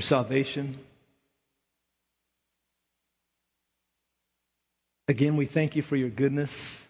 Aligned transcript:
salvation. 0.00 0.78
Again, 5.08 5.36
we 5.36 5.46
thank 5.46 5.74
you 5.74 5.82
for 5.82 5.96
your 5.96 6.08
goodness, 6.08 6.82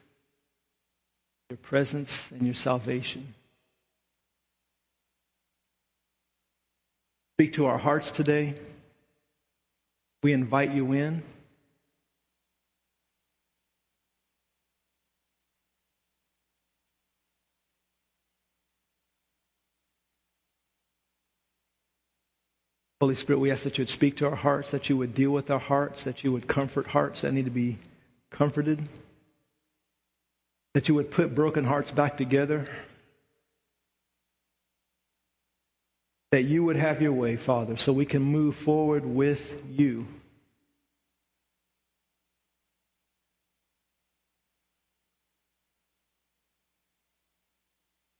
your 1.48 1.56
presence, 1.56 2.26
and 2.30 2.42
your 2.42 2.54
salvation. 2.54 3.34
Speak 7.36 7.54
to 7.54 7.66
our 7.66 7.78
hearts 7.78 8.10
today. 8.10 8.54
We 10.22 10.32
invite 10.34 10.72
you 10.72 10.92
in. 10.92 11.22
Holy 23.00 23.14
Spirit, 23.14 23.38
we 23.38 23.50
ask 23.50 23.62
that 23.62 23.78
you 23.78 23.82
would 23.82 23.88
speak 23.88 24.18
to 24.18 24.28
our 24.28 24.36
hearts, 24.36 24.72
that 24.72 24.90
you 24.90 24.96
would 24.98 25.14
deal 25.14 25.30
with 25.30 25.50
our 25.50 25.58
hearts, 25.58 26.04
that 26.04 26.22
you 26.22 26.32
would 26.32 26.46
comfort 26.46 26.86
hearts 26.86 27.22
that 27.22 27.32
need 27.32 27.46
to 27.46 27.50
be 27.50 27.78
comforted, 28.30 28.88
that 30.74 30.86
you 30.86 30.94
would 30.94 31.10
put 31.10 31.34
broken 31.34 31.64
hearts 31.64 31.90
back 31.90 32.18
together, 32.18 32.68
that 36.30 36.42
you 36.42 36.62
would 36.62 36.76
have 36.76 37.00
your 37.00 37.12
way, 37.12 37.36
Father, 37.36 37.78
so 37.78 37.90
we 37.90 38.04
can 38.04 38.22
move 38.22 38.54
forward 38.54 39.06
with 39.06 39.62
you. 39.70 40.06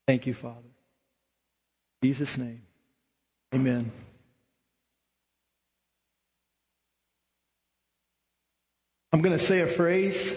Thank 0.07 0.27
you, 0.27 0.33
Father. 0.33 0.57
In 2.03 2.09
Jesus' 2.09 2.39
name, 2.39 2.63
amen. 3.55 3.93
I'm 9.13 9.23
going 9.23 9.37
to 9.37 9.45
say 9.45 9.61
a 9.61 9.67
phrase 9.67 10.33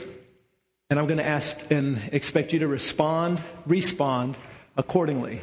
and 0.89 0.99
I'm 0.99 1.05
going 1.05 1.19
to 1.19 1.25
ask 1.25 1.55
and 1.69 2.09
expect 2.11 2.53
you 2.53 2.59
to 2.59 2.67
respond, 2.67 3.41
respond 3.65 4.35
accordingly. 4.75 5.41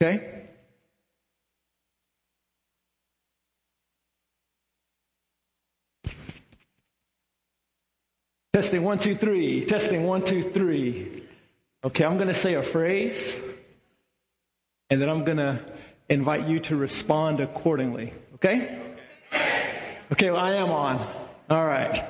Okay? 0.00 0.44
Testing 8.54 8.82
one, 8.82 8.98
two, 8.98 9.14
three. 9.14 9.64
Testing 9.66 10.04
one, 10.04 10.24
two, 10.24 10.50
three. 10.50 11.24
Okay, 11.84 12.04
I'm 12.04 12.16
going 12.16 12.28
to 12.28 12.34
say 12.34 12.54
a 12.54 12.62
phrase 12.62 13.36
and 14.88 15.02
then 15.02 15.10
I'm 15.10 15.24
going 15.24 15.38
to 15.38 15.60
invite 16.08 16.48
you 16.48 16.60
to 16.60 16.76
respond 16.76 17.40
accordingly. 17.40 18.14
Okay? 18.36 18.96
Okay, 20.10 20.30
well, 20.30 20.40
I 20.40 20.54
am 20.54 20.70
on. 20.70 21.27
All 21.50 21.64
right. 21.64 22.04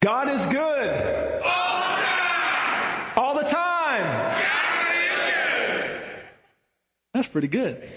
God 0.00 0.28
is 0.28 0.44
good. 0.46 1.42
All 1.42 1.74
the 1.96 2.04
time. 2.04 3.12
All 3.16 3.34
the 3.34 3.42
time. 3.42 4.44
That's 7.12 7.26
pretty 7.26 7.48
good. 7.48 7.90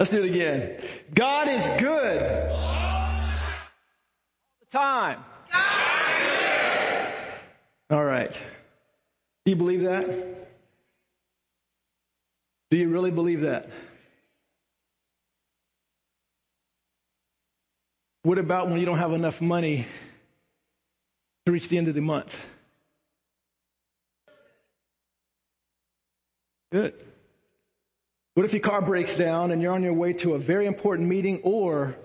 Let's 0.00 0.10
do 0.10 0.24
it 0.24 0.30
again. 0.30 0.84
God 1.14 1.46
is 1.48 1.64
good. 1.80 2.50
All 2.50 3.20
the 4.60 4.66
time. 4.72 5.24
All 7.90 8.04
right. 8.04 8.32
Do 9.44 9.50
you 9.50 9.56
believe 9.56 9.82
that? 9.82 10.48
Do 12.70 12.76
you 12.76 12.88
really 12.88 13.12
believe 13.12 13.42
that? 13.42 13.68
What 18.24 18.38
about 18.38 18.70
when 18.70 18.80
you 18.80 18.86
don't 18.86 18.96
have 18.96 19.12
enough 19.12 19.42
money 19.42 19.86
to 21.44 21.52
reach 21.52 21.68
the 21.68 21.76
end 21.76 21.88
of 21.88 21.94
the 21.94 22.00
month? 22.00 22.34
Good. 26.72 26.94
What 28.32 28.46
if 28.46 28.54
your 28.54 28.62
car 28.62 28.80
breaks 28.80 29.14
down 29.14 29.50
and 29.50 29.60
you're 29.60 29.74
on 29.74 29.82
your 29.82 29.92
way 29.92 30.14
to 30.14 30.32
a 30.32 30.38
very 30.38 30.64
important 30.64 31.06
meeting 31.06 31.40
or 31.42 31.96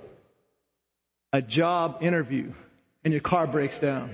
a 1.31 1.41
job 1.41 1.99
interview 2.01 2.51
and 3.05 3.13
your 3.13 3.21
car 3.21 3.47
breaks 3.47 3.79
down? 3.79 4.13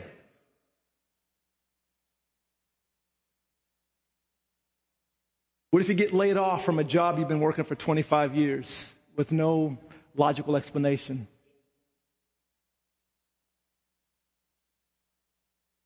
What 5.72 5.82
if 5.82 5.90
you 5.90 5.96
get 5.96 6.14
laid 6.14 6.38
off 6.38 6.64
from 6.66 6.78
a 6.78 6.84
job 6.84 7.18
you've 7.18 7.28
been 7.28 7.40
working 7.40 7.66
for 7.66 7.74
25 7.74 8.36
years 8.36 8.94
with 9.16 9.32
no 9.32 9.80
logical 10.16 10.56
explanation? 10.56 11.28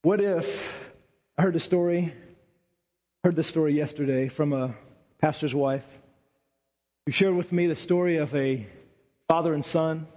What 0.02 0.22
if 0.22 0.90
I 1.38 1.42
heard 1.42 1.58
a 1.58 1.60
story, 1.60 2.14
heard 3.26 3.36
the 3.36 3.44
story 3.44 3.74
yesterday 3.74 4.30
from 4.30 4.54
a 4.54 4.74
pastor's 5.20 5.54
wife 5.54 5.86
who 7.06 7.12
shared 7.12 7.36
with 7.36 7.52
me 7.52 7.68
the 7.68 7.76
story 7.76 8.16
of 8.16 8.34
a 8.34 8.66
father 9.28 9.54
and 9.54 9.66
son 9.66 10.08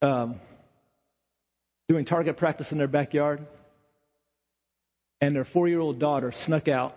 um, 0.00 0.40
doing 1.88 2.04
target 2.04 2.36
practice 2.36 2.70
in 2.70 2.78
their 2.78 2.86
backyard, 2.86 3.44
and 5.20 5.34
their 5.34 5.44
four 5.44 5.66
year 5.66 5.80
old 5.80 5.98
daughter 5.98 6.30
snuck 6.30 6.68
out 6.68 6.96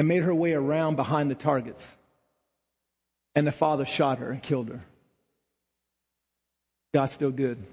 and 0.00 0.08
made 0.08 0.24
her 0.24 0.34
way 0.34 0.52
around 0.52 0.96
behind 0.96 1.30
the 1.30 1.36
targets. 1.36 1.86
And 3.36 3.46
the 3.46 3.52
father 3.52 3.86
shot 3.86 4.18
her 4.18 4.32
and 4.32 4.42
killed 4.42 4.68
her. 4.68 4.84
God's 6.92 7.12
still 7.12 7.30
good. 7.30 7.64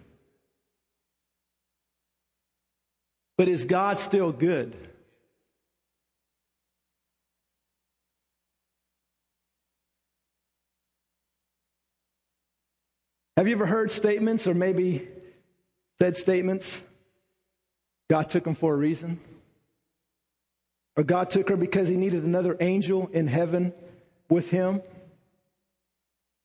But 3.38 3.48
is 3.48 3.66
God 3.66 4.00
still 4.00 4.32
good? 4.32 4.76
Have 13.38 13.48
you 13.48 13.56
ever 13.56 13.66
heard 13.66 13.92
statements 13.92 14.48
or 14.48 14.54
maybe 14.54 15.08
said 16.00 16.16
statements? 16.16 16.82
God 18.10 18.30
took 18.30 18.48
him 18.48 18.56
for 18.56 18.74
a 18.74 18.78
reason. 18.78 19.20
Or 20.96 21.04
God 21.04 21.30
took 21.30 21.50
her 21.50 21.58
because 21.58 21.90
he 21.90 21.98
needed 21.98 22.24
another 22.24 22.56
angel 22.62 23.10
in 23.12 23.28
heaven 23.28 23.74
with 24.30 24.50
him. 24.50 24.82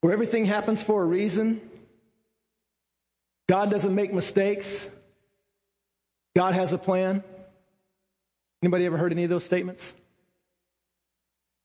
Where 0.00 0.12
everything 0.12 0.46
happens 0.46 0.82
for 0.82 1.00
a 1.00 1.04
reason. 1.04 1.60
God 3.48 3.70
doesn't 3.70 3.94
make 3.94 4.12
mistakes. 4.12 4.86
God 6.36 6.54
has 6.54 6.72
a 6.72 6.78
plan. 6.78 7.22
Anybody 8.62 8.86
ever 8.86 8.96
heard 8.96 9.12
any 9.12 9.24
of 9.24 9.30
those 9.30 9.44
statements? 9.44 9.92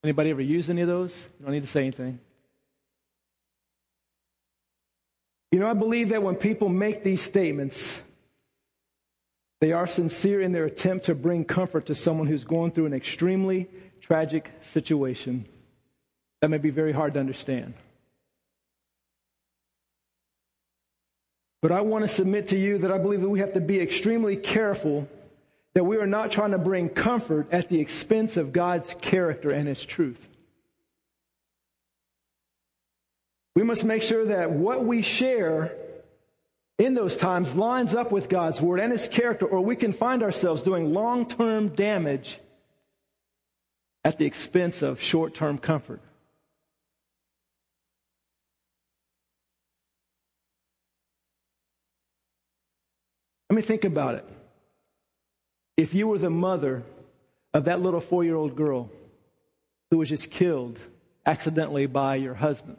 Anybody 0.03 0.29
ever 0.29 0.41
used 0.41 0.69
any 0.69 0.81
of 0.81 0.87
those? 0.87 1.15
You 1.39 1.45
don't 1.45 1.53
need 1.53 1.61
to 1.61 1.67
say 1.67 1.81
anything. 1.81 2.19
You 5.51 5.59
know, 5.59 5.69
I 5.69 5.73
believe 5.73 6.09
that 6.09 6.21
when 6.21 6.35
people 6.35 6.69
make 6.69 7.03
these 7.03 7.21
statements, 7.21 8.01
they 9.61 9.71
are 9.71 9.87
sincere 9.87 10.41
in 10.41 10.51
their 10.51 10.65
attempt 10.65 11.05
to 11.05 11.15
bring 11.15 11.45
comfort 11.45 11.85
to 11.87 11.95
someone 11.95 12.27
who's 12.27 12.43
going 12.43 12.71
through 12.71 12.87
an 12.87 12.93
extremely 12.93 13.67
tragic 14.01 14.51
situation 14.63 15.45
that 16.41 16.49
may 16.49 16.57
be 16.57 16.69
very 16.69 16.91
hard 16.91 17.13
to 17.13 17.19
understand. 17.19 17.73
But 21.65 21.71
I 21.71 21.81
want 21.81 22.03
to 22.03 22.07
submit 22.07 22.49
to 22.49 22.57
you 22.59 22.77
that 22.77 22.91
I 22.91 22.99
believe 22.99 23.21
that 23.21 23.29
we 23.29 23.39
have 23.39 23.53
to 23.53 23.59
be 23.59 23.79
extremely 23.79 24.35
careful 24.35 25.09
that 25.73 25.83
we 25.83 25.97
are 25.97 26.05
not 26.05 26.29
trying 26.29 26.51
to 26.51 26.59
bring 26.59 26.89
comfort 26.89 27.47
at 27.51 27.69
the 27.69 27.79
expense 27.79 28.37
of 28.37 28.53
God's 28.53 28.93
character 29.01 29.49
and 29.49 29.67
His 29.67 29.83
truth. 29.83 30.23
We 33.55 33.63
must 33.63 33.83
make 33.83 34.03
sure 34.03 34.25
that 34.25 34.51
what 34.51 34.85
we 34.85 35.01
share 35.01 35.75
in 36.77 36.93
those 36.93 37.17
times 37.17 37.55
lines 37.55 37.95
up 37.95 38.11
with 38.11 38.29
God's 38.29 38.61
word 38.61 38.79
and 38.79 38.91
His 38.91 39.07
character, 39.07 39.47
or 39.47 39.59
we 39.59 39.75
can 39.75 39.91
find 39.91 40.21
ourselves 40.21 40.61
doing 40.61 40.93
long 40.93 41.27
term 41.27 41.69
damage 41.69 42.37
at 44.03 44.19
the 44.19 44.25
expense 44.25 44.83
of 44.83 45.01
short 45.01 45.33
term 45.33 45.57
comfort. 45.57 45.99
Let 53.55 53.61
me 53.61 53.67
think 53.67 53.85
about 53.85 54.15
it. 54.15 54.25
If 55.77 55.93
you 55.93 56.07
were 56.07 56.17
the 56.17 56.29
mother 56.29 56.83
of 57.53 57.63
that 57.65 57.81
little 57.81 58.01
four 58.01 58.25
year 58.25 58.35
old 58.35 58.57
girl 58.57 58.91
who 59.89 59.97
was 59.97 60.09
just 60.09 60.29
killed 60.29 60.77
accidentally 61.25 61.85
by 61.85 62.17
your 62.17 62.33
husband, 62.33 62.75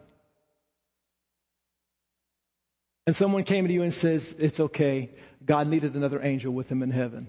and 3.07 3.15
someone 3.15 3.43
came 3.43 3.67
to 3.67 3.73
you 3.73 3.81
and 3.81 3.91
says, 3.91 4.35
It's 4.37 4.59
okay, 4.59 5.09
God 5.43 5.67
needed 5.67 5.95
another 5.95 6.21
angel 6.21 6.53
with 6.53 6.71
him 6.71 6.83
in 6.83 6.91
heaven. 6.91 7.27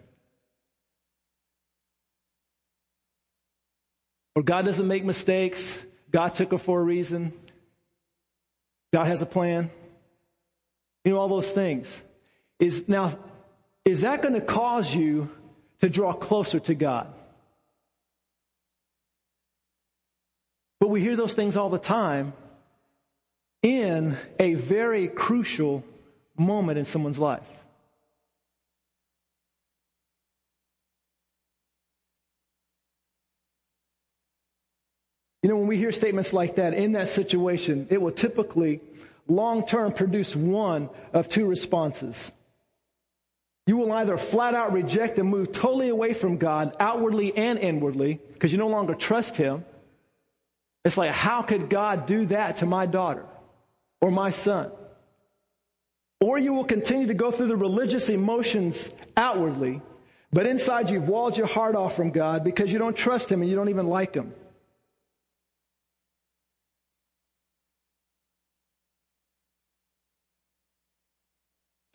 Or 4.34 4.42
God 4.42 4.66
doesn't 4.66 4.86
make 4.86 5.06
mistakes, 5.06 5.74
God 6.10 6.34
took 6.34 6.50
her 6.50 6.58
for 6.58 6.78
a 6.78 6.84
reason. 6.84 7.32
God 8.92 9.06
has 9.06 9.22
a 9.22 9.26
plan. 9.26 9.70
You 11.02 11.12
know, 11.12 11.18
all 11.18 11.28
those 11.28 11.50
things. 11.50 11.98
Is 12.58 12.88
now, 12.88 13.16
is 13.88 14.02
that 14.02 14.20
going 14.20 14.34
to 14.34 14.40
cause 14.42 14.94
you 14.94 15.30
to 15.80 15.88
draw 15.88 16.12
closer 16.12 16.60
to 16.60 16.74
God? 16.74 17.06
But 20.78 20.88
we 20.88 21.00
hear 21.00 21.16
those 21.16 21.32
things 21.32 21.56
all 21.56 21.70
the 21.70 21.78
time 21.78 22.34
in 23.62 24.18
a 24.38 24.54
very 24.54 25.08
crucial 25.08 25.82
moment 26.36 26.78
in 26.78 26.84
someone's 26.84 27.18
life. 27.18 27.42
You 35.42 35.48
know, 35.48 35.56
when 35.56 35.66
we 35.66 35.78
hear 35.78 35.92
statements 35.92 36.34
like 36.34 36.56
that 36.56 36.74
in 36.74 36.92
that 36.92 37.08
situation, 37.08 37.86
it 37.90 38.02
will 38.02 38.12
typically 38.12 38.80
long 39.26 39.66
term 39.66 39.92
produce 39.92 40.36
one 40.36 40.90
of 41.14 41.30
two 41.30 41.46
responses. 41.46 42.32
You 43.68 43.76
will 43.76 43.92
either 43.92 44.16
flat 44.16 44.54
out 44.54 44.72
reject 44.72 45.18
and 45.18 45.28
move 45.28 45.52
totally 45.52 45.90
away 45.90 46.14
from 46.14 46.38
God, 46.38 46.74
outwardly 46.80 47.36
and 47.36 47.58
inwardly, 47.58 48.18
because 48.32 48.50
you 48.50 48.56
no 48.56 48.68
longer 48.68 48.94
trust 48.94 49.36
Him. 49.36 49.62
It's 50.86 50.96
like, 50.96 51.10
how 51.10 51.42
could 51.42 51.68
God 51.68 52.06
do 52.06 52.24
that 52.26 52.56
to 52.56 52.66
my 52.66 52.86
daughter 52.86 53.26
or 54.00 54.10
my 54.10 54.30
son? 54.30 54.70
Or 56.18 56.38
you 56.38 56.54
will 56.54 56.64
continue 56.64 57.08
to 57.08 57.14
go 57.14 57.30
through 57.30 57.48
the 57.48 57.56
religious 57.56 58.08
emotions 58.08 58.88
outwardly, 59.18 59.82
but 60.32 60.46
inside 60.46 60.88
you've 60.88 61.06
walled 61.06 61.36
your 61.36 61.46
heart 61.46 61.76
off 61.76 61.94
from 61.94 62.10
God 62.10 62.44
because 62.44 62.72
you 62.72 62.78
don't 62.78 62.96
trust 62.96 63.30
Him 63.30 63.42
and 63.42 63.50
you 63.50 63.54
don't 63.54 63.68
even 63.68 63.86
like 63.86 64.14
Him. 64.14 64.32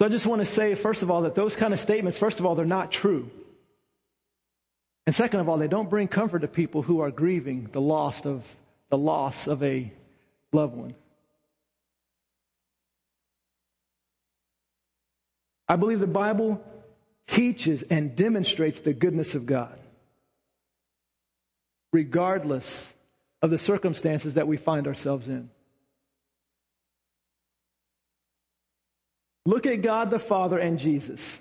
So 0.03 0.07
I 0.07 0.09
just 0.09 0.25
want 0.25 0.41
to 0.41 0.45
say, 0.45 0.75
first 0.75 1.01
of 1.01 1.09
all, 1.09 1.21
that 1.21 1.33
those 1.33 1.55
kind 1.55 1.73
of 1.73 1.79
statements, 1.79 2.17
first 2.17 2.41
of 2.41 2.45
all, 2.45 2.55
they're 2.55 2.65
not 2.65 2.91
true. 2.91 3.31
And 5.07 5.15
second 5.15 5.39
of 5.39 5.47
all, 5.47 5.55
they 5.55 5.69
don't 5.69 5.89
bring 5.89 6.09
comfort 6.09 6.39
to 6.39 6.50
people 6.50 6.81
who 6.81 7.00
are 7.00 7.09
grieving 7.09 7.69
the 7.71 7.79
loss 7.79 8.25
of 8.25 8.44
the 8.89 8.97
loss 8.97 9.47
of 9.47 9.63
a 9.63 9.94
loved 10.51 10.75
one. 10.75 10.94
I 15.69 15.77
believe 15.77 16.01
the 16.01 16.05
Bible 16.07 16.61
teaches 17.25 17.83
and 17.83 18.13
demonstrates 18.13 18.81
the 18.81 18.91
goodness 18.91 19.35
of 19.35 19.45
God, 19.45 19.79
regardless 21.94 22.91
of 23.41 23.51
the 23.51 23.57
circumstances 23.57 24.33
that 24.33 24.50
we 24.50 24.57
find 24.57 24.85
ourselves 24.85 25.29
in. 25.29 25.50
Look 29.45 29.66
at 29.66 29.81
God 29.81 30.10
the 30.10 30.19
Father 30.19 30.57
and 30.57 30.80
Jesus. 30.80 31.40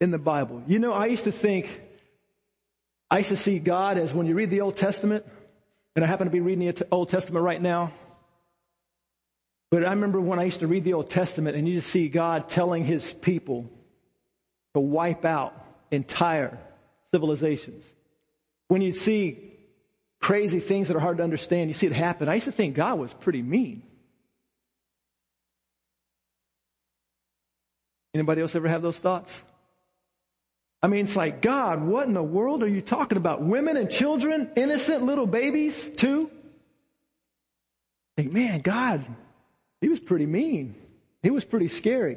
In 0.00 0.10
the 0.10 0.18
Bible. 0.18 0.62
You 0.66 0.78
know, 0.78 0.92
I 0.92 1.06
used 1.06 1.24
to 1.24 1.32
think, 1.32 1.68
I 3.10 3.18
used 3.18 3.30
to 3.30 3.36
see 3.36 3.58
God 3.58 3.98
as 3.98 4.12
when 4.12 4.26
you 4.26 4.34
read 4.34 4.50
the 4.50 4.60
Old 4.60 4.76
Testament, 4.76 5.24
and 5.96 6.04
I 6.04 6.08
happen 6.08 6.26
to 6.26 6.30
be 6.30 6.40
reading 6.40 6.66
the 6.66 6.86
Old 6.90 7.08
Testament 7.08 7.44
right 7.44 7.60
now. 7.60 7.92
But 9.70 9.84
I 9.84 9.90
remember 9.90 10.20
when 10.20 10.38
I 10.38 10.44
used 10.44 10.60
to 10.60 10.66
read 10.66 10.84
the 10.84 10.92
Old 10.92 11.10
Testament 11.10 11.56
and 11.56 11.66
you 11.66 11.74
just 11.74 11.90
see 11.90 12.08
God 12.08 12.48
telling 12.48 12.84
his 12.84 13.12
people 13.12 13.68
to 14.74 14.80
wipe 14.80 15.24
out 15.24 15.52
entire 15.90 16.58
civilizations. 17.12 17.84
When 18.68 18.82
you 18.82 18.92
see 18.92 19.53
crazy 20.24 20.58
things 20.58 20.88
that 20.88 20.96
are 20.96 21.00
hard 21.00 21.18
to 21.18 21.22
understand. 21.22 21.68
You 21.68 21.74
see 21.74 21.84
it 21.84 21.92
happen. 21.92 22.30
I 22.30 22.36
used 22.36 22.46
to 22.46 22.52
think 22.52 22.74
God 22.74 22.98
was 22.98 23.12
pretty 23.12 23.42
mean. 23.42 23.82
Anybody 28.14 28.40
else 28.40 28.54
ever 28.54 28.66
have 28.66 28.80
those 28.80 28.96
thoughts? 28.96 29.34
I 30.82 30.86
mean, 30.86 31.04
it's 31.04 31.14
like, 31.14 31.42
God, 31.42 31.82
what 31.82 32.06
in 32.08 32.14
the 32.14 32.22
world 32.22 32.62
are 32.62 32.68
you 32.68 32.80
talking 32.80 33.18
about? 33.18 33.42
Women 33.42 33.76
and 33.76 33.90
children, 33.90 34.50
innocent 34.56 35.04
little 35.04 35.26
babies, 35.26 35.90
too? 35.90 36.30
Think, 38.16 38.32
man, 38.32 38.60
God, 38.60 39.04
he 39.82 39.90
was 39.90 40.00
pretty 40.00 40.24
mean. 40.24 40.74
He 41.22 41.28
was 41.28 41.44
pretty 41.44 41.68
scary. 41.68 42.16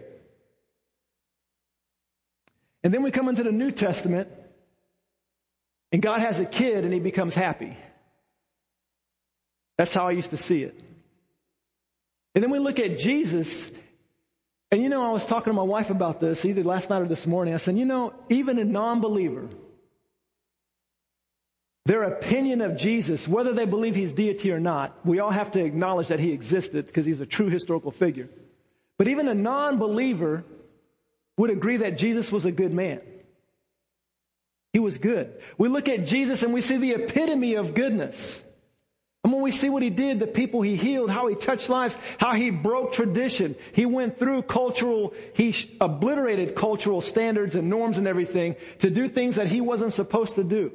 And 2.86 2.94
then 2.94 3.04
we 3.04 3.12
come 3.12 3.28
into 3.28 3.44
the 3.44 3.52
New 3.52 3.72
Testament, 3.72 4.30
and 5.92 6.02
God 6.02 6.22
has 6.22 6.40
a 6.40 6.46
kid 6.46 6.86
and 6.86 6.94
he 6.94 7.02
becomes 7.02 7.36
happy. 7.36 7.76
That's 9.78 9.94
how 9.94 10.08
I 10.08 10.12
used 10.12 10.32
to 10.32 10.38
see 10.38 10.64
it. 10.64 10.80
And 12.36 12.44
then 12.44 12.52
we 12.52 12.60
look 12.60 12.80
at 12.80 13.00
Jesus, 13.00 13.70
and 14.72 14.82
you 14.82 14.90
know, 14.90 15.08
I 15.08 15.12
was 15.12 15.26
talking 15.26 15.52
to 15.52 15.56
my 15.56 15.64
wife 15.64 15.90
about 15.90 16.20
this 16.20 16.46
either 16.46 16.64
last 16.64 16.90
night 16.90 17.02
or 17.02 17.08
this 17.08 17.26
morning. 17.26 17.54
I 17.54 17.58
said, 17.58 17.78
you 17.78 17.86
know, 17.86 18.14
even 18.30 18.60
a 18.60 18.66
non 18.66 19.02
believer, 19.02 19.48
their 21.86 22.04
opinion 22.04 22.62
of 22.62 22.78
Jesus, 22.78 23.28
whether 23.28 23.54
they 23.54 23.66
believe 23.66 23.96
he's 23.96 24.12
deity 24.12 24.52
or 24.52 24.60
not, 24.60 24.94
we 25.06 25.20
all 25.20 25.32
have 25.32 25.52
to 25.52 25.64
acknowledge 25.64 26.10
that 26.10 26.20
he 26.20 26.32
existed 26.32 26.86
because 26.86 27.06
he's 27.06 27.22
a 27.22 27.26
true 27.26 27.50
historical 27.50 27.92
figure. 27.92 28.30
But 28.98 29.08
even 29.08 29.28
a 29.28 29.34
non 29.34 29.78
believer 29.78 30.44
would 31.38 31.50
agree 31.50 31.78
that 31.78 31.98
Jesus 31.98 32.32
was 32.32 32.46
a 32.46 32.52
good 32.52 32.74
man. 32.74 33.02
He 34.74 34.80
was 34.80 34.98
good. 34.98 35.42
We 35.58 35.70
look 35.70 35.88
at 35.88 36.06
Jesus 36.06 36.44
and 36.44 36.54
we 36.54 36.62
see 36.62 36.78
the 36.78 36.92
epitome 36.92 37.56
of 37.56 37.74
goodness. 37.74 38.42
And 39.28 39.34
when 39.34 39.44
we 39.44 39.52
see 39.52 39.70
what 39.70 39.84
he 39.84 39.90
did, 39.90 40.20
the 40.20 40.26
people 40.26 40.62
he 40.62 40.78
healed, 40.78 41.10
how 41.10 41.28
he 41.28 41.36
touched 41.36 41.68
lives, 41.68 41.98
how 42.18 42.34
he 42.34 42.50
broke 42.50 42.94
tradition, 42.94 43.58
he 43.74 43.86
went 43.86 44.18
through 44.18 44.44
cultural, 44.44 45.14
he 45.34 45.54
obliterated 45.82 46.56
cultural 46.56 47.02
standards 47.02 47.54
and 47.54 47.70
norms 47.70 47.98
and 47.98 48.08
everything 48.08 48.56
to 48.80 48.90
do 48.90 49.10
things 49.10 49.36
that 49.36 49.48
he 49.48 49.60
wasn't 49.60 49.92
supposed 49.92 50.36
to 50.36 50.46
do. 50.46 50.72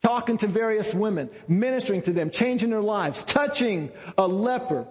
Talking 0.00 0.38
to 0.38 0.46
various 0.46 0.94
women, 0.94 1.28
ministering 1.48 2.02
to 2.02 2.12
them, 2.12 2.30
changing 2.30 2.70
their 2.70 2.82
lives, 2.82 3.24
touching 3.24 3.90
a 4.16 4.28
leper. 4.28 4.86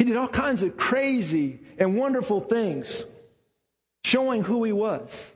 He 0.00 0.06
did 0.06 0.16
all 0.16 0.26
kinds 0.26 0.64
of 0.64 0.76
crazy 0.76 1.60
and 1.78 1.96
wonderful 1.96 2.40
things, 2.40 3.04
showing 4.02 4.42
who 4.42 4.64
he 4.64 4.72
was, 4.72 5.30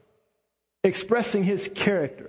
expressing 0.83 1.45
his 1.45 1.71
character. 1.73 2.29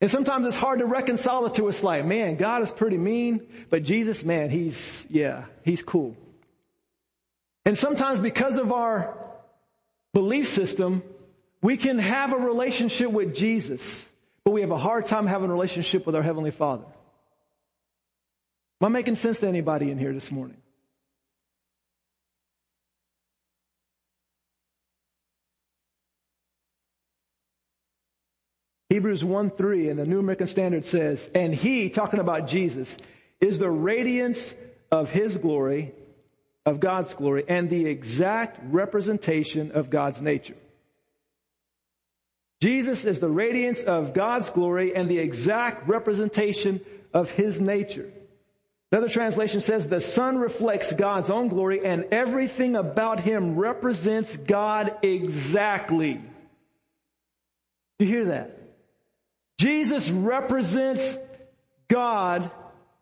And 0.00 0.10
sometimes 0.10 0.46
it's 0.46 0.56
hard 0.56 0.80
to 0.80 0.86
reconcile 0.86 1.46
it 1.46 1.54
to 1.54 1.68
us 1.68 1.82
like, 1.82 2.04
man, 2.04 2.36
God 2.36 2.62
is 2.62 2.70
pretty 2.70 2.98
mean, 2.98 3.46
but 3.70 3.82
Jesus, 3.84 4.24
man, 4.24 4.50
he's, 4.50 5.06
yeah, 5.08 5.44
he's 5.62 5.82
cool. 5.82 6.16
And 7.64 7.78
sometimes 7.78 8.20
because 8.20 8.56
of 8.58 8.72
our 8.72 9.16
belief 10.12 10.48
system, 10.48 11.02
we 11.62 11.76
can 11.76 11.98
have 11.98 12.32
a 12.32 12.36
relationship 12.36 13.10
with 13.10 13.34
Jesus, 13.34 14.04
but 14.44 14.50
we 14.50 14.60
have 14.60 14.70
a 14.70 14.78
hard 14.78 15.06
time 15.06 15.26
having 15.26 15.48
a 15.48 15.52
relationship 15.52 16.04
with 16.04 16.14
our 16.14 16.22
Heavenly 16.22 16.50
Father. 16.50 16.84
Am 18.80 18.86
I 18.86 18.88
making 18.88 19.16
sense 19.16 19.38
to 19.38 19.48
anybody 19.48 19.90
in 19.90 19.98
here 19.98 20.12
this 20.12 20.30
morning? 20.30 20.58
Hebrews 28.94 29.24
1 29.24 29.50
3 29.50 29.88
in 29.88 29.96
the 29.96 30.06
New 30.06 30.20
American 30.20 30.46
Standard 30.46 30.86
says, 30.86 31.28
And 31.34 31.52
he, 31.52 31.90
talking 31.90 32.20
about 32.20 32.46
Jesus, 32.46 32.96
is 33.40 33.58
the 33.58 33.68
radiance 33.68 34.54
of 34.88 35.10
his 35.10 35.36
glory, 35.36 35.92
of 36.64 36.78
God's 36.78 37.12
glory, 37.12 37.44
and 37.48 37.68
the 37.68 37.86
exact 37.86 38.60
representation 38.72 39.72
of 39.72 39.90
God's 39.90 40.22
nature. 40.22 40.54
Jesus 42.60 43.04
is 43.04 43.18
the 43.18 43.28
radiance 43.28 43.80
of 43.80 44.14
God's 44.14 44.50
glory 44.50 44.94
and 44.94 45.08
the 45.08 45.18
exact 45.18 45.88
representation 45.88 46.80
of 47.12 47.32
his 47.32 47.60
nature. 47.60 48.12
Another 48.92 49.08
translation 49.08 49.60
says 49.60 49.88
the 49.88 50.00
Son 50.00 50.38
reflects 50.38 50.92
God's 50.92 51.30
own 51.30 51.48
glory 51.48 51.84
and 51.84 52.04
everything 52.12 52.76
about 52.76 53.18
him 53.18 53.56
represents 53.56 54.36
God 54.36 54.96
exactly. 55.02 56.22
Do 57.98 58.04
you 58.04 58.06
hear 58.06 58.24
that? 58.26 58.60
Jesus 59.58 60.10
represents 60.10 61.16
God 61.88 62.50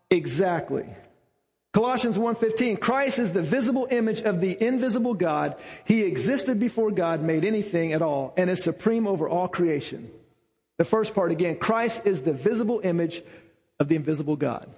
exactly. 0.09 0.85
Colossians 1.73 2.17
1:15 2.17 2.79
Christ 2.79 3.17
is 3.17 3.33
the 3.33 3.41
visible 3.41 3.87
image 3.89 4.21
of 4.21 4.39
the 4.39 4.55
invisible 4.63 5.15
God. 5.15 5.55
He 5.85 6.03
existed 6.03 6.59
before 6.59 6.91
God 6.91 7.23
made 7.23 7.43
anything 7.43 7.93
at 7.93 8.03
all 8.03 8.33
and 8.37 8.49
is 8.49 8.63
supreme 8.63 9.07
over 9.07 9.27
all 9.27 9.47
creation. 9.47 10.11
The 10.77 10.85
first 10.85 11.15
part 11.15 11.31
again, 11.31 11.57
Christ 11.57 12.01
is 12.05 12.21
the 12.21 12.33
visible 12.33 12.81
image 12.83 13.23
of 13.79 13.87
the 13.87 13.95
invisible 13.95 14.35
God. 14.35 14.69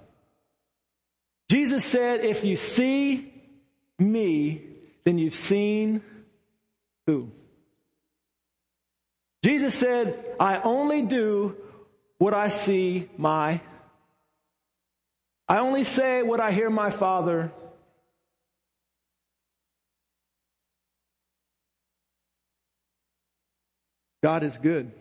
Jesus 1.49 1.85
said, 1.85 2.23
if 2.25 2.43
you 2.43 2.55
see 2.55 3.31
me, 3.99 4.61
then 5.03 5.17
you've 5.17 5.35
seen 5.35 6.01
who? 7.05 7.29
Jesus 9.43 9.75
said, 9.75 10.35
I 10.39 10.57
only 10.61 11.03
do 11.03 11.55
what 12.17 12.33
I 12.33 12.49
see 12.49 13.09
my, 13.17 13.61
I 15.47 15.57
only 15.59 15.83
say 15.83 16.23
what 16.23 16.39
I 16.39 16.51
hear 16.51 16.69
my 16.69 16.89
Father. 16.89 17.51
God 24.23 24.43
is 24.43 24.57
good. 24.57 24.91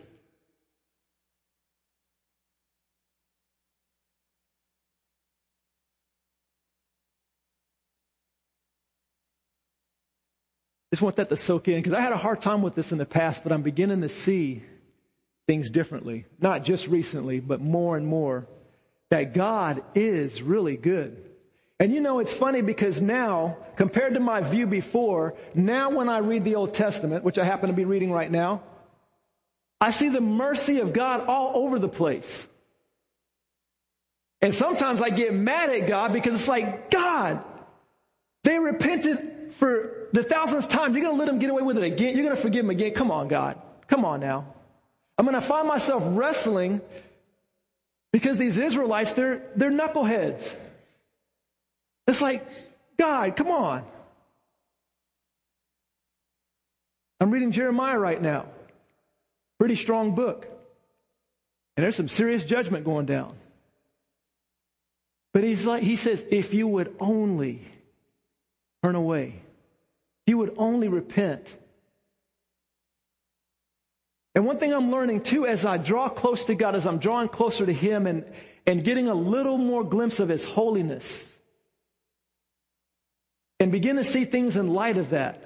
just 10.94 11.02
want 11.02 11.16
that 11.16 11.28
to 11.28 11.37
soak 11.37 11.66
in 11.66 11.75
because 11.75 11.92
I 11.92 12.00
had 12.00 12.12
a 12.12 12.16
hard 12.16 12.40
time 12.40 12.62
with 12.62 12.76
this 12.76 12.92
in 12.92 12.99
the 12.99 13.04
past, 13.04 13.42
but 13.42 13.50
I'm 13.50 13.62
beginning 13.62 14.02
to 14.02 14.09
see 14.09 14.62
things 15.47 15.71
differently. 15.71 16.27
Not 16.41 16.65
just 16.65 16.87
recently, 16.87 17.41
but 17.41 17.61
more 17.61 17.97
and 17.97 18.07
more. 18.07 18.47
That 19.11 19.35
God 19.35 19.83
is 19.95 20.43
really 20.43 20.77
good. 20.77 21.23
And 21.79 21.93
you 21.93 22.01
know, 22.01 22.21
it's 22.21 22.33
funny 22.33 22.63
because 22.63 23.03
now, 23.03 23.59
compared 23.77 24.15
to 24.15 24.21
my 24.21 24.41
view 24.41 24.67
before, 24.67 25.35
now 25.55 25.91
when 25.91 26.09
I 26.09 26.19
read 26.19 26.45
the 26.45 26.55
Old 26.55 26.75
Testament, 26.75 27.25
which 27.25 27.39
I 27.39 27.45
happen 27.45 27.69
to 27.69 27.75
be 27.75 27.85
reading 27.85 28.11
right 28.11 28.31
now, 28.31 28.63
I 29.81 29.91
see 29.91 30.09
the 30.09 30.21
mercy 30.21 30.81
of 30.81 30.93
God 30.93 31.27
all 31.27 31.65
over 31.65 31.79
the 31.79 31.89
place. 31.89 32.47
And 34.41 34.55
sometimes 34.55 35.01
I 35.01 35.11
get 35.11 35.35
mad 35.35 35.71
at 35.71 35.87
God 35.87 36.13
because 36.13 36.35
it's 36.35 36.49
like, 36.49 36.91
God, 36.91 37.43
they 38.45 38.59
repented 38.59 39.53
for 39.55 40.09
the 40.13 40.23
thousandth 40.23 40.69
time, 40.69 40.95
you're 40.95 41.03
going 41.03 41.17
to 41.17 41.19
let 41.19 41.27
them 41.27 41.39
get 41.39 41.51
away 41.51 41.63
with 41.63 41.77
it 41.77 41.83
again. 41.83 42.15
You're 42.15 42.25
going 42.25 42.37
to 42.37 42.41
forgive 42.41 42.65
them 42.65 42.71
again. 42.71 42.95
Come 42.95 43.11
on, 43.11 43.29
God. 43.29 43.61
Come 43.89 44.05
on 44.05 44.21
now. 44.21 44.53
I'm 45.16 45.26
going 45.26 45.40
to 45.40 45.47
find 45.47 45.68
myself 45.68 46.02
wrestling 46.06 46.80
because 48.12 48.38
these 48.38 48.56
Israelites, 48.56 49.12
they're, 49.12 49.42
they're 49.56 49.71
knuckleheads. 49.71 50.52
It's 52.06 52.21
like, 52.21 52.47
God, 52.99 53.37
come 53.37 53.49
on. 53.49 53.85
I'm 57.21 57.30
reading 57.30 57.52
Jeremiah 57.52 57.99
right 57.99 58.21
now. 58.21 58.47
Pretty 59.59 59.76
strong 59.76 60.14
book. 60.14 60.47
And 61.76 61.85
there's 61.85 61.97
some 61.97 62.09
serious 62.09 62.44
judgment 62.44 62.85
going 62.85 63.06
down. 63.06 63.35
But 65.33 65.44
he's 65.44 65.64
like, 65.64 65.83
he 65.83 65.97
says, 65.97 66.25
if 66.30 66.54
you 66.54 66.68
would 66.68 66.94
only 67.00 67.62
turn 68.83 68.94
away 68.94 69.40
you 70.26 70.38
would 70.38 70.54
only 70.56 70.88
repent. 70.88 71.52
And 74.35 74.47
one 74.47 74.59
thing 74.59 74.73
I'm 74.73 74.91
learning 74.91 75.23
too 75.23 75.47
as 75.47 75.64
I 75.64 75.76
draw 75.76 76.09
close 76.09 76.45
to 76.45 76.55
God, 76.55 76.75
as 76.75 76.87
I'm 76.87 76.99
drawing 76.99 77.29
closer 77.29 77.64
to 77.64 77.73
Him 77.73 78.07
and, 78.07 78.25
and 78.67 78.83
getting 78.83 79.09
a 79.09 79.14
little 79.14 79.59
more 79.59 79.85
glimpse 79.85 80.19
of 80.19 80.29
His 80.29 80.45
holiness, 80.45 81.31
and 83.61 83.71
begin 83.71 83.97
to 83.97 84.05
see 84.05 84.25
things 84.25 84.57
in 84.57 84.69
light 84.69 84.97
of 84.97 85.11
that, 85.11 85.41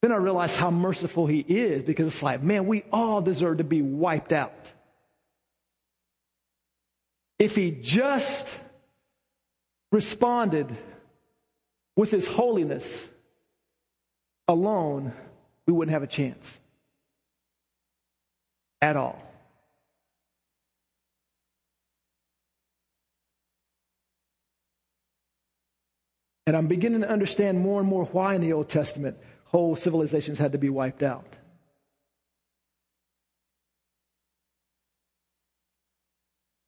then 0.00 0.10
I 0.10 0.16
realize 0.16 0.56
how 0.56 0.70
merciful 0.70 1.26
He 1.26 1.40
is 1.40 1.82
because 1.82 2.08
it's 2.08 2.22
like, 2.22 2.42
man, 2.42 2.66
we 2.66 2.84
all 2.90 3.20
deserve 3.20 3.58
to 3.58 3.64
be 3.64 3.82
wiped 3.82 4.32
out. 4.32 4.70
If 7.38 7.54
He 7.54 7.70
just 7.70 8.48
responded 9.92 10.74
with 11.94 12.10
His 12.10 12.26
holiness, 12.26 13.06
alone, 14.48 15.12
we 15.66 15.74
wouldn't 15.74 15.92
have 15.92 16.02
a 16.02 16.06
chance 16.06 16.58
at 18.80 18.96
all. 18.96 19.22
And 26.46 26.56
I'm 26.56 26.68
beginning 26.68 27.00
to 27.00 27.08
understand 27.08 27.58
more 27.58 27.80
and 27.80 27.88
more 27.88 28.04
why 28.04 28.34
in 28.34 28.40
the 28.40 28.52
Old 28.52 28.68
Testament 28.68 29.16
whole 29.46 29.74
civilizations 29.74 30.38
had 30.38 30.52
to 30.52 30.58
be 30.58 30.68
wiped 30.68 31.02
out. 31.02 31.24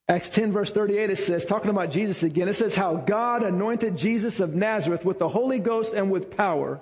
Acts 0.08 0.30
10 0.30 0.52
verse 0.52 0.72
38 0.72 1.10
it 1.10 1.16
says, 1.16 1.44
talking 1.44 1.70
about 1.70 1.90
Jesus 1.90 2.22
again, 2.22 2.48
it 2.48 2.54
says 2.54 2.74
how 2.74 2.96
God 2.96 3.42
anointed 3.42 3.96
Jesus 3.96 4.40
of 4.40 4.54
Nazareth 4.54 5.04
with 5.04 5.18
the 5.18 5.28
Holy 5.28 5.58
Ghost 5.58 5.92
and 5.92 6.10
with 6.10 6.34
power, 6.36 6.80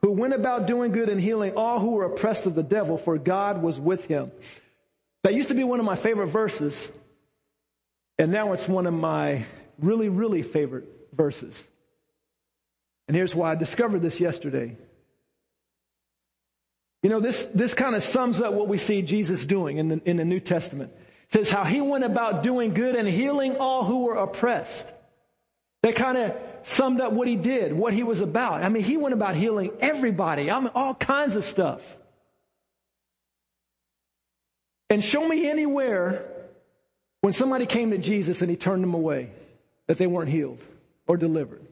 who 0.00 0.12
went 0.12 0.32
about 0.32 0.68
doing 0.68 0.92
good 0.92 1.08
and 1.08 1.20
healing 1.20 1.54
all 1.56 1.80
who 1.80 1.90
were 1.90 2.04
oppressed 2.04 2.46
of 2.46 2.54
the 2.54 2.62
devil, 2.62 2.96
for 2.96 3.18
God 3.18 3.62
was 3.62 3.80
with 3.80 4.04
him. 4.04 4.30
That 5.24 5.34
used 5.34 5.48
to 5.48 5.54
be 5.54 5.64
one 5.64 5.80
of 5.80 5.86
my 5.86 5.96
favorite 5.96 6.28
verses, 6.28 6.90
and 8.18 8.30
now 8.30 8.52
it's 8.52 8.68
one 8.68 8.86
of 8.86 8.94
my 8.94 9.46
really, 9.78 10.08
really 10.08 10.42
favorite 10.42 10.84
verses. 11.12 11.66
And 13.06 13.16
here's 13.16 13.34
why 13.34 13.52
I 13.52 13.54
discovered 13.54 14.02
this 14.02 14.20
yesterday. 14.20 14.76
You 17.02 17.10
know, 17.10 17.20
this, 17.20 17.46
this 17.54 17.74
kind 17.74 17.94
of 17.94 18.02
sums 18.02 18.40
up 18.40 18.52
what 18.52 18.68
we 18.68 18.76
see 18.78 19.02
Jesus 19.02 19.44
doing 19.44 19.78
in 19.78 19.88
the, 19.88 20.00
in 20.04 20.16
the 20.16 20.24
New 20.24 20.40
Testament. 20.40 20.92
It 21.28 21.32
says 21.32 21.50
how 21.50 21.64
he 21.64 21.80
went 21.80 22.04
about 22.04 22.42
doing 22.42 22.74
good 22.74 22.96
and 22.96 23.08
healing 23.08 23.56
all 23.56 23.84
who 23.84 24.04
were 24.04 24.16
oppressed. 24.16 24.86
That 25.82 25.94
kind 25.94 26.18
of 26.18 26.36
summed 26.64 27.00
up 27.00 27.12
what 27.12 27.28
he 27.28 27.36
did, 27.36 27.72
what 27.72 27.94
he 27.94 28.02
was 28.02 28.20
about. 28.20 28.62
I 28.62 28.68
mean, 28.68 28.82
he 28.82 28.96
went 28.96 29.14
about 29.14 29.36
healing 29.36 29.70
everybody. 29.80 30.50
I 30.50 30.58
mean, 30.58 30.72
all 30.74 30.94
kinds 30.94 31.36
of 31.36 31.44
stuff. 31.44 31.80
And 34.90 35.04
show 35.04 35.26
me 35.26 35.48
anywhere 35.48 36.24
when 37.20 37.32
somebody 37.32 37.66
came 37.66 37.90
to 37.90 37.98
Jesus 37.98 38.40
and 38.40 38.50
he 38.50 38.56
turned 38.56 38.82
them 38.82 38.94
away 38.94 39.30
that 39.86 39.98
they 39.98 40.06
weren't 40.06 40.30
healed 40.30 40.60
or 41.06 41.16
delivered. 41.16 41.62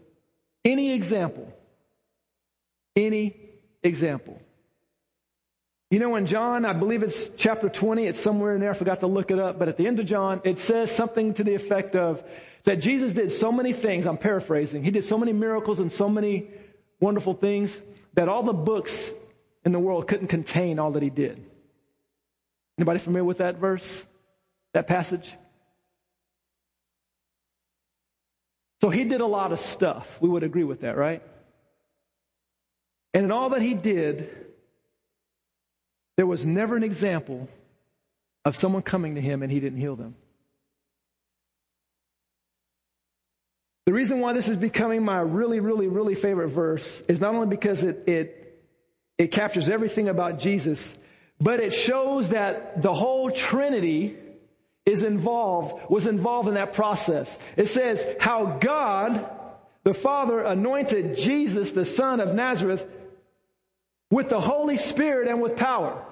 Any 0.65 0.93
example. 0.93 1.53
Any 2.95 3.37
example. 3.83 4.41
You 5.91 6.01
know, 6.01 6.17
in 6.17 6.27
John, 6.27 6.65
I 6.65 6.73
believe 6.73 7.05
it's 7.05 7.31
chapter 7.37 7.69
20, 7.69 8.07
it's 8.07 8.19
somewhere 8.19 8.55
in 8.55 8.61
there, 8.61 8.71
I 8.71 8.75
forgot 8.75 9.01
to 9.01 9.07
look 9.07 9.31
it 9.31 9.39
up, 9.39 9.57
but 9.57 9.69
at 9.69 9.77
the 9.77 9.87
end 9.87 10.01
of 10.01 10.07
John, 10.07 10.41
it 10.43 10.59
says 10.59 10.91
something 10.91 11.35
to 11.35 11.45
the 11.45 11.55
effect 11.55 11.95
of 11.95 12.25
that 12.65 12.81
Jesus 12.81 13.13
did 13.13 13.31
so 13.31 13.53
many 13.53 13.73
things, 13.73 14.05
I'm 14.05 14.19
paraphrasing, 14.19 14.83
he 14.83 14.91
did 14.91 15.05
so 15.05 15.17
many 15.17 15.33
miracles 15.33 15.79
and 15.79 15.93
so 15.93 16.09
many 16.09 16.51
wonderful 16.99 17.35
things 17.35 17.81
that 18.15 18.29
all 18.29 18.43
the 18.43 18.53
books 18.53 19.13
in 19.65 19.71
the 19.71 19.79
world 19.79 20.09
couldn't 20.09 20.27
contain 20.27 20.81
all 20.81 20.91
that 20.93 21.05
he 21.05 21.11
did. 21.11 21.45
Anybody 22.78 22.99
familiar 22.99 23.25
with 23.25 23.38
that 23.38 23.56
verse? 23.56 24.04
That 24.75 24.87
passage? 24.87 25.33
So 28.80 28.90
he 28.90 29.04
did 29.04 29.21
a 29.21 29.26
lot 29.26 29.52
of 29.52 29.61
stuff. 29.61 30.06
We 30.21 30.28
would 30.28 30.42
agree 30.42 30.64
with 30.64 30.80
that, 30.80 30.97
right? 30.97 31.23
And 33.14 33.25
in 33.25 33.33
all 33.33 33.50
that 33.50 33.62
he 33.62 33.73
did, 33.73 34.30
there 36.16 36.26
was 36.26 36.45
never 36.45 36.76
an 36.76 36.83
example 36.83 37.49
of 38.45 38.56
someone 38.56 38.83
coming 38.83 39.14
to 39.14 39.21
him 39.21 39.42
and 39.42 39.50
he 39.50 39.61
didn't 39.61 39.80
heal 39.80 39.97
them. 39.97 40.14
The 43.87 43.92
reason 43.92 44.21
why 44.21 44.33
this 44.33 44.49
is 44.49 44.56
becoming 44.56 45.04
my 45.04 45.21
really, 45.21 45.61
really, 45.61 45.87
really 45.87 46.14
favorite 46.14 46.49
verse 46.49 47.02
is 47.09 47.21
not 47.21 47.35
only 47.35 47.47
because 47.47 47.83
it, 47.83 48.09
it, 48.09 48.61
it 49.16 49.28
captures 49.28 49.68
everything 49.68 50.09
about 50.09 50.40
Jesus, 50.40 50.92
but 51.40 51.61
it 51.61 51.73
shows 51.73 52.31
that 52.31 52.83
the 52.83 52.95
whole 52.95 53.31
Trinity 53.31 54.16
is 54.85 55.02
involved, 55.02 55.90
was 55.90 56.07
involved 56.07 56.49
in 56.49 56.55
that 56.55 56.73
process. 56.73 57.37
It 57.57 57.69
says 57.69 58.07
how 58.21 58.59
God, 58.61 59.28
the 59.83 59.95
Father, 59.95 60.43
anointed 60.43 61.16
Jesus, 61.19 61.73
the 61.73 61.85
Son 61.85 62.21
of 62.21 62.35
Nazareth, 62.35 62.87
with 64.11 64.28
the 64.28 64.40
Holy 64.40 64.76
Spirit 64.76 65.28
and 65.28 65.43
with 65.43 65.57
power. 65.57 66.02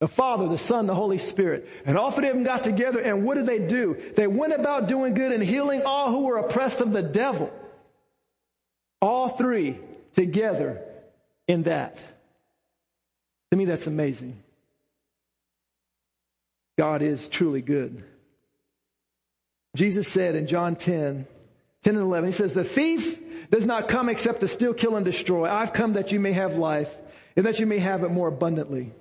The 0.00 0.08
Father, 0.08 0.48
the 0.48 0.58
Son, 0.58 0.86
the 0.86 0.94
Holy 0.94 1.18
Spirit. 1.18 1.68
And 1.84 1.98
all 1.98 2.10
three 2.10 2.28
of 2.28 2.34
them 2.34 2.44
got 2.44 2.64
together 2.64 3.00
and 3.00 3.24
what 3.24 3.36
did 3.36 3.46
they 3.46 3.58
do? 3.58 3.96
They 4.14 4.28
went 4.28 4.52
about 4.52 4.88
doing 4.88 5.14
good 5.14 5.32
and 5.32 5.42
healing 5.42 5.82
all 5.82 6.10
who 6.10 6.22
were 6.22 6.38
oppressed 6.38 6.80
of 6.80 6.92
the 6.92 7.02
devil. 7.02 7.52
All 9.02 9.30
three 9.30 9.78
together 10.14 10.80
in 11.48 11.64
that. 11.64 11.98
To 13.50 13.56
me, 13.56 13.64
that's 13.64 13.86
amazing. 13.86 14.42
God 16.78 17.02
is 17.02 17.28
truly 17.28 17.62
good. 17.62 18.04
Jesus 19.74 20.08
said 20.08 20.34
in 20.34 20.46
John 20.46 20.76
10, 20.76 21.26
10 21.84 21.94
and 21.94 22.04
11, 22.04 22.28
he 22.28 22.32
says, 22.32 22.52
the 22.52 22.64
thief 22.64 23.18
does 23.50 23.66
not 23.66 23.88
come 23.88 24.08
except 24.08 24.40
to 24.40 24.48
steal, 24.48 24.74
kill, 24.74 24.96
and 24.96 25.04
destroy. 25.04 25.48
I've 25.48 25.72
come 25.72 25.94
that 25.94 26.12
you 26.12 26.20
may 26.20 26.32
have 26.32 26.56
life 26.56 26.94
and 27.36 27.46
that 27.46 27.58
you 27.58 27.66
may 27.66 27.78
have 27.78 28.04
it 28.04 28.10
more 28.10 28.28
abundantly. 28.28 28.92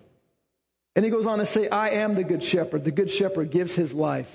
And 0.95 1.05
he 1.05 1.11
goes 1.11 1.27
on 1.27 1.39
to 1.39 1.45
say, 1.45 1.69
I 1.69 1.89
am 1.91 2.15
the 2.15 2.23
good 2.23 2.43
shepherd. 2.43 2.83
The 2.83 2.91
good 2.91 3.11
shepherd 3.11 3.51
gives 3.51 3.75
his 3.75 3.93
life 3.93 4.31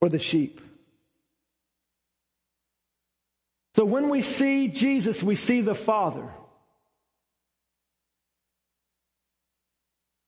for 0.00 0.08
the 0.08 0.18
sheep. 0.18 0.60
So 3.76 3.84
when 3.84 4.08
we 4.08 4.22
see 4.22 4.68
Jesus, 4.68 5.22
we 5.22 5.36
see 5.36 5.60
the 5.60 5.74
Father. 5.74 6.28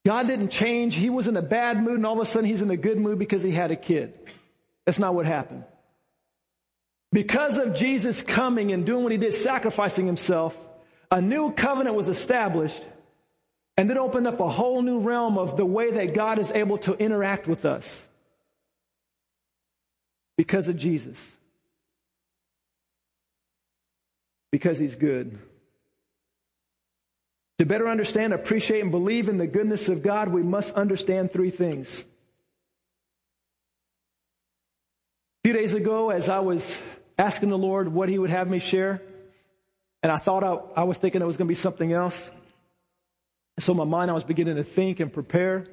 God 0.05 0.27
didn't 0.27 0.51
change. 0.51 0.95
He 0.95 1.11
was 1.11 1.27
in 1.27 1.37
a 1.37 1.43
bad 1.43 1.83
mood 1.83 1.97
and 1.97 2.07
all 2.07 2.21
of 2.21 2.27
a 2.27 2.31
sudden 2.31 2.47
he's 2.47 2.63
in 2.63 2.71
a 2.71 2.77
good 2.77 2.99
mood 2.99 3.19
because 3.19 3.43
he 3.43 3.51
had 3.51 3.71
a 3.71 3.77
kid. 3.77 4.15
That's 4.87 4.99
not 4.99 5.15
what 5.15 5.27
happened. 5.27 5.65
Because 7.13 7.59
of 7.59 7.75
Jesus 7.75 8.23
coming 8.23 8.73
and 8.73 8.87
doing 8.87 9.03
what 9.03 9.13
he 9.13 9.19
did, 9.19 9.35
sacrificing 9.35 10.07
himself, 10.07 10.57
a 11.11 11.21
new 11.21 11.53
covenant 11.53 11.97
was 11.97 12.09
established 12.09 12.83
and 13.77 13.91
it 13.91 13.97
opened 13.97 14.27
up 14.27 14.41
a 14.41 14.49
whole 14.49 14.83
new 14.83 15.01
realm 15.01 15.39
of 15.39 15.57
the 15.57 15.65
way 15.67 15.91
that 15.91 16.15
God 16.15 16.39
is 16.39 16.51
able 16.51 16.79
to 16.79 16.95
interact 16.95 17.47
with 17.47 17.65
us. 17.65 18.03
Because 20.37 20.69
of 20.69 20.77
Jesus. 20.77 21.19
Because 24.53 24.79
he's 24.79 24.95
good. 24.97 25.39
To 27.61 27.67
better 27.67 27.91
understand, 27.91 28.33
appreciate, 28.33 28.81
and 28.81 28.91
believe 28.91 29.29
in 29.29 29.37
the 29.37 29.47
goodness 29.47 29.89
of 29.89 30.03
God, 30.03 30.29
we 30.31 30.43
must 30.43 30.73
understand 30.73 31.31
three 31.31 31.51
things. 31.51 32.01
A 35.45 35.45
few 35.45 35.53
days 35.53 35.75
ago, 35.75 36.09
as 36.09 36.31
I 36.31 36.39
was 36.39 36.79
asking 37.19 37.51
the 37.51 37.59
Lord 37.59 37.93
what 37.93 38.09
He 38.09 38.19
would 38.19 38.31
have 38.31 38.49
me 38.49 38.61
share. 38.61 39.03
And 40.03 40.11
I 40.11 40.17
thought 40.17 40.43
I, 40.43 40.81
I 40.81 40.85
was 40.85 40.97
thinking 40.97 41.21
it 41.21 41.27
was 41.27 41.37
going 41.37 41.49
to 41.49 41.51
be 41.51 41.55
something 41.55 41.93
else. 41.93 42.31
And 43.59 43.63
so 43.63 43.75
my 43.75 43.85
mind, 43.85 44.11
I 44.11 44.15
was 44.15 44.25
beginning 44.25 44.57
to 44.57 44.65
think 44.65 44.99
and 44.99 45.13
prepare. 45.13 45.67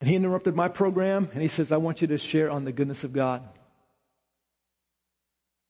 And 0.00 0.10
He 0.10 0.16
interrupted 0.16 0.56
my 0.56 0.66
program 0.66 1.28
and 1.32 1.40
He 1.40 1.46
says, 1.46 1.70
I 1.70 1.76
want 1.76 2.00
you 2.00 2.08
to 2.08 2.18
share 2.18 2.50
on 2.50 2.64
the 2.64 2.72
goodness 2.72 3.04
of 3.04 3.12
God. 3.12 3.44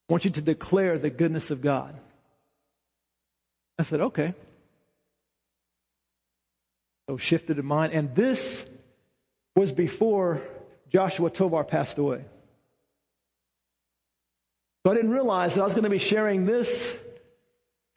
I 0.08 0.12
want 0.14 0.24
you 0.24 0.30
to 0.30 0.40
declare 0.40 0.98
the 0.98 1.10
goodness 1.10 1.50
of 1.50 1.60
God. 1.60 1.94
I 3.78 3.82
said, 3.82 4.00
okay. 4.00 4.32
So 7.08 7.16
shifted 7.16 7.58
in 7.58 7.64
mind. 7.66 7.92
And 7.92 8.14
this 8.14 8.64
was 9.56 9.72
before 9.72 10.42
Joshua 10.90 11.30
Tovar 11.30 11.64
passed 11.64 11.98
away. 11.98 12.24
So 14.84 14.92
I 14.92 14.94
didn't 14.94 15.10
realize 15.10 15.54
that 15.54 15.60
I 15.60 15.64
was 15.64 15.74
going 15.74 15.84
to 15.84 15.90
be 15.90 15.98
sharing 15.98 16.44
this 16.44 16.96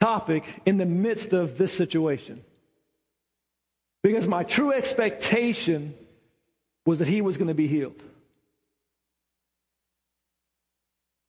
topic 0.00 0.44
in 0.64 0.76
the 0.76 0.86
midst 0.86 1.32
of 1.32 1.58
this 1.58 1.72
situation. 1.72 2.42
Because 4.02 4.26
my 4.26 4.44
true 4.44 4.72
expectation 4.72 5.94
was 6.84 7.00
that 7.00 7.08
he 7.08 7.20
was 7.20 7.36
going 7.36 7.48
to 7.48 7.54
be 7.54 7.66
healed. 7.66 8.00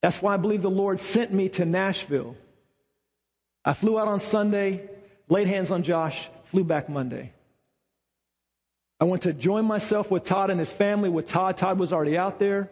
That's 0.04 0.22
why 0.22 0.36
I 0.36 0.38
believe 0.38 0.62
the 0.62 0.70
Lord 0.70 1.00
sent 1.00 1.34
me 1.34 1.50
to 1.50 1.66
Nashville. 1.66 2.36
I 3.66 3.74
flew 3.74 3.98
out 4.00 4.08
on 4.08 4.20
Sunday, 4.20 4.90
laid 5.28 5.48
hands 5.48 5.72
on 5.72 5.84
Josh, 5.84 6.30
flew 6.46 6.64
back 6.64 6.88
Monday. 6.88 7.34
I 9.00 9.06
went 9.06 9.24
to 9.24 9.34
join 9.34 9.66
myself 9.66 10.10
with 10.10 10.24
Todd 10.24 10.50
and 10.50 10.60
his 10.60 10.72
family 10.72 11.10
with 11.10 11.28
Todd. 11.28 11.58
Todd 11.58 11.78
was 11.78 11.94
already 11.94 12.18
out 12.18 12.40
there. 12.40 12.72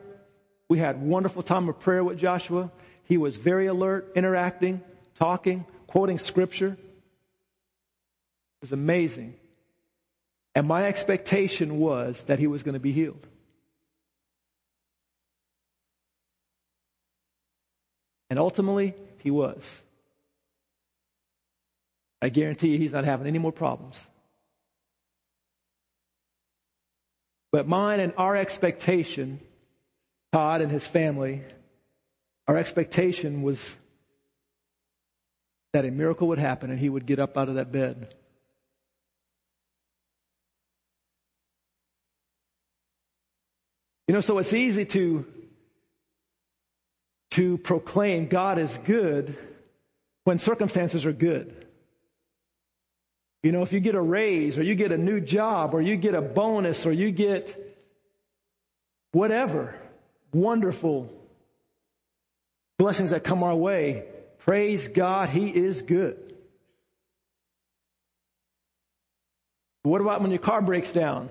We 0.68 0.80
had 0.80 1.02
wonderful 1.02 1.44
time 1.44 1.70
of 1.70 1.80
prayer 1.80 2.04
with 2.04 2.18
Joshua. 2.18 2.72
He 3.04 3.18
was 3.18 3.36
very 3.36 3.68
alert, 3.68 4.14
interacting, 4.16 4.82
talking, 5.20 5.66
quoting 5.86 6.18
scripture. 6.18 6.70
It 6.70 6.78
was 8.62 8.72
amazing. 8.72 9.36
And 10.56 10.68
my 10.68 10.86
expectation 10.88 11.78
was 11.78 12.24
that 12.24 12.40
he 12.40 12.48
was 12.48 12.64
going 12.64 12.74
to 12.74 12.80
be 12.80 12.92
healed. 12.92 13.28
And 18.32 18.40
ultimately, 18.40 18.96
he 19.20 19.30
was. 19.30 19.64
I 22.22 22.30
guarantee 22.30 22.70
you 22.70 22.80
he's 22.80 22.94
not 22.94 23.04
having 23.04 23.28
any 23.28 23.38
more 23.38 23.52
problems. 23.52 24.08
But 27.56 27.70
mine 27.70 28.02
and 28.02 28.12
our 28.18 28.36
expectation 28.36 29.40
Todd 30.34 30.60
and 30.60 30.70
his 30.70 30.86
family, 30.86 31.42
our 32.50 32.58
expectation 32.58 33.44
was 33.44 33.78
that 35.72 35.86
a 35.86 35.90
miracle 35.90 36.28
would 36.28 36.38
happen 36.38 36.70
and 36.70 36.78
he 36.78 36.90
would 36.90 37.06
get 37.06 37.18
up 37.18 37.38
out 37.38 37.48
of 37.48 37.56
that 37.56 37.72
bed. 37.72 38.14
You 44.10 44.16
know, 44.16 44.20
so 44.20 44.38
it's 44.40 44.52
easy 44.52 44.84
to, 44.88 45.26
to 47.32 47.58
proclaim 47.60 48.28
God 48.28 48.60
is 48.60 48.78
good 48.84 49.38
when 50.26 50.40
circumstances 50.40 51.06
are 51.06 51.14
good. 51.14 51.65
You 53.46 53.52
know, 53.52 53.62
if 53.62 53.72
you 53.72 53.80
get 53.80 53.94
a 53.94 54.02
raise 54.02 54.58
or 54.58 54.64
you 54.64 54.74
get 54.74 54.92
a 54.92 54.98
new 54.98 55.22
job 55.22 55.76
or 55.76 55.80
you 55.80 55.98
get 55.98 56.16
a 56.16 56.22
bonus 56.22 56.88
or 56.88 56.92
you 56.92 57.12
get 57.12 57.78
whatever, 59.12 59.76
wonderful 60.34 61.14
blessings 62.80 63.12
that 63.12 63.24
come 63.24 63.44
our 63.44 63.56
way. 63.56 64.06
Praise 64.40 64.88
God, 64.88 65.30
He 65.30 65.48
is 65.50 65.84
good. 65.84 66.34
What 69.84 70.02
about 70.02 70.24
when 70.24 70.32
your 70.32 70.40
car 70.40 70.64
breaks 70.64 70.92
down? 70.92 71.30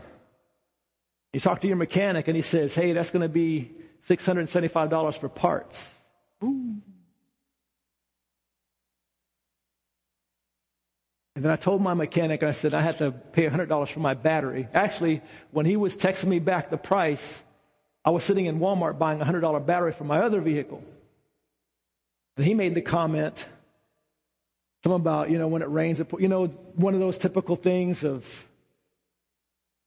You 1.33 1.41
talk 1.41 1.63
to 1.63 1.67
your 1.67 1.77
mechanic 1.77 2.29
and 2.29 2.37
he 2.37 2.43
says, 2.43 2.75
hey, 2.75 2.93
that's 2.93 3.11
going 3.11 3.23
to 3.23 3.29
be 3.29 3.73
$675 4.09 5.19
for 5.19 5.29
parts. 5.29 5.91
Ooh. 6.45 6.77
And 11.35 11.45
then 11.45 11.51
I 11.51 11.57
told 11.57 11.83
my 11.83 11.95
mechanic, 11.95 12.43
I 12.43 12.53
said, 12.53 12.75
I 12.75 12.81
had 12.81 12.99
to 12.99 13.11
pay 13.11 13.49
$100 13.49 13.89
for 13.89 14.01
my 14.01 14.15
battery. 14.15 14.69
Actually, 14.73 15.21
when 15.51 15.67
he 15.67 15.77
was 15.77 15.97
texting 15.97 16.29
me 16.29 16.39
back 16.39 16.71
the 16.71 16.77
price, 16.77 17.41
I 18.05 18.11
was 18.11 18.23
sitting 18.23 18.47
in 18.47 18.61
Walmart 18.61 18.99
buying 18.99 19.21
a 19.21 19.25
$100 19.25 19.67
battery 19.67 19.93
for 19.93 20.05
my 20.05 20.21
other 20.21 20.41
vehicle. 20.41 20.83
And 22.37 22.47
he 22.47 22.55
made 22.55 22.75
the 22.75 22.83
comment, 22.83 23.45
something 24.83 25.01
about, 25.01 25.31
you 25.31 25.39
know, 25.39 25.49
when 25.49 25.63
it 25.63 25.69
rains, 25.69 25.99
it, 25.99 26.09
you 26.19 26.29
know, 26.29 26.47
one 26.47 26.95
of 26.95 27.01
those 27.01 27.19
typical 27.19 27.57
things 27.57 28.05
of 28.05 28.25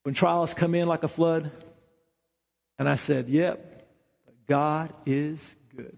when 0.04 0.14
trials 0.14 0.54
come 0.54 0.76
in 0.76 0.88
like 0.88 1.04
a 1.04 1.08
flood. 1.08 1.52
And 2.80 2.90
I 2.90 2.96
said, 2.98 3.30
yep, 3.30 3.88
God 4.48 4.94
is 5.06 5.40
good. 5.76 5.98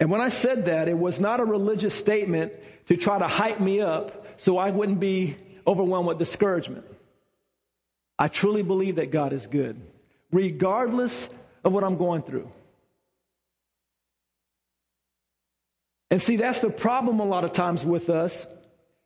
And 0.00 0.10
when 0.10 0.22
I 0.22 0.30
said 0.30 0.64
that, 0.64 0.88
it 0.88 0.98
was 0.98 1.20
not 1.20 1.40
a 1.40 1.44
religious 1.44 1.94
statement 1.94 2.54
to 2.86 2.96
try 2.96 3.18
to 3.18 3.28
hype 3.28 3.60
me 3.60 3.82
up 3.82 4.26
so 4.40 4.56
I 4.56 4.70
wouldn't 4.70 4.98
be 4.98 5.36
overwhelmed 5.66 6.08
with 6.08 6.18
discouragement. 6.18 6.86
I 8.18 8.28
truly 8.28 8.62
believe 8.62 8.96
that 8.96 9.10
God 9.10 9.34
is 9.34 9.46
good, 9.46 9.80
regardless 10.32 11.28
of 11.62 11.74
what 11.74 11.84
I'm 11.84 11.98
going 11.98 12.22
through. 12.22 12.50
And 16.10 16.20
see, 16.20 16.36
that's 16.36 16.60
the 16.60 16.70
problem 16.70 17.20
a 17.20 17.24
lot 17.24 17.44
of 17.44 17.52
times 17.52 17.84
with 17.84 18.10
us, 18.10 18.46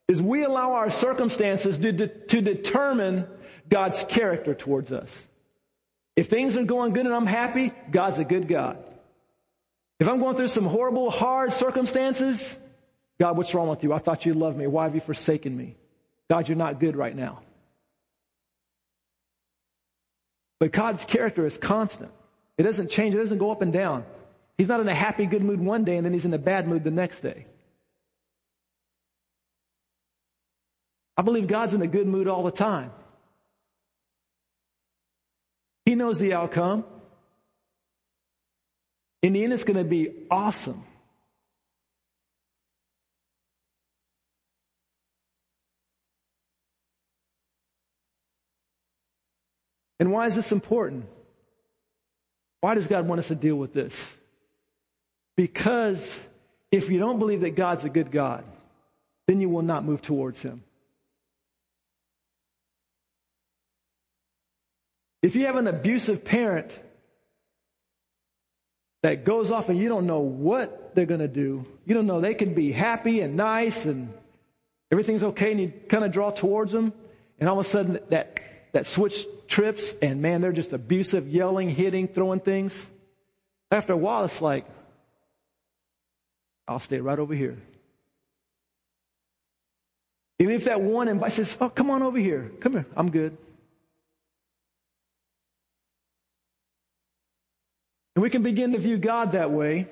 is 0.09 0.22
we 0.22 0.44
allow 0.44 0.74
our 0.74 0.90
circumstances 0.90 1.76
to, 1.78 1.92
de- 1.92 2.09
to 2.09 2.40
determine 2.40 3.26
God's 3.68 4.04
character 4.04 4.54
towards 4.54 4.92
us. 4.92 5.24
If 6.16 6.28
things 6.28 6.57
are 6.57 6.64
going 6.64 6.92
good 6.92 7.07
and 7.07 7.14
I'm 7.14 7.26
happy, 7.26 7.72
God's 7.90 8.20
a 8.20 8.24
good 8.24 8.46
God. 8.46 8.78
If 10.05 10.11
I'm 10.11 10.19
going 10.19 10.37
through 10.37 10.49
some 10.49 10.67
horrible, 10.67 11.11
hard 11.11 11.51
circumstances, 11.55 12.55
God, 13.19 13.38
what's 13.38 13.55
wrong 13.55 13.69
with 13.69 13.83
you? 13.83 13.95
I 13.95 13.99
thought 13.99 14.27
you 14.27 14.35
loved 14.35 14.55
me. 14.55 14.67
Why 14.67 14.85
have 14.85 14.95
you 14.95 15.01
forsaken 15.01 15.57
me? 15.57 15.77
God, 16.31 16.47
you're 16.47 16.59
not 16.59 16.79
good 16.79 16.95
right 16.95 17.17
now. 17.17 17.40
But 20.61 20.73
God's 20.73 21.07
character 21.07 21.47
is 21.47 21.57
constant. 21.57 22.11
It 22.59 22.64
doesn't 22.64 22.90
change. 22.90 23.14
It 23.14 23.19
doesn't 23.19 23.38
go 23.38 23.51
up 23.51 23.62
and 23.62 23.73
down. 23.73 24.05
He's 24.59 24.69
not 24.69 24.81
in 24.81 24.88
a 24.88 24.95
happy, 24.95 25.25
good 25.25 25.43
mood 25.43 25.59
one 25.59 25.85
day 25.85 25.97
and 25.97 26.05
then 26.05 26.12
he's 26.12 26.27
in 26.27 26.35
a 26.35 26.38
bad 26.38 26.69
mood 26.69 26.85
the 26.85 26.90
next 26.90 27.21
day. 27.21 27.47
I 31.17 31.23
believe 31.23 31.47
God's 31.47 31.73
in 31.73 31.81
a 31.81 31.87
good 31.87 32.07
mood 32.07 32.29
all 32.29 32.43
the 32.43 32.51
time. 32.51 32.90
He 35.87 35.95
knows 35.95 36.19
the 36.19 36.35
outcome. 36.35 36.85
In 39.25 39.33
the 39.33 39.43
end, 39.43 39.55
it's 39.55 39.65
going 39.65 39.79
to 39.79 39.85
be 39.85 40.11
awesome. 40.31 40.85
And 49.99 50.13
why 50.13 50.27
is 50.27 50.35
this 50.35 50.53
important? 50.53 51.07
Why 52.61 52.75
does 52.75 52.87
God 52.87 53.09
want 53.09 53.21
us 53.21 53.29
to 53.29 53.35
deal 53.35 53.57
with 53.57 53.73
this? 53.73 54.11
Because 55.39 56.15
if 56.71 56.91
you 56.91 56.99
don't 56.99 57.19
believe 57.19 57.41
that 57.41 57.57
God's 57.57 57.85
a 57.85 57.89
good 57.89 58.11
God, 58.11 58.45
then 59.27 59.41
you 59.41 59.49
will 59.49 59.63
not 59.63 59.87
move 59.87 60.03
towards 60.03 60.43
Him. 60.43 60.63
If 65.23 65.35
you 65.35 65.47
have 65.47 65.57
an 65.57 65.67
abusive 65.67 66.27
parent 66.27 66.79
that 69.05 69.25
goes 69.25 69.53
off 69.53 69.69
and 69.69 69.79
you 69.79 69.88
don't 69.88 70.07
know 70.07 70.21
what 70.21 70.95
they're 70.95 71.07
going 71.07 71.21
to 71.21 71.29
do, 71.29 71.64
you 71.85 71.95
don't 71.95 72.07
know 72.07 72.21
they 72.21 72.35
can 72.35 72.55
be 72.55 72.73
happy 72.73 73.21
and 73.21 73.37
nice 73.37 73.85
and 73.85 74.12
Everything's 74.95 75.25
okay, 75.25 75.51
and 75.51 75.61
you 75.61 75.73
kind 75.88 76.05
of 76.05 76.12
draw 76.12 76.31
towards 76.31 76.71
them, 76.71 76.93
and 77.40 77.49
all 77.49 77.59
of 77.59 77.67
a 77.67 77.69
sudden 77.69 77.99
that, 78.11 78.38
that 78.71 78.87
switch 78.87 79.27
trips, 79.49 79.93
and 80.01 80.23
man, 80.23 80.40
they're 80.40 80.53
just 80.53 80.73
abusive, 80.73 81.27
yelling, 81.27 81.69
hitting, 81.69 82.07
throwing 82.07 82.38
things. 82.38 82.87
After 83.73 83.93
a 83.93 83.97
while, 83.97 84.25
it's 84.25 84.40
like, 84.40 84.64
I'll 86.69 86.79
stay 86.79 87.01
right 87.01 87.19
over 87.19 87.35
here. 87.35 87.59
Even 90.38 90.55
if 90.55 90.64
that 90.67 90.81
one 90.81 91.09
invites 91.09 91.35
says, 91.35 91.57
Oh, 91.61 91.69
come 91.69 91.90
on 91.90 92.05
over 92.05 92.19
here. 92.19 92.53
Come 92.61 92.75
here. 92.75 92.87
I'm 92.97 93.11
good. 93.11 93.37
And 98.14 98.22
we 98.22 98.31
can 98.31 98.42
begin 98.42 98.72
to 98.72 98.79
view 98.79 98.96
God 98.96 99.33
that 99.33 99.50
way. 99.50 99.88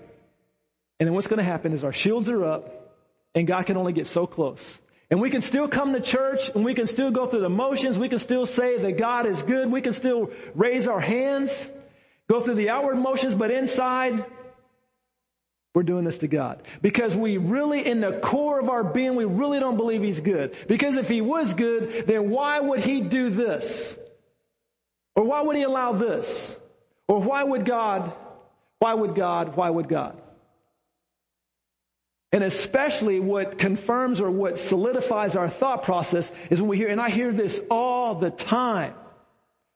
And 1.00 1.06
then 1.06 1.14
what's 1.14 1.26
going 1.26 1.38
to 1.38 1.44
happen 1.44 1.72
is 1.72 1.82
our 1.82 1.92
shields 1.92 2.28
are 2.28 2.44
up 2.44 2.94
and 3.34 3.46
God 3.46 3.66
can 3.66 3.76
only 3.76 3.92
get 3.92 4.06
so 4.06 4.26
close. 4.26 4.78
And 5.10 5.20
we 5.20 5.30
can 5.30 5.42
still 5.42 5.68
come 5.68 5.92
to 5.92 6.00
church 6.00 6.48
and 6.54 6.64
we 6.64 6.74
can 6.74 6.86
still 6.86 7.10
go 7.10 7.26
through 7.26 7.40
the 7.40 7.50
motions. 7.50 7.98
We 7.98 8.08
can 8.08 8.18
still 8.18 8.46
say 8.46 8.78
that 8.78 8.96
God 8.96 9.26
is 9.26 9.42
good. 9.42 9.70
We 9.70 9.80
can 9.80 9.92
still 9.92 10.30
raise 10.54 10.88
our 10.88 11.00
hands, 11.00 11.66
go 12.30 12.40
through 12.40 12.54
the 12.54 12.70
outward 12.70 12.96
motions, 12.96 13.34
but 13.34 13.50
inside, 13.50 14.24
we're 15.74 15.82
doing 15.82 16.04
this 16.04 16.18
to 16.18 16.28
God. 16.28 16.62
Because 16.82 17.16
we 17.16 17.38
really, 17.38 17.84
in 17.86 18.00
the 18.00 18.20
core 18.20 18.60
of 18.60 18.68
our 18.68 18.84
being, 18.84 19.16
we 19.16 19.24
really 19.24 19.58
don't 19.58 19.76
believe 19.76 20.02
He's 20.02 20.20
good. 20.20 20.54
Because 20.68 20.96
if 20.96 21.08
He 21.08 21.20
was 21.20 21.52
good, 21.54 22.06
then 22.06 22.30
why 22.30 22.60
would 22.60 22.80
He 22.80 23.00
do 23.00 23.30
this? 23.30 23.96
Or 25.16 25.24
why 25.24 25.40
would 25.40 25.56
He 25.56 25.62
allow 25.62 25.92
this? 25.92 26.56
Or 27.08 27.20
why 27.20 27.42
would 27.42 27.64
God, 27.64 28.12
why 28.78 28.94
would 28.94 29.14
God, 29.14 29.56
why 29.56 29.68
would 29.68 29.88
God? 29.88 30.20
And 32.32 32.42
especially 32.42 33.20
what 33.20 33.58
confirms 33.58 34.20
or 34.20 34.30
what 34.30 34.58
solidifies 34.58 35.36
our 35.36 35.50
thought 35.50 35.82
process 35.82 36.32
is 36.50 36.62
when 36.62 36.70
we 36.70 36.76
hear, 36.78 36.88
and 36.88 37.00
I 37.00 37.10
hear 37.10 37.30
this 37.30 37.60
all 37.70 38.14
the 38.14 38.30
time. 38.30 38.94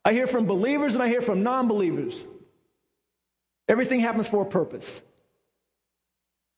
I 0.05 0.13
hear 0.13 0.27
from 0.27 0.47
believers 0.47 0.95
and 0.95 1.03
I 1.03 1.09
hear 1.09 1.21
from 1.21 1.43
non-believers. 1.43 2.25
Everything 3.69 4.01
happens 4.01 4.29
for 4.29 4.43
a 4.43 4.47
purpose. 4.47 5.03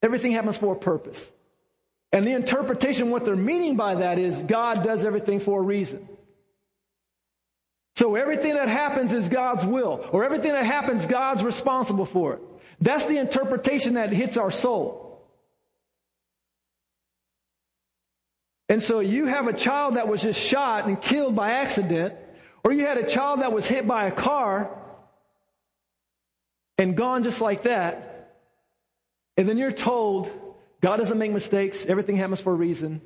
Everything 0.02 0.32
happens 0.32 0.56
for 0.56 0.74
a 0.74 0.78
purpose. 0.78 1.32
And 2.12 2.24
the 2.24 2.32
interpretation, 2.32 3.10
what 3.10 3.24
they're 3.24 3.36
meaning 3.36 3.76
by 3.76 3.96
that 3.96 4.18
is 4.18 4.40
God 4.40 4.84
does 4.84 5.04
everything 5.04 5.40
for 5.40 5.60
a 5.60 5.62
reason. 5.62 6.08
So 7.98 8.14
everything 8.14 8.54
that 8.54 8.68
happens 8.68 9.12
is 9.12 9.28
God's 9.28 9.66
will, 9.66 10.08
or 10.12 10.24
everything 10.24 10.52
that 10.52 10.64
happens, 10.64 11.04
God's 11.04 11.42
responsible 11.42 12.04
for 12.04 12.34
it. 12.34 12.40
That's 12.80 13.06
the 13.06 13.18
interpretation 13.18 13.94
that 13.94 14.12
hits 14.12 14.36
our 14.36 14.52
soul. 14.52 15.20
And 18.68 18.80
so 18.80 19.00
you 19.00 19.26
have 19.26 19.48
a 19.48 19.52
child 19.52 19.94
that 19.94 20.06
was 20.06 20.22
just 20.22 20.38
shot 20.38 20.86
and 20.86 21.02
killed 21.02 21.34
by 21.34 21.50
accident, 21.54 22.14
or 22.62 22.72
you 22.72 22.86
had 22.86 22.98
a 22.98 23.08
child 23.08 23.40
that 23.40 23.50
was 23.50 23.66
hit 23.66 23.84
by 23.84 24.06
a 24.06 24.12
car 24.12 24.70
and 26.78 26.96
gone 26.96 27.24
just 27.24 27.40
like 27.40 27.64
that. 27.64 28.36
And 29.36 29.48
then 29.48 29.58
you're 29.58 29.72
told 29.72 30.30
God 30.80 30.98
doesn't 30.98 31.18
make 31.18 31.32
mistakes, 31.32 31.84
everything 31.84 32.16
happens 32.16 32.40
for 32.40 32.52
a 32.52 32.56
reason. 32.56 33.00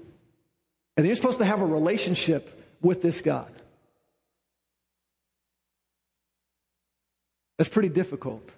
And 0.98 1.06
you're 1.06 1.16
supposed 1.16 1.38
to 1.38 1.46
have 1.46 1.62
a 1.62 1.66
relationship 1.66 2.76
with 2.82 3.00
this 3.00 3.22
God. 3.22 3.61
That's 7.58 7.68
pretty 7.68 7.88
difficult. 7.88 8.48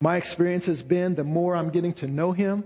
My 0.00 0.16
experience 0.16 0.66
has 0.66 0.82
been 0.82 1.14
the 1.14 1.24
more 1.24 1.54
I'm 1.54 1.70
getting 1.70 1.92
to 1.94 2.06
know 2.06 2.32
Him, 2.32 2.64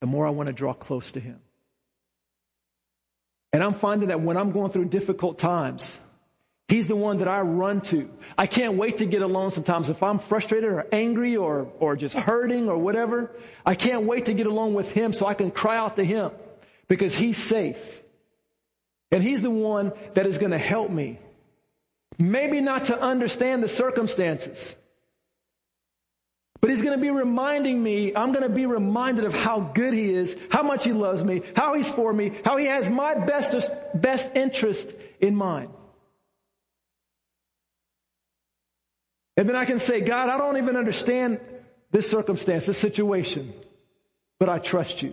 the 0.00 0.06
more 0.06 0.26
I 0.26 0.30
want 0.30 0.46
to 0.46 0.52
draw 0.52 0.72
close 0.72 1.10
to 1.12 1.20
Him. 1.20 1.40
And 3.52 3.64
I'm 3.64 3.74
finding 3.74 4.08
that 4.08 4.20
when 4.20 4.36
I'm 4.36 4.52
going 4.52 4.70
through 4.70 4.86
difficult 4.86 5.38
times, 5.38 5.96
He's 6.68 6.86
the 6.86 6.96
one 6.96 7.18
that 7.18 7.28
I 7.28 7.40
run 7.40 7.80
to. 7.82 8.10
I 8.36 8.46
can't 8.46 8.74
wait 8.74 8.98
to 8.98 9.06
get 9.06 9.22
alone 9.22 9.50
sometimes. 9.50 9.88
If 9.88 10.02
I'm 10.02 10.18
frustrated 10.18 10.70
or 10.70 10.86
angry 10.92 11.34
or, 11.34 11.72
or 11.80 11.96
just 11.96 12.14
hurting 12.14 12.68
or 12.68 12.76
whatever, 12.76 13.30
I 13.64 13.74
can't 13.74 14.04
wait 14.04 14.26
to 14.26 14.34
get 14.34 14.46
alone 14.46 14.74
with 14.74 14.92
Him 14.92 15.14
so 15.14 15.26
I 15.26 15.32
can 15.32 15.50
cry 15.50 15.78
out 15.78 15.96
to 15.96 16.04
Him 16.04 16.30
because 16.86 17.14
He's 17.14 17.38
safe. 17.38 18.02
And 19.10 19.22
He's 19.22 19.40
the 19.40 19.50
one 19.50 19.92
that 20.12 20.26
is 20.26 20.36
going 20.36 20.50
to 20.50 20.58
help 20.58 20.90
me. 20.90 21.18
Maybe 22.18 22.60
not 22.60 22.86
to 22.86 23.00
understand 23.00 23.62
the 23.62 23.68
circumstances, 23.68 24.74
but 26.60 26.70
he's 26.70 26.82
going 26.82 26.98
to 26.98 27.00
be 27.00 27.10
reminding 27.10 27.80
me, 27.80 28.14
I'm 28.16 28.32
going 28.32 28.42
to 28.42 28.48
be 28.48 28.66
reminded 28.66 29.24
of 29.24 29.32
how 29.32 29.60
good 29.60 29.94
he 29.94 30.12
is, 30.12 30.36
how 30.50 30.64
much 30.64 30.82
he 30.82 30.92
loves 30.92 31.22
me, 31.22 31.42
how 31.54 31.74
he's 31.74 31.88
for 31.88 32.12
me, 32.12 32.32
how 32.44 32.56
he 32.56 32.66
has 32.66 32.90
my 32.90 33.14
best, 33.14 33.54
best 33.94 34.28
interest 34.34 34.92
in 35.20 35.36
mind. 35.36 35.70
And 39.38 39.48
then 39.48 39.54
I 39.54 39.66
can 39.66 39.78
say, 39.78 40.00
God, 40.00 40.28
I 40.28 40.36
don't 40.36 40.56
even 40.56 40.74
understand 40.74 41.38
this 41.92 42.10
circumstance, 42.10 42.66
this 42.66 42.76
situation, 42.76 43.54
but 44.40 44.48
I 44.48 44.58
trust 44.58 45.00
you. 45.00 45.12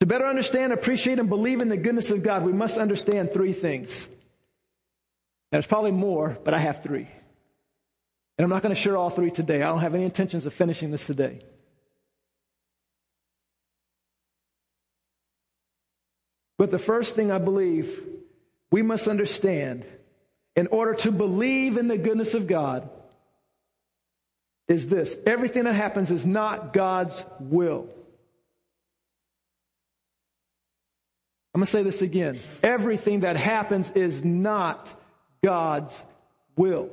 To 0.00 0.06
better 0.06 0.26
understand, 0.26 0.74
appreciate, 0.74 1.18
and 1.18 1.30
believe 1.30 1.62
in 1.62 1.70
the 1.70 1.78
goodness 1.78 2.10
of 2.10 2.22
God, 2.22 2.44
we 2.44 2.52
must 2.52 2.76
understand 2.76 3.32
three 3.32 3.54
things. 3.54 4.06
There's 5.50 5.66
probably 5.66 5.92
more, 5.92 6.36
but 6.44 6.52
I 6.52 6.58
have 6.58 6.82
three. 6.82 7.08
And 8.36 8.44
I'm 8.44 8.50
not 8.50 8.62
going 8.62 8.74
to 8.74 8.78
share 8.78 8.98
all 8.98 9.08
three 9.08 9.30
today. 9.30 9.62
I 9.62 9.68
don't 9.68 9.80
have 9.80 9.94
any 9.94 10.04
intentions 10.04 10.44
of 10.44 10.52
finishing 10.52 10.90
this 10.90 11.06
today. 11.06 11.40
But 16.58 16.70
the 16.70 16.78
first 16.78 17.14
thing 17.14 17.30
I 17.30 17.38
believe 17.38 18.12
we 18.70 18.82
must 18.82 19.08
understand 19.08 19.84
in 20.54 20.66
order 20.68 20.94
to 20.94 21.12
believe 21.12 21.76
in 21.76 21.88
the 21.88 21.98
goodness 21.98 22.34
of 22.34 22.46
God 22.46 22.88
is 24.68 24.86
this. 24.86 25.16
Everything 25.26 25.64
that 25.64 25.74
happens 25.74 26.10
is 26.10 26.26
not 26.26 26.72
God's 26.72 27.24
will. 27.38 27.88
I'm 31.54 31.60
going 31.60 31.66
to 31.66 31.72
say 31.72 31.82
this 31.82 32.02
again. 32.02 32.38
Everything 32.62 33.20
that 33.20 33.36
happens 33.36 33.90
is 33.92 34.22
not 34.24 34.92
God's 35.42 36.02
will. 36.56 36.90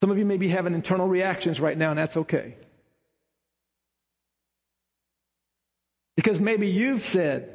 Some 0.00 0.10
of 0.10 0.18
you 0.18 0.24
may 0.24 0.38
be 0.38 0.48
having 0.48 0.74
internal 0.74 1.06
reactions 1.06 1.60
right 1.60 1.76
now, 1.76 1.90
and 1.90 1.98
that's 1.98 2.16
okay. 2.16 2.56
Because 6.20 6.38
maybe 6.38 6.68
you've 6.68 7.02
said 7.06 7.48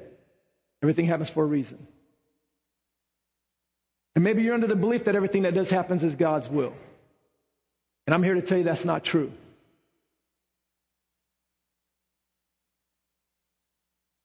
everything 0.81 1.05
happens 1.05 1.29
for 1.29 1.43
a 1.43 1.45
reason. 1.45 1.85
And 4.15 4.23
maybe 4.23 4.41
you're 4.41 4.55
under 4.55 4.65
the 4.65 4.75
belief 4.75 5.03
that 5.03 5.15
everything 5.15 5.43
that 5.43 5.53
does 5.53 5.69
happens 5.69 6.03
is 6.03 6.15
God's 6.15 6.49
will. 6.49 6.73
And 8.07 8.15
I'm 8.15 8.23
here 8.23 8.33
to 8.33 8.41
tell 8.41 8.57
you 8.57 8.63
that's 8.63 8.83
not 8.83 9.03
true. 9.03 9.31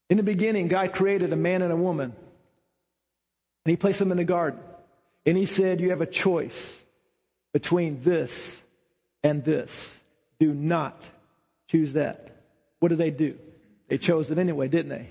In 0.08 0.16
the 0.16 0.22
beginning, 0.22 0.68
God 0.68 0.94
created 0.94 1.34
a 1.34 1.36
man 1.36 1.60
and 1.60 1.70
a 1.70 1.76
woman. 1.76 2.14
And 3.66 3.70
he 3.70 3.76
placed 3.76 3.98
them 3.98 4.10
in 4.10 4.16
the 4.16 4.24
garden. 4.24 4.58
And 5.26 5.36
he 5.36 5.44
said, 5.44 5.82
You 5.82 5.90
have 5.90 6.00
a 6.00 6.06
choice 6.06 6.82
between 7.52 8.02
this 8.04 8.58
and 9.22 9.44
this. 9.44 9.94
Do 10.38 10.54
not 10.54 10.98
choose 11.68 11.92
that. 11.92 12.34
What 12.78 12.88
do 12.88 12.96
they 12.96 13.10
do? 13.10 13.36
They 13.90 13.98
chose 13.98 14.30
it 14.30 14.38
anyway, 14.38 14.68
didn't 14.68 14.88
they? 14.88 15.08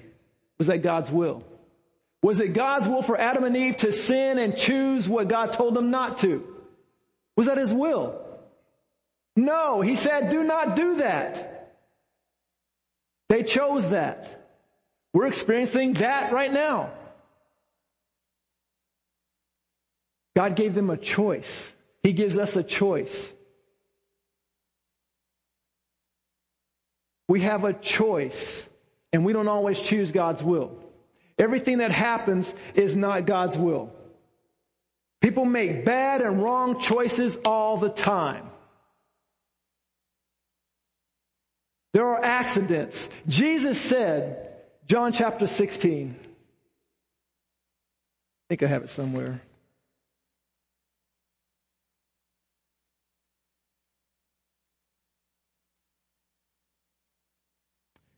Was 0.58 0.68
that 0.68 0.80
God's 0.80 1.12
will? 1.12 1.44
Was 2.24 2.40
it 2.40 2.54
God's 2.54 2.88
will 2.88 3.02
for 3.02 3.20
Adam 3.20 3.44
and 3.44 3.56
Eve 3.56 3.78
to 3.78 3.92
sin 3.92 4.40
and 4.40 4.58
choose 4.58 5.08
what 5.08 5.28
God 5.28 5.54
told 5.54 5.76
them 5.76 5.92
not 5.92 6.18
to? 6.20 6.44
Was 7.36 7.48
that 7.48 7.58
his 7.58 7.74
will? 7.74 8.20
No, 9.36 9.82
he 9.82 9.96
said, 9.96 10.30
do 10.30 10.44
not 10.44 10.76
do 10.76 10.96
that. 10.96 11.76
They 13.30 13.44
chose 13.44 13.90
that. 13.90 14.48
We're 15.14 15.28
experiencing 15.28 15.94
that 15.94 16.34
right 16.34 16.52
now. 16.52 16.92
God 20.36 20.56
gave 20.56 20.74
them 20.74 20.90
a 20.90 20.98
choice. 20.98 21.72
He 22.02 22.14
gives 22.14 22.38
us 22.38 22.56
a 22.56 22.64
choice. 22.64 23.32
We 27.28 27.42
have 27.42 27.64
a 27.64 27.74
choice, 27.74 28.64
and 29.12 29.26
we 29.26 29.34
don't 29.34 29.48
always 29.48 29.80
choose 29.80 30.12
God's 30.12 30.44
will. 30.44 30.72
Everything 31.38 31.80
that 31.80 31.92
happens 31.92 32.54
is 32.76 32.96
not 32.96 33.26
God's 33.26 33.58
will. 33.58 33.92
People 35.22 35.46
make 35.46 35.86
bad 35.86 36.22
and 36.22 36.42
wrong 36.42 36.80
choices 36.80 37.38
all 37.46 37.78
the 37.78 37.90
time. 37.90 38.50
There 41.94 42.06
are 42.06 42.24
accidents. 42.24 43.10
Jesus 43.28 43.80
said, 43.80 44.48
John 44.88 45.12
chapter 45.12 45.48
16. 45.48 46.16
I 46.20 46.26
think 48.50 48.64
I 48.64 48.68
have 48.68 48.84
it 48.84 48.90
somewhere. 48.90 49.42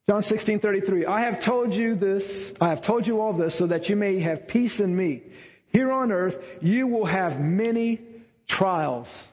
John 0.10 0.24
16, 0.24 0.60
33. 0.60 1.06
I 1.06 1.22
have 1.22 1.40
told 1.40 1.76
you 1.76 1.96
this, 1.96 2.54
I 2.60 2.70
have 2.70 2.82
told 2.82 3.08
you 3.08 3.22
all 3.22 3.34
this 3.34 3.56
so 3.56 3.68
that 3.68 3.90
you 3.90 3.96
may 3.96 4.20
have 4.20 4.48
peace 4.48 4.80
in 4.80 4.96
me. 4.96 5.24
Here 5.68 5.92
on 5.92 6.12
earth, 6.12 6.44
you 6.62 6.88
will 6.88 7.06
have 7.06 7.40
many 7.40 8.02
trials 8.48 9.28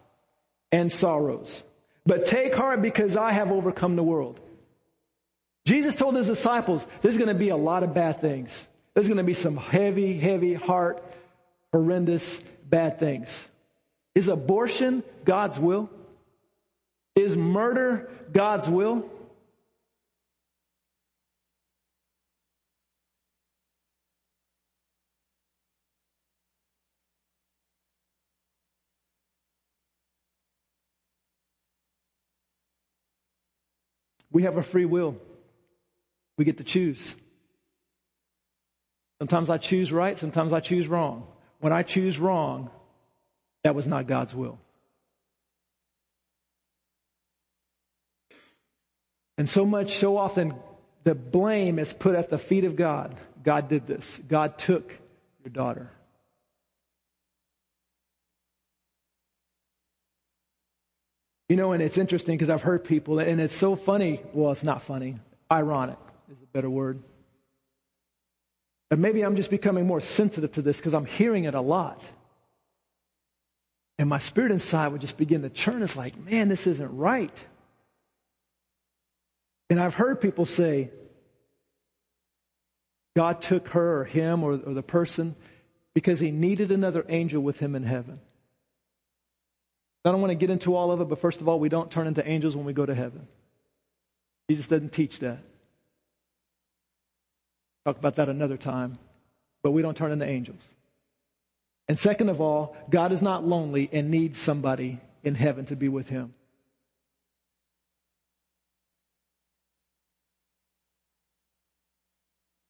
and 0.71 0.93
sorrows. 0.93 1.63
But 2.07 2.27
take 2.27 2.55
heart 2.55 2.81
because 2.81 3.17
I 3.17 3.33
have 3.33 3.51
overcome 3.51 3.97
the 3.97 4.03
world. 4.03 4.41
Jesus 5.65 5.95
told 5.95 6.17
his 6.17 6.27
disciples, 6.27 6.87
there's 7.03 7.17
going 7.17 7.29
to 7.29 7.35
be 7.35 7.49
a 7.49 7.57
lot 7.57 7.83
of 7.83 7.93
bad 7.93 8.21
things. 8.21 8.51
There's 8.95 9.07
going 9.07 9.19
to 9.19 9.25
be 9.25 9.35
some 9.35 9.57
heavy, 9.57 10.19
heavy 10.19 10.55
heart, 10.55 11.03
horrendous 11.73 12.41
bad 12.65 12.99
things. 12.99 13.47
Is 14.15 14.29
abortion 14.29 15.03
God's 15.25 15.59
will? 15.59 15.91
Is 17.15 17.37
murder 17.37 18.11
God's 18.33 18.69
will? 18.69 19.09
We 34.39 34.45
have 34.45 34.57
a 34.57 34.63
free 34.63 34.85
will. 34.85 35.17
We 36.37 36.45
get 36.45 36.59
to 36.59 36.63
choose. 36.63 37.13
Sometimes 39.19 39.51
I 39.51 39.59
choose 39.59 39.91
right, 39.91 40.17
sometimes 40.17 40.53
I 40.53 40.61
choose 40.61 40.87
wrong. 40.87 41.27
When 41.59 41.73
I 41.73 41.83
choose 41.83 42.21
wrong, 42.21 42.71
that 43.65 43.75
was 43.75 43.89
not 43.89 44.07
God's 44.07 44.33
will. 44.33 44.61
And 49.37 49.51
so 49.51 49.67
much, 49.67 49.99
so 49.99 50.17
often, 50.17 50.55
the 51.03 51.17
blame 51.17 51.81
is 51.81 51.93
put 51.93 52.15
at 52.15 52.31
the 52.31 52.39
feet 52.39 52.63
of 52.63 52.77
God. 52.77 53.17
God 53.43 53.69
did 53.69 53.89
this. 53.89 54.21
God 54.29 54.57
took 54.57 54.97
your 55.43 55.51
daughter. 55.51 55.91
You 61.49 61.57
know, 61.57 61.73
and 61.73 61.83
it's 61.83 61.97
interesting 61.97 62.37
because 62.37 62.51
I've 62.51 62.63
heard 62.63 62.85
people, 62.85 63.19
and 63.19 63.41
it's 63.41 63.55
so 63.55 63.75
funny. 63.75 64.21
Well, 64.33 64.53
it's 64.53 64.65
not 64.65 64.83
funny. 64.83 65.19
Ironic 65.51 65.99
is 66.31 66.37
a 66.43 66.47
better 66.47 66.69
word. 66.69 67.03
But 68.91 68.99
maybe 68.99 69.23
I'm 69.23 69.37
just 69.37 69.51
becoming 69.51 69.87
more 69.87 70.01
sensitive 70.01 70.53
to 70.53 70.63
this 70.63 70.77
because 70.77 70.95
I'm 70.95 71.07
hearing 71.07 71.45
it 71.45 71.55
a 71.55 71.61
lot. 71.61 72.03
And 73.99 74.09
my 74.09 74.19
spirit 74.19 74.53
inside 74.53 74.89
would 74.89 75.01
just 75.01 75.17
begin 75.17 75.43
to 75.43 75.51
churn. 75.51 75.83
It's 75.83 75.97
like, 75.97 76.19
man, 76.19 76.49
this 76.49 76.67
isn't 76.67 76.97
right. 76.97 77.37
And 79.71 79.81
I've 79.81 79.95
heard 79.95 80.21
people 80.21 80.47
say, 80.47 80.91
God 83.17 83.41
took 83.41 83.69
her 83.69 84.01
or 84.01 84.05
him 84.05 84.45
or, 84.45 84.53
or 84.53 84.75
the 84.75 84.83
person 84.83 85.35
because 85.95 86.21
he 86.21 86.31
needed 86.31 86.71
another 86.71 87.05
angel 87.09 87.43
with 87.43 87.59
him 87.59 87.75
in 87.75 87.83
heaven. 87.83 88.21
I 90.05 90.11
don't 90.13 90.21
want 90.21 90.31
to 90.31 90.37
get 90.37 90.51
into 90.51 90.75
all 90.75 90.91
of 90.93 91.01
it, 91.01 91.09
but 91.09 91.21
first 91.21 91.41
of 91.41 91.49
all, 91.49 91.59
we 91.59 91.69
don't 91.69 91.91
turn 91.91 92.07
into 92.07 92.27
angels 92.27 92.57
when 92.57 92.65
we 92.65 92.73
go 92.73 92.87
to 92.87 92.95
heaven. 92.95 93.27
Jesus 94.49 94.69
doesn't 94.69 94.93
teach 94.93 95.19
that. 95.19 95.39
Talk 97.85 97.99
about 97.99 98.17
that 98.17 98.29
another 98.29 98.57
time. 98.57 98.99
But 99.63 99.73
we 99.73 99.83
don't 99.83 99.97
turn 99.97 100.13
into 100.13 100.27
angels. 100.27 100.63
And 101.89 101.99
second 101.99 102.29
of 102.29 102.41
all, 102.41 102.77
God 102.91 103.13
is 103.13 103.23
not 103.23 103.47
lonely 103.47 103.89
and 103.93 104.11
needs 104.11 104.39
somebody 104.39 105.01
in 105.25 105.35
heaven 105.35 105.65
to 105.67 105.77
be 105.77 105.89
with 105.89 106.09
him. 106.09 106.35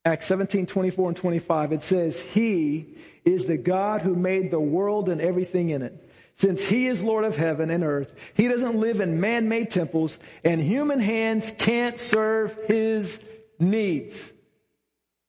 Acts 0.05 0.27
17, 0.27 0.67
24 0.67 1.09
and 1.09 1.17
25, 1.17 1.73
it 1.73 1.83
says, 1.83 2.21
He 2.21 2.97
is 3.25 3.45
the 3.45 3.59
God 3.59 4.01
who 4.01 4.15
made 4.15 4.51
the 4.51 4.61
world 4.61 5.09
and 5.11 5.21
everything 5.21 5.69
in 5.69 5.83
it. 5.83 6.08
Since 6.39 6.63
he 6.63 6.87
is 6.87 7.03
Lord 7.03 7.25
of 7.25 7.35
heaven 7.37 7.69
and 7.69 7.83
earth, 7.83 8.13
he 8.35 8.47
doesn't 8.47 8.79
live 8.79 9.01
in 9.01 9.21
man-made 9.21 9.71
temples 9.71 10.17
and 10.45 10.61
human 10.61 11.01
hands 11.01 11.53
can't 11.59 11.99
serve 11.99 12.57
his 12.69 13.19
needs. 13.59 14.17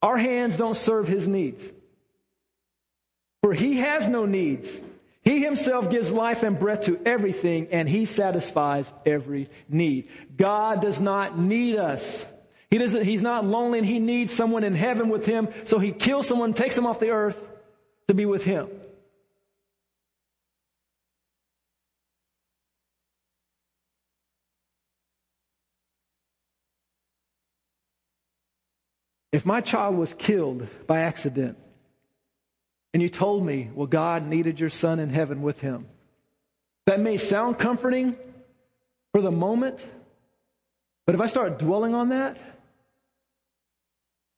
Our 0.03 0.17
hands 0.17 0.55
don't 0.55 0.77
serve 0.77 1.07
his 1.07 1.27
needs. 1.27 1.67
For 3.41 3.53
he 3.53 3.77
has 3.77 4.07
no 4.07 4.27
needs. 4.27 4.79
He 5.23 5.39
himself 5.39 5.89
gives 5.89 6.11
life 6.11 6.43
and 6.43 6.59
breath 6.59 6.81
to 6.81 6.99
everything 7.03 7.69
and 7.71 7.89
he 7.89 8.05
satisfies 8.05 8.93
every 9.03 9.49
need. 9.67 10.09
God 10.37 10.79
does 10.79 11.01
not 11.01 11.39
need 11.39 11.77
us. 11.77 12.23
He 12.69 12.77
doesn't, 12.77 13.03
he's 13.03 13.23
not 13.23 13.45
lonely 13.45 13.79
and 13.79 13.87
he 13.87 13.97
needs 13.97 14.31
someone 14.31 14.63
in 14.63 14.75
heaven 14.75 15.09
with 15.09 15.25
him. 15.25 15.47
So 15.65 15.79
he 15.79 15.91
kills 15.91 16.27
someone, 16.27 16.53
takes 16.53 16.75
them 16.75 16.85
off 16.85 16.99
the 16.99 17.09
earth 17.09 17.37
to 18.07 18.13
be 18.13 18.27
with 18.27 18.43
him. 18.43 18.67
If 29.31 29.45
my 29.45 29.61
child 29.61 29.95
was 29.95 30.13
killed 30.13 30.67
by 30.87 31.01
accident 31.01 31.57
and 32.93 33.03
you 33.03 33.09
told 33.09 33.45
me, 33.45 33.69
well, 33.73 33.87
God 33.87 34.25
needed 34.27 34.59
your 34.59 34.69
son 34.69 34.99
in 34.99 35.09
heaven 35.09 35.41
with 35.41 35.59
him, 35.59 35.85
that 36.87 36.99
may 36.99 37.17
sound 37.17 37.59
comforting 37.59 38.15
for 39.13 39.21
the 39.21 39.31
moment, 39.31 39.85
but 41.05 41.13
if 41.13 41.21
I 41.21 41.27
start 41.27 41.59
dwelling 41.59 41.93
on 41.93 42.09
that, 42.09 42.37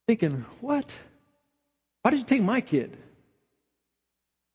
thinking, 0.07 0.45
what? 0.59 0.89
Why 2.01 2.11
did 2.11 2.19
you 2.19 2.25
take 2.25 2.41
my 2.41 2.59
kid? 2.59 2.97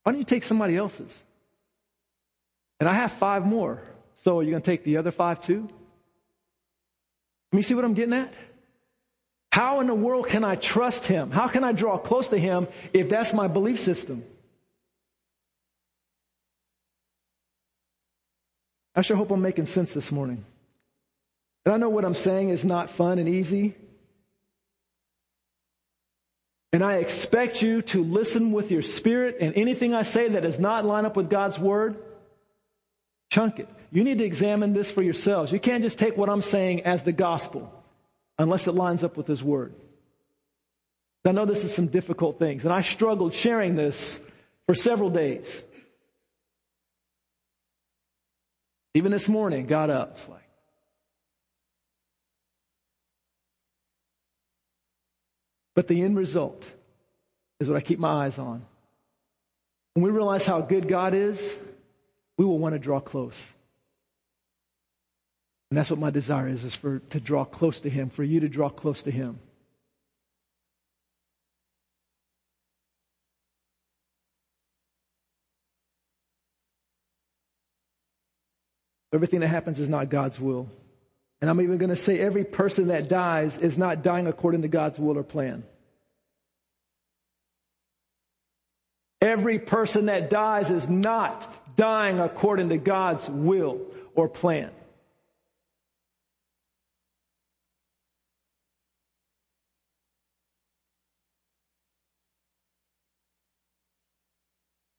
Why 0.03 0.13
don't 0.13 0.19
you 0.19 0.25
take 0.25 0.45
somebody 0.45 0.77
else's? 0.77 1.11
And 2.79 2.89
I 2.89 2.93
have 2.93 3.13
five 3.13 3.47
more. 3.47 3.83
So 4.17 4.39
are 4.39 4.43
you 4.43 4.51
going 4.51 4.63
to 4.63 4.71
take 4.71 4.85
the 4.85 4.99
other 4.99 5.11
five 5.11 5.41
too? 5.41 5.69
Let 7.53 7.57
me 7.57 7.63
see 7.63 7.75
what 7.75 7.85
I'm 7.85 7.95
getting 7.95 8.15
at? 8.15 8.35
How 9.57 9.81
in 9.81 9.87
the 9.87 9.95
world 9.95 10.29
can 10.29 10.45
I 10.45 10.57
trust 10.57 11.07
him? 11.07 11.31
How 11.31 11.49
can 11.49 11.65
I 11.65 11.73
draw 11.73 11.97
close 11.97 12.29
to 12.29 12.37
him 12.37 12.69
if 12.93 13.09
that's 13.09 13.33
my 13.33 13.49
belief 13.49 13.81
system? 13.81 14.23
I 18.95 19.01
sure 19.01 19.17
hope 19.17 19.31
I'm 19.31 19.41
making 19.41 19.65
sense 19.65 19.95
this 19.95 20.13
morning. 20.13 20.45
And 21.65 21.73
I 21.73 21.79
know 21.79 21.89
what 21.89 22.05
I'm 22.05 22.15
saying 22.15 22.51
is 22.51 22.67
not 22.67 22.91
fun 22.91 23.19
and 23.19 23.31
easy. 23.31 23.75
And 26.75 26.85
I 26.85 26.97
expect 26.97 27.63
you 27.63 27.81
to 27.81 28.05
listen 28.05 28.53
with 28.53 28.71
your 28.71 28.83
spirit 28.83 29.39
and 29.41 29.55
anything 29.55 29.95
I 29.95 30.03
say 30.03 30.29
that 30.29 30.43
does 30.43 30.59
not 30.59 30.85
line 30.85 31.07
up 31.07 31.17
with 31.17 31.31
God's 31.31 31.59
word, 31.59 31.97
chunk 33.31 33.59
it. 33.59 33.71
You 33.91 34.05
need 34.05 34.19
to 34.19 34.25
examine 34.27 34.75
this 34.75 34.91
for 34.91 35.03
yourselves. 35.03 35.51
You 35.51 35.61
can't 35.61 35.83
just 35.83 35.99
take 35.99 36.15
what 36.15 36.29
I'm 36.29 36.43
saying 36.43 36.83
as 36.83 37.05
the 37.05 37.13
gospel 37.13 37.73
unless 38.39 38.67
it 38.67 38.73
lines 38.73 39.03
up 39.03 39.17
with 39.17 39.27
His 39.27 39.43
Word. 39.43 39.75
I 41.25 41.33
know 41.33 41.45
this 41.45 41.65
is 41.65 41.75
some 41.75 41.89
difficult 41.89 42.39
things, 42.39 42.65
and 42.65 42.73
I 42.73 42.83
struggled 42.83 43.35
sharing 43.35 43.75
this 43.75 44.21
for 44.67 44.75
several 44.75 45.11
days. 45.11 45.63
Even 48.95 49.13
this 49.13 49.29
morning, 49.29 49.67
got 49.67 49.91
up. 49.91 50.17
It's 50.17 50.29
like, 50.29 50.49
but 55.75 55.89
the 55.89 56.03
end 56.03 56.17
result 56.17 56.65
is 57.61 57.69
what 57.69 57.77
I 57.77 57.81
keep 57.81 57.99
my 57.99 58.25
eyes 58.25 58.39
on. 58.39 58.65
When 59.95 60.05
we 60.05 60.11
realize 60.11 60.47
how 60.47 60.61
good 60.61 60.89
God 60.89 61.13
is, 61.15 61.57
we 62.39 62.45
will 62.45 62.59
want 62.59 62.75
to 62.75 62.79
draw 62.79 63.01
close. 63.01 63.41
And 65.71 65.79
that's 65.79 65.91
what 65.91 65.99
my 65.99 66.11
desire 66.11 66.49
is, 66.49 66.65
is 66.65 66.75
for 66.75 67.01
to 67.11 67.21
draw 67.21 67.45
close 67.45 67.81
to 67.81 67.91
Him, 67.91 68.11
for 68.11 68.23
you 68.23 68.41
to 68.41 68.49
draw 68.49 68.69
close 68.69 69.03
to 69.03 69.11
Him. 69.11 69.41
Everything 79.13 79.41
that 79.41 79.49
happens 79.49 79.81
is 79.81 79.89
not 79.89 80.11
God's 80.11 80.39
will. 80.39 80.69
And 81.41 81.51
I'm 81.51 81.61
even 81.61 81.79
going 81.79 81.91
to 81.91 81.97
say 81.97 82.19
every 82.19 82.45
person 82.45 82.89
that 82.89 83.09
dies 83.09 83.59
is 83.59 83.77
not 83.77 84.03
dying 84.03 84.27
according 84.27 84.63
to 84.63 84.69
God's 84.69 84.99
will 84.99 85.19
or 85.19 85.23
plan. 85.23 85.65
Every 89.21 89.59
person 89.59 90.07
that 90.07 90.31
dies 90.31 90.71
is 90.71 90.89
not 90.89 91.77
dying 91.77 92.21
according 92.21 92.69
to 92.69 92.77
God's 92.77 93.29
will 93.29 93.81
or 94.15 94.29
plan. 94.29 94.71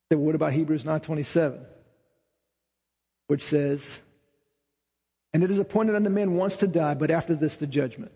Then 0.10 0.20
what 0.20 0.36
about 0.36 0.54
Hebrews 0.54 0.84
9:27? 0.84 1.66
Which 3.28 3.44
says, 3.44 4.00
And 5.34 5.44
it 5.44 5.52
is 5.52 5.60
appointed 5.60 5.96
unto 5.96 6.10
men 6.10 6.36
once 6.36 6.58
to 6.58 6.68
die, 6.68 6.94
but 6.94 7.12
after 7.12 7.36
this 7.36 7.58
the 7.58 7.68
judgment. 7.68 8.12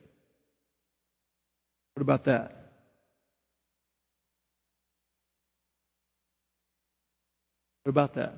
What 1.94 2.02
about 2.02 2.24
that? 2.26 2.62
What 7.84 7.90
about 7.90 8.14
that? 8.14 8.36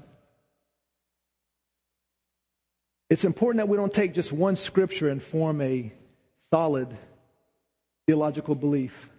It's 3.10 3.26
important 3.26 3.60
that 3.60 3.70
we 3.70 3.78
don't 3.78 3.94
take 3.94 4.13
just 4.13 4.32
one 4.32 4.56
scripture 4.56 5.10
and 5.10 5.22
form 5.22 5.62
a 5.62 5.94
solid 6.50 6.98
theological 8.08 8.56
belief. 8.56 9.10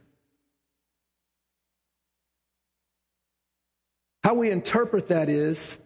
How 4.34 4.40
we 4.40 4.50
interpret 4.50 5.06
that 5.10 5.28
is, 5.28 5.78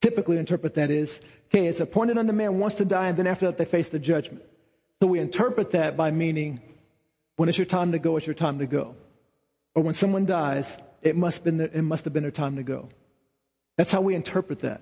typically 0.00 0.38
interpret 0.38 0.76
that 0.76 0.90
is, 0.90 1.20
okay, 1.48 1.66
it's 1.66 1.80
appointed 1.80 2.16
unto 2.16 2.32
man 2.32 2.58
once 2.58 2.76
to 2.76 2.86
die, 2.86 3.08
and 3.08 3.18
then 3.18 3.26
after 3.26 3.44
that 3.44 3.58
they 3.58 3.66
face 3.66 3.90
the 3.90 3.98
judgment. 3.98 4.42
So 4.98 5.06
we 5.06 5.20
interpret 5.20 5.72
that 5.72 5.94
by 5.94 6.10
meaning, 6.10 6.62
when 7.36 7.50
it's 7.50 7.58
your 7.58 7.66
time 7.66 7.92
to 7.92 7.98
go, 7.98 8.16
it's 8.16 8.26
your 8.26 8.32
time 8.32 8.60
to 8.60 8.66
go. 8.66 8.94
Or 9.74 9.82
when 9.82 9.92
someone 9.92 10.24
dies, 10.24 10.74
it 11.02 11.16
must, 11.16 11.44
been, 11.44 11.60
it 11.60 11.82
must 11.82 12.04
have 12.04 12.14
been 12.14 12.22
their 12.22 12.32
time 12.32 12.56
to 12.56 12.62
go. 12.62 12.88
That's 13.76 13.92
how 13.92 14.00
we 14.00 14.14
interpret 14.14 14.60
that. 14.60 14.80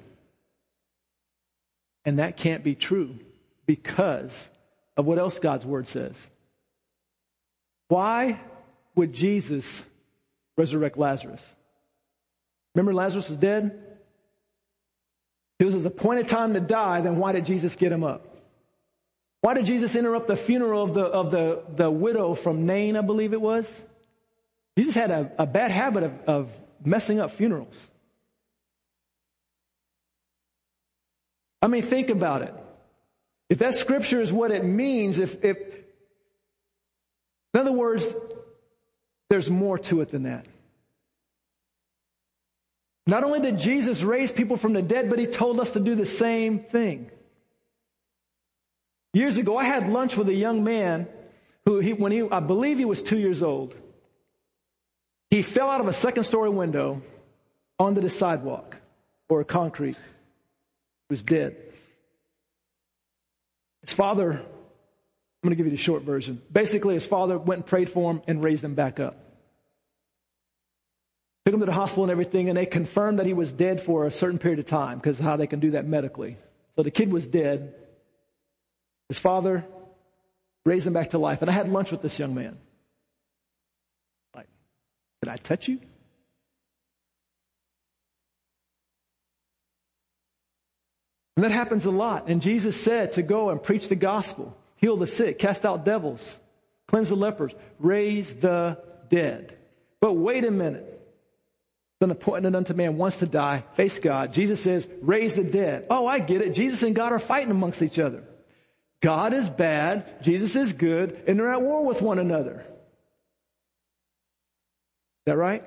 And 2.05 2.21
that 2.21 2.37
can't 2.37 2.63
be 2.63 2.77
true 2.77 3.19
because 3.67 4.51
of 4.97 5.05
what 5.05 5.19
else 5.19 5.41
God's 5.41 5.67
word 5.67 5.89
says. 5.89 6.31
Why 7.89 8.39
would 8.95 9.13
Jesus 9.13 9.83
resurrect 10.57 10.97
Lazarus? 10.97 11.43
Remember, 12.75 12.95
Lazarus 12.95 13.29
was 13.29 13.39
dead? 13.39 13.81
It 15.59 15.65
was 15.65 15.75
his 15.75 15.85
appointed 15.85 16.29
time 16.29 16.55
to 16.55 16.61
die, 16.61 17.01
then 17.01 17.17
why 17.17 17.33
did 17.33 17.47
Jesus 17.47 17.77
get 17.77 17.93
him 17.93 18.03
up? 18.03 18.35
Why 19.41 19.55
did 19.55 19.67
Jesus 19.67 19.95
interrupt 19.95 20.27
the 20.27 20.37
funeral 20.37 20.83
of 20.83 20.95
the, 20.95 21.03
of 21.03 21.31
the, 21.31 21.63
the 21.77 21.91
widow 21.91 22.35
from 22.35 22.67
Nain, 22.67 22.97
I 22.97 23.03
believe 23.03 23.33
it 23.33 23.41
was? 23.41 23.69
Jesus 24.77 24.95
had 24.95 25.11
a, 25.11 25.31
a 25.39 25.47
bad 25.47 25.71
habit 25.71 26.03
of, 26.03 26.21
of 26.27 26.51
messing 26.85 27.21
up 27.21 27.31
funerals. 27.31 27.79
I 31.63 31.67
mean, 31.67 31.83
think 31.83 32.11
about 32.11 32.43
it. 32.43 32.55
If 33.49 33.59
that 33.59 33.75
scripture 33.75 34.21
is 34.21 34.33
what 34.33 34.51
it 34.51 34.65
means, 34.65 35.19
if, 35.19 35.45
if, 35.45 35.59
in 37.53 37.61
other 37.61 37.73
words, 37.73 38.07
there's 39.31 39.49
more 39.49 39.79
to 39.79 40.01
it 40.01 40.11
than 40.11 40.25
that. 40.25 40.47
Not 43.07 43.25
only 43.25 43.41
did 43.41 43.59
Jesus 43.59 44.03
raise 44.03 44.33
people 44.33 44.57
from 44.57 44.73
the 44.73 44.83
dead, 44.83 45.11
but 45.11 45.19
he 45.19 45.27
told 45.27 45.61
us 45.61 45.73
to 45.73 45.81
do 45.81 45.95
the 45.95 46.07
same 46.07 46.59
thing. 46.59 47.11
Years 49.13 49.37
ago, 49.37 49.57
I 49.57 49.65
had 49.65 49.89
lunch 49.91 50.17
with 50.17 50.29
a 50.29 50.35
young 50.35 50.65
man 50.65 51.07
who, 51.67 51.79
he, 51.81 51.93
when 51.93 52.13
he, 52.13 52.23
I 52.23 52.41
believe 52.41 52.79
he 52.79 52.85
was 52.85 53.03
two 53.03 53.19
years 53.19 53.43
old, 53.43 53.75
he 55.31 55.43
fell 55.43 55.71
out 55.71 55.81
of 55.81 55.89
a 55.89 55.93
second 55.93 56.25
story 56.25 56.49
window 56.51 57.03
onto 57.79 58.01
the 58.01 58.09
sidewalk 58.09 58.77
or 59.29 59.45
concrete 59.45 59.97
He 59.97 61.11
was 61.11 61.23
dead. 61.23 61.57
His 63.83 63.93
father, 63.93 64.33
I'm 64.33 64.39
going 65.43 65.51
to 65.51 65.57
give 65.57 65.67
you 65.67 65.73
the 65.73 65.77
short 65.77 66.03
version. 66.03 66.41
Basically, 66.51 66.95
his 66.95 67.07
father 67.07 67.37
went 67.37 67.61
and 67.61 67.67
prayed 67.67 67.91
for 67.91 68.11
him 68.11 68.23
and 68.27 68.43
raised 68.43 68.65
him 68.65 68.75
back 68.75 68.99
up. 68.99 69.24
Took 71.45 71.55
him 71.55 71.61
to 71.61 71.67
the 71.67 71.73
hospital 71.73 72.05
and 72.05 72.11
everything, 72.11 72.49
and 72.49 72.57
they 72.57 72.65
confirmed 72.65 73.19
that 73.19 73.27
he 73.27 73.35
was 73.35 73.53
dead 73.53 73.83
for 73.83 74.07
a 74.07 74.11
certain 74.11 74.39
period 74.39 74.61
of 74.61 74.67
time 74.67 74.99
because 74.99 75.19
how 75.19 75.37
they 75.37 75.47
can 75.47 75.61
do 75.61 75.73
that 75.73 75.87
medically. 75.87 76.39
So 76.77 76.83
the 76.83 76.91
kid 76.91 77.13
was 77.13 77.27
dead. 77.27 77.75
His 79.09 79.19
father 79.19 79.65
raised 80.65 80.87
him 80.87 80.95
back 80.95 81.11
to 81.11 81.19
life. 81.19 81.43
And 81.43 81.51
I 81.51 81.53
had 81.53 81.69
lunch 81.69 81.91
with 81.91 82.01
this 82.01 82.19
young 82.19 82.35
man. 82.35 82.57
Like, 84.35 84.49
did 85.23 85.29
I 85.31 85.37
touch 85.37 85.69
you? 85.69 85.81
And 91.37 91.45
that 91.45 91.51
happens 91.51 91.85
a 91.85 91.91
lot. 91.91 92.29
And 92.29 92.41
Jesus 92.41 92.81
said 92.81 93.15
to 93.15 93.23
go 93.23 93.51
and 93.51 93.63
preach 93.63 93.89
the 93.89 93.97
gospel, 93.97 94.57
heal 94.77 94.97
the 94.97 95.07
sick, 95.07 95.39
cast 95.39 95.67
out 95.67 95.85
devils, 95.85 96.39
cleanse 96.89 97.09
the 97.09 97.17
lepers, 97.17 97.53
raise 97.79 98.35
the 98.37 98.79
dead. 99.11 99.57
But 100.01 100.13
wait 100.13 100.45
a 100.45 100.51
minute. 100.51 100.94
Then 102.05 102.11
appointed 102.11 102.55
unto 102.55 102.75
man 102.75 102.99
wants 102.99 103.17
to 103.17 103.27
die, 103.27 103.65
face 103.77 103.99
God. 103.99 104.35
Jesus 104.35 104.63
says, 104.63 104.87
raise 105.01 105.37
the 105.37 105.43
dead. 105.43 105.87
Oh, 105.89 106.07
I 106.07 106.19
get 106.19 106.43
it. 106.43 106.51
Jesus 106.51 106.83
and 106.83 106.95
God 106.95 107.13
are 107.13 107.19
fighting 107.19 107.51
amongst 107.51 107.81
each 107.81 107.99
other. 107.99 108.25
God 109.01 109.33
is 109.33 109.49
bad, 109.49 110.23
Jesus 110.23 110.55
is 110.55 110.75
good, 110.75 111.19
and 111.27 111.39
they're 111.39 111.51
at 111.51 111.63
war 111.63 111.83
with 111.83 112.03
one 112.03 112.19
another. 112.19 112.61
Is 112.61 112.67
that 115.25 115.39
right? 115.39 115.65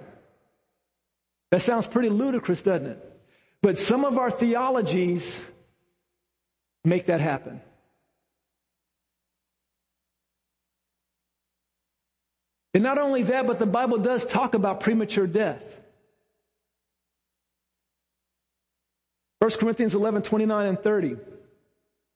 That 1.50 1.64
sounds 1.64 1.88
pretty 1.88 2.10
ludicrous, 2.10 2.62
doesn't 2.62 2.86
it? 2.86 3.20
But 3.64 3.80
some 3.80 4.06
of 4.06 4.20
our 4.20 4.30
theologies 4.30 5.42
make 6.86 7.08
that 7.08 7.20
happen. 7.20 7.62
And 12.76 12.84
not 12.84 13.00
only 13.00 13.24
that, 13.24 13.48
but 13.48 13.58
the 13.58 13.66
Bible 13.66 13.98
does 13.98 14.24
talk 14.24 14.54
about 14.54 14.82
premature 14.82 15.26
death. 15.26 15.64
1 19.40 19.52
Corinthians 19.52 19.96
11, 19.96 20.24
29 20.24 20.66
and 20.68 20.80
30. 20.80 21.18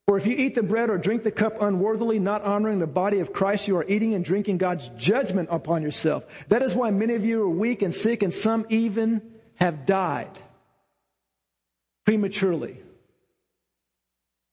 For 0.08 0.18
if 0.18 0.26
you 0.26 0.36
eat 0.36 0.56
the 0.56 0.64
bread 0.64 0.90
or 0.90 0.98
drink 0.98 1.24
the 1.24 1.32
cup 1.32 1.62
unworthily, 1.62 2.20
not 2.20 2.44
honoring 2.44 2.80
the 2.80 2.88
body 2.88 3.20
of 3.20 3.32
Christ, 3.32 3.68
you 3.68 3.78
are 3.78 3.86
eating 3.88 4.14
and 4.14 4.26
drinking 4.26 4.58
God's 4.58 4.90
judgment 4.98 5.50
upon 5.52 5.84
yourself. 5.84 6.26
That 6.50 6.64
is 6.64 6.74
why 6.74 6.92
many 6.92 7.14
of 7.14 7.24
you 7.24 7.44
are 7.44 7.50
weak 7.50 7.82
and 7.82 7.94
sick, 7.94 8.24
and 8.24 8.34
some 8.34 8.66
even 8.70 9.22
have 9.56 9.86
died 9.86 10.38
prematurely 12.06 12.82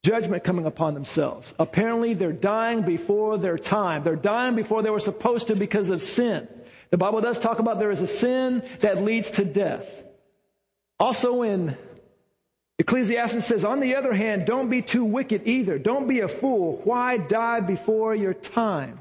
judgment 0.04 0.44
coming 0.44 0.66
upon 0.66 0.94
themselves. 0.94 1.54
Apparently, 1.58 2.14
they're 2.14 2.32
dying 2.32 2.82
before 2.82 3.38
their 3.38 3.58
time. 3.58 4.04
They're 4.04 4.16
dying 4.16 4.54
before 4.54 4.82
they 4.82 4.90
were 4.90 5.00
supposed 5.00 5.48
to 5.48 5.56
because 5.56 5.90
of 5.90 6.02
sin. 6.02 6.46
The 6.90 6.98
Bible 6.98 7.20
does 7.20 7.38
talk 7.38 7.58
about 7.58 7.78
there 7.78 7.90
is 7.90 8.00
a 8.00 8.06
sin 8.06 8.62
that 8.80 9.02
leads 9.02 9.32
to 9.32 9.44
death. 9.44 9.86
Also 11.00 11.42
in 11.42 11.76
Ecclesiastes 12.78 13.44
says, 13.44 13.64
on 13.64 13.80
the 13.80 13.96
other 13.96 14.12
hand, 14.12 14.46
don't 14.46 14.70
be 14.70 14.82
too 14.82 15.04
wicked 15.04 15.42
either. 15.46 15.78
Don't 15.78 16.06
be 16.06 16.20
a 16.20 16.28
fool. 16.28 16.80
Why 16.84 17.16
die 17.16 17.60
before 17.60 18.14
your 18.14 18.34
time? 18.34 19.00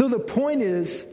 So 0.00 0.08
the 0.08 0.20
point 0.20 0.62
is, 0.62 1.04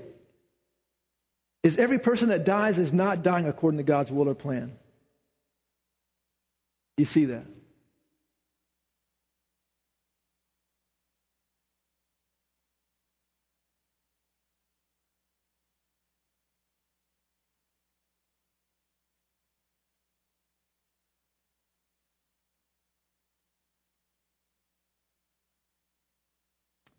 is 1.64 1.78
every 1.78 1.98
person 1.98 2.30
that 2.30 2.46
dies 2.46 2.78
is 2.78 2.94
not 2.94 3.24
dying 3.24 3.48
according 3.48 3.78
to 3.78 3.84
God's 3.84 4.12
will 4.12 4.30
or 4.30 4.36
plan. 4.36 4.74
You 6.98 7.06
see 7.06 7.26
that? 7.26 7.46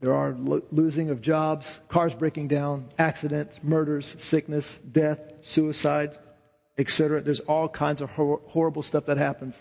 There 0.04 0.14
are 0.14 0.36
lo- 0.38 0.60
losing 0.70 1.08
of 1.08 1.22
jobs, 1.22 1.80
cars 1.88 2.14
breaking 2.14 2.48
down, 2.48 2.90
accidents, 2.98 3.58
murders, 3.62 4.14
sickness, 4.18 4.78
death, 4.92 5.18
suicide, 5.40 6.18
etc. 6.76 7.22
There's 7.22 7.40
all 7.40 7.70
kinds 7.70 8.02
of 8.02 8.10
hor- 8.10 8.42
horrible 8.48 8.82
stuff 8.82 9.06
that 9.06 9.16
happens. 9.16 9.56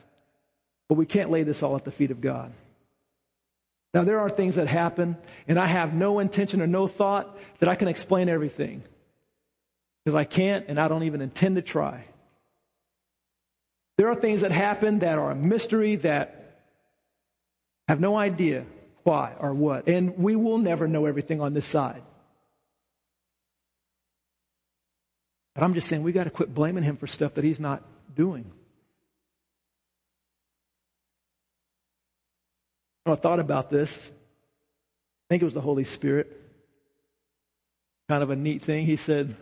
But 0.90 0.96
we 0.96 1.06
can't 1.06 1.32
lay 1.32 1.44
this 1.44 1.64
all 1.64 1.78
at 1.78 1.86
the 1.86 1.94
feet 1.94 2.12
of 2.12 2.20
God. 2.20 2.52
Now, 3.94 4.04
there 4.04 4.20
are 4.20 4.30
things 4.30 4.56
that 4.56 4.68
happen, 4.68 5.16
and 5.48 5.58
I 5.58 5.66
have 5.66 5.94
no 5.94 6.20
intention 6.20 6.62
or 6.62 6.68
no 6.68 6.90
thought 6.90 7.38
that 7.60 7.70
I 7.70 7.76
can 7.76 7.88
explain 7.88 8.28
everything. 8.28 8.84
Because 10.04 10.18
I 10.18 10.26
can't, 10.26 10.66
and 10.68 10.78
I 10.78 10.90
don't 10.90 11.04
even 11.04 11.22
intend 11.22 11.56
to 11.56 11.62
try. 11.62 12.04
There 13.98 14.10
are 14.10 14.16
things 14.16 14.42
that 14.42 14.52
happen 14.52 15.00
that 15.00 15.18
are 15.18 15.32
a 15.32 15.36
mystery 15.36 15.96
that 15.96 16.58
I 17.88 17.94
have 17.94 18.02
no 18.02 18.18
idea 18.18 18.66
why 19.04 19.34
or 19.40 19.54
what. 19.54 19.88
And 19.88 20.18
we 20.18 20.36
will 20.36 20.58
never 20.58 20.88
know 20.88 21.06
everything 21.06 21.42
on 21.42 21.54
this 21.54 21.68
side. 21.68 22.02
But 25.56 25.64
I'm 25.64 25.74
just 25.74 25.88
saying 25.88 26.04
we 26.04 26.12
got 26.12 26.24
to 26.24 26.30
quit 26.30 26.54
blaming 26.54 26.84
him 26.84 26.98
for 26.98 27.08
stuff 27.08 27.36
that 27.36 27.44
he's 27.44 27.60
not 27.60 27.84
doing. 28.16 28.52
I 33.06 33.16
thought 33.16 33.40
about 33.40 33.70
this. 33.70 33.92
I 33.96 35.26
think 35.30 35.42
it 35.42 35.46
was 35.46 35.54
the 35.54 35.62
Holy 35.62 35.84
Spirit. 35.84 36.40
Kind 38.08 38.24
of 38.24 38.30
a 38.30 38.36
neat 38.36 38.64
thing. 38.64 38.86
He 38.86 38.96
said, 38.96 39.36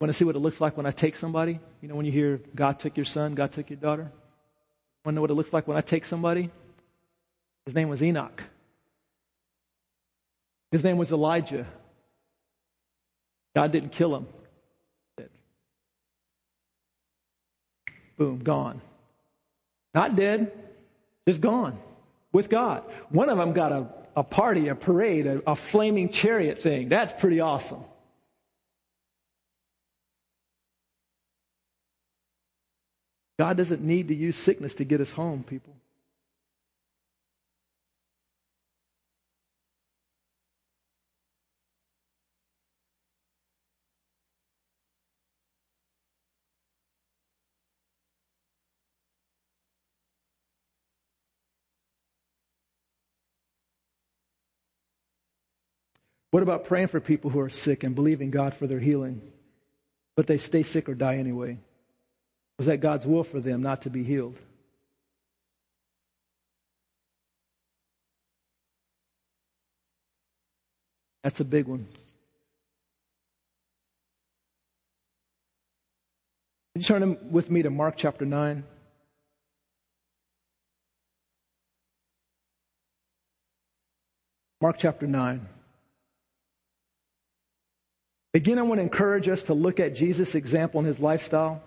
Want 0.00 0.12
to 0.12 0.18
see 0.18 0.24
what 0.24 0.34
it 0.34 0.40
looks 0.40 0.60
like 0.60 0.76
when 0.76 0.84
I 0.84 0.90
take 0.90 1.14
somebody? 1.14 1.60
You 1.80 1.88
know, 1.88 1.94
when 1.94 2.04
you 2.04 2.10
hear 2.10 2.40
God 2.56 2.80
took 2.80 2.96
your 2.96 3.06
son, 3.06 3.36
God 3.36 3.52
took 3.52 3.70
your 3.70 3.76
daughter? 3.76 4.10
Want 5.04 5.12
to 5.12 5.12
know 5.12 5.20
what 5.20 5.30
it 5.30 5.34
looks 5.34 5.52
like 5.52 5.68
when 5.68 5.76
I 5.76 5.80
take 5.80 6.06
somebody? 6.06 6.50
His 7.66 7.74
name 7.76 7.88
was 7.88 8.02
Enoch. 8.02 8.42
His 10.72 10.82
name 10.82 10.96
was 10.96 11.12
Elijah. 11.12 11.66
God 13.54 13.70
didn't 13.70 13.92
kill 13.92 14.16
him. 14.16 14.26
Boom, 18.16 18.38
gone. 18.38 18.80
Not 19.94 20.16
dead, 20.16 20.50
just 21.28 21.40
gone 21.40 21.78
with 22.32 22.48
God. 22.48 22.84
One 23.10 23.28
of 23.28 23.36
them 23.36 23.52
got 23.52 23.72
a, 23.72 23.86
a 24.16 24.22
party, 24.22 24.68
a 24.68 24.74
parade, 24.74 25.26
a, 25.26 25.50
a 25.50 25.56
flaming 25.56 26.08
chariot 26.08 26.62
thing. 26.62 26.88
That's 26.88 27.12
pretty 27.20 27.40
awesome. 27.40 27.84
God 33.38 33.56
doesn't 33.56 33.82
need 33.82 34.08
to 34.08 34.14
use 34.14 34.36
sickness 34.36 34.76
to 34.76 34.84
get 34.84 35.00
us 35.00 35.10
home, 35.12 35.42
people. 35.42 35.74
What 56.32 56.42
about 56.42 56.64
praying 56.64 56.88
for 56.88 56.98
people 56.98 57.28
who 57.28 57.40
are 57.40 57.50
sick 57.50 57.84
and 57.84 57.94
believing 57.94 58.30
God 58.30 58.54
for 58.54 58.66
their 58.66 58.80
healing, 58.80 59.20
but 60.16 60.26
they 60.26 60.38
stay 60.38 60.62
sick 60.62 60.88
or 60.88 60.94
die 60.94 61.16
anyway? 61.16 61.58
Was 62.56 62.68
that 62.68 62.78
God's 62.78 63.06
will 63.06 63.22
for 63.22 63.38
them 63.38 63.60
not 63.60 63.82
to 63.82 63.90
be 63.90 64.02
healed? 64.02 64.38
That's 71.22 71.40
a 71.40 71.44
big 71.44 71.66
one. 71.66 71.86
Would 76.74 76.82
you 76.82 76.82
turn 76.82 77.30
with 77.30 77.50
me 77.50 77.60
to 77.60 77.68
Mark 77.68 77.98
chapter 77.98 78.24
9? 78.24 78.64
Mark 84.62 84.78
chapter 84.78 85.06
9. 85.06 85.46
Again, 88.34 88.58
I 88.58 88.62
want 88.62 88.78
to 88.78 88.82
encourage 88.82 89.28
us 89.28 89.44
to 89.44 89.54
look 89.54 89.78
at 89.78 89.94
Jesus' 89.94 90.34
example 90.34 90.78
and 90.80 90.86
his 90.86 90.98
lifestyle. 90.98 91.62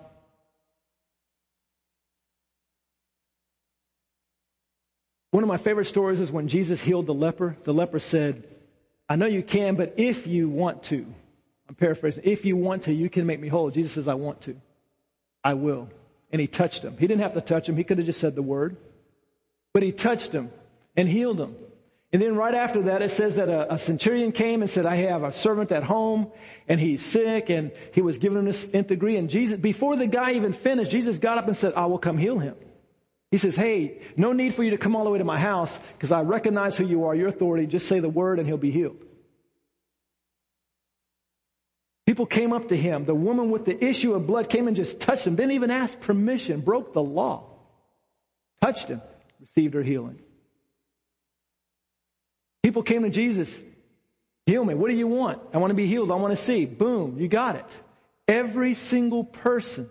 One 5.32 5.43
of 5.43 5.49
my 5.49 5.57
favorite 5.57 5.86
stories 5.86 6.20
is 6.20 6.32
when 6.32 6.47
Jesus 6.47 6.80
healed 6.80 7.07
the 7.07 7.13
leper. 7.13 7.57
The 7.66 7.74
leper 7.74 7.99
said, 7.99 8.47
I 9.09 9.16
know 9.18 9.26
you 9.26 9.43
can, 9.43 9.76
but 9.76 9.95
if 9.97 10.26
you 10.26 10.49
want 10.49 10.84
to, 10.84 11.05
I'm 11.68 11.76
paraphrasing, 11.76 12.24
if 12.26 12.45
you 12.45 12.55
want 12.55 12.84
to, 12.84 12.93
you 12.93 13.09
can 13.09 13.26
make 13.26 13.39
me 13.39 13.47
whole. 13.47 13.70
Jesus 13.70 13.91
says, 13.91 14.07
I 14.07 14.13
want 14.13 14.41
to. 14.41 14.55
I 15.43 15.53
will. 15.53 15.89
And 16.32 16.39
he 16.39 16.47
touched 16.47 16.84
him. 16.84 16.97
He 16.97 17.05
didn't 17.05 17.22
have 17.22 17.34
to 17.36 17.41
touch 17.41 17.70
him. 17.70 17.76
He 17.76 17.84
could 17.84 17.97
have 17.97 18.07
just 18.07 18.20
said 18.20 18.34
the 18.34 18.41
word. 18.41 18.78
But 19.74 19.84
he 19.84 19.91
touched 19.91 20.32
him 20.32 20.51
and 20.95 21.07
healed 21.07 21.39
him. 21.39 21.55
And 22.16 22.24
then 22.24 22.38
right 22.38 22.55
after 22.55 22.84
that, 22.84 23.01
it 23.01 23.11
says 23.11 23.36
that 23.36 23.49
a, 23.49 23.74
a, 23.74 23.78
centurion 23.78 24.32
came 24.32 24.61
and 24.61 24.72
said, 24.72 24.86
I 24.86 24.95
have 24.95 25.24
a 25.24 25.34
servant 25.34 25.74
at 25.74 25.84
home 25.84 26.32
and 26.66 26.80
he's 26.80 27.05
sick 27.05 27.49
and 27.49 27.74
he 27.91 28.01
was 28.01 28.18
him 28.20 28.45
this 28.45 28.66
degree. 28.88 29.18
And 29.18 29.30
Jesus, 29.30 29.59
before 29.59 29.97
the 29.97 30.07
guy 30.07 30.32
even 30.32 30.53
finished, 30.53 30.91
Jesus 30.91 31.18
got 31.18 31.38
up 31.38 31.47
and 31.47 31.57
said, 31.57 31.74
I 31.74 31.88
will 31.88 31.97
come 31.97 32.18
heal 32.18 32.39
him. 32.39 32.55
He 33.32 33.38
says, 33.38 33.57
Hey, 33.57 33.99
no 34.16 34.32
need 34.32 34.55
for 34.55 34.63
you 34.63 34.72
to 34.72 34.78
come 34.78 34.95
all 34.95 35.03
the 35.03 35.09
way 35.09 35.18
to 35.18 35.26
my 35.26 35.38
house 35.38 35.78
because 35.91 36.13
I 36.13 36.22
recognize 36.22 36.78
who 36.78 36.86
you 36.86 37.03
are, 37.03 37.13
your 37.13 37.28
authority. 37.28 37.68
Just 37.68 37.89
say 37.89 37.99
the 37.99 38.07
word 38.07 38.39
and 38.39 38.47
he'll 38.47 38.55
be 38.55 38.72
healed. 38.72 39.03
People 42.05 42.28
came 42.28 42.53
up 42.53 42.70
to 42.70 42.78
him. 42.78 43.03
The 43.03 43.13
woman 43.13 43.51
with 43.51 43.66
the 43.66 43.84
issue 43.84 44.13
of 44.13 44.26
blood 44.26 44.49
came 44.49 44.68
and 44.68 44.76
just 44.78 45.01
touched 45.01 45.28
him, 45.28 45.36
didn't 45.36 45.51
even 45.51 45.70
ask 45.70 45.99
permission, 45.99 46.61
broke 46.61 46.93
the 46.93 47.03
law, 47.03 47.43
touched 48.61 48.88
him, 48.88 49.01
received 49.41 49.74
her 49.74 49.84
healing. 49.84 50.20
People 52.76 52.84
came 52.84 53.03
to 53.03 53.09
Jesus. 53.09 53.57
Heal 54.45 54.65
me. 54.65 54.73
What 54.73 54.89
do 54.89 54.97
you 54.97 55.07
want? 55.07 55.41
I 55.53 55.59
want 55.59 55.71
to 55.71 55.76
be 55.76 55.88
healed. 55.88 56.11
I 56.11 56.15
want 56.15 56.38
to 56.38 56.43
see. 56.43 56.65
Boom. 56.65 57.17
You 57.17 57.30
got 57.30 57.55
it. 57.55 57.65
Every 58.28 58.73
single 58.73 59.23
person 59.23 59.89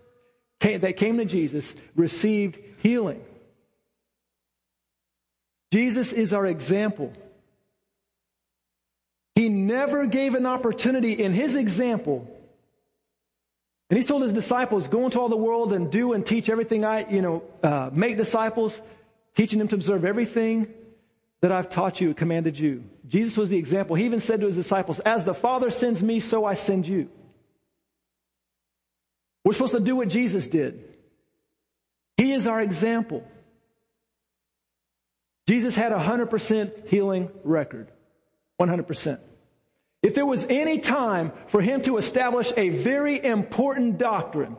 came, 0.60 0.80
that 0.80 0.98
came 0.98 1.16
to 1.16 1.24
Jesus 1.24 1.74
received 1.96 2.58
healing. 2.82 3.24
Jesus 5.72 6.12
is 6.12 6.34
our 6.34 6.44
example. 6.44 7.10
He 9.34 9.48
never 9.48 10.04
gave 10.04 10.34
an 10.34 10.44
opportunity 10.44 11.12
in 11.12 11.32
his 11.32 11.54
example. 11.54 12.28
And 13.88 13.98
he 13.98 14.04
told 14.04 14.24
his 14.24 14.34
disciples, 14.34 14.88
go 14.88 15.06
into 15.06 15.18
all 15.18 15.30
the 15.30 15.38
world 15.38 15.72
and 15.72 15.90
do 15.90 16.12
and 16.12 16.26
teach 16.26 16.50
everything 16.50 16.84
I, 16.84 17.10
you 17.10 17.22
know, 17.22 17.44
uh, 17.62 17.88
make 17.94 18.18
disciples, 18.18 18.78
teaching 19.34 19.58
them 19.58 19.68
to 19.68 19.74
observe 19.74 20.04
everything 20.04 20.68
that 21.44 21.52
I've 21.52 21.68
taught 21.68 22.00
you, 22.00 22.14
commanded 22.14 22.58
you. 22.58 22.84
Jesus 23.06 23.36
was 23.36 23.50
the 23.50 23.58
example. 23.58 23.96
He 23.96 24.06
even 24.06 24.20
said 24.20 24.40
to 24.40 24.46
his 24.46 24.54
disciples, 24.54 24.98
as 25.00 25.26
the 25.26 25.34
Father 25.34 25.68
sends 25.68 26.02
me, 26.02 26.18
so 26.18 26.46
I 26.46 26.54
send 26.54 26.88
you. 26.88 27.10
We're 29.44 29.52
supposed 29.52 29.74
to 29.74 29.80
do 29.80 29.94
what 29.94 30.08
Jesus 30.08 30.46
did. 30.46 30.82
He 32.16 32.32
is 32.32 32.46
our 32.46 32.62
example. 32.62 33.28
Jesus 35.46 35.74
had 35.74 35.92
a 35.92 35.98
100% 35.98 36.88
healing 36.88 37.28
record. 37.42 37.90
100%. 38.58 39.18
If 40.02 40.14
there 40.14 40.24
was 40.24 40.46
any 40.48 40.78
time 40.78 41.30
for 41.48 41.60
him 41.60 41.82
to 41.82 41.98
establish 41.98 42.54
a 42.56 42.70
very 42.70 43.22
important 43.22 43.98
doctrine, 43.98 44.56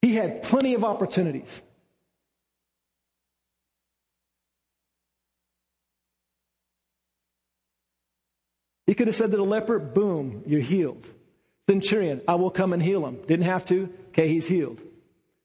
he 0.00 0.14
had 0.14 0.44
plenty 0.44 0.74
of 0.74 0.84
opportunities. 0.84 1.60
He 8.86 8.94
could 8.94 9.08
have 9.08 9.16
said 9.16 9.32
to 9.32 9.36
the 9.36 9.42
leper, 9.42 9.78
boom, 9.78 10.42
you're 10.46 10.60
healed. 10.60 11.06
Centurion, 11.68 12.20
I 12.28 12.36
will 12.36 12.50
come 12.50 12.72
and 12.72 12.82
heal 12.82 13.04
him. 13.04 13.18
Didn't 13.26 13.46
have 13.46 13.64
to. 13.66 13.92
Okay, 14.08 14.28
he's 14.28 14.46
healed. 14.46 14.80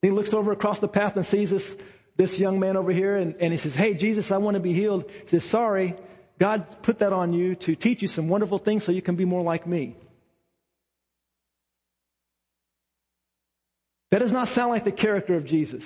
He 0.02 0.12
looks 0.12 0.34
over 0.34 0.52
across 0.52 0.80
the 0.80 0.88
path 0.88 1.16
and 1.16 1.26
sees 1.26 1.50
this, 1.50 1.76
this 2.16 2.40
young 2.40 2.60
man 2.60 2.78
over 2.78 2.92
here 2.92 3.16
and, 3.16 3.36
and 3.40 3.52
he 3.52 3.58
says, 3.58 3.76
Hey, 3.76 3.94
Jesus, 3.96 4.32
I 4.32 4.38
want 4.38 4.56
to 4.56 4.60
be 4.60 4.74
healed. 4.74 5.10
He 5.24 5.30
says, 5.30 5.44
Sorry, 5.44 5.96
God 6.38 6.82
put 6.84 7.00
that 7.00 7.14
on 7.14 7.34
you 7.34 7.56
to 7.56 7.76
teach 7.76 8.02
you 8.02 8.08
some 8.08 8.28
wonderful 8.28 8.60
things 8.60 8.84
so 8.84 8.92
you 8.92 9.02
can 9.02 9.16
be 9.16 9.26
more 9.26 9.44
like 9.44 9.66
me. 9.66 9.96
That 14.12 14.20
does 14.20 14.32
not 14.32 14.50
sound 14.50 14.72
like 14.72 14.84
the 14.84 14.92
character 14.92 15.36
of 15.36 15.46
Jesus. 15.46 15.86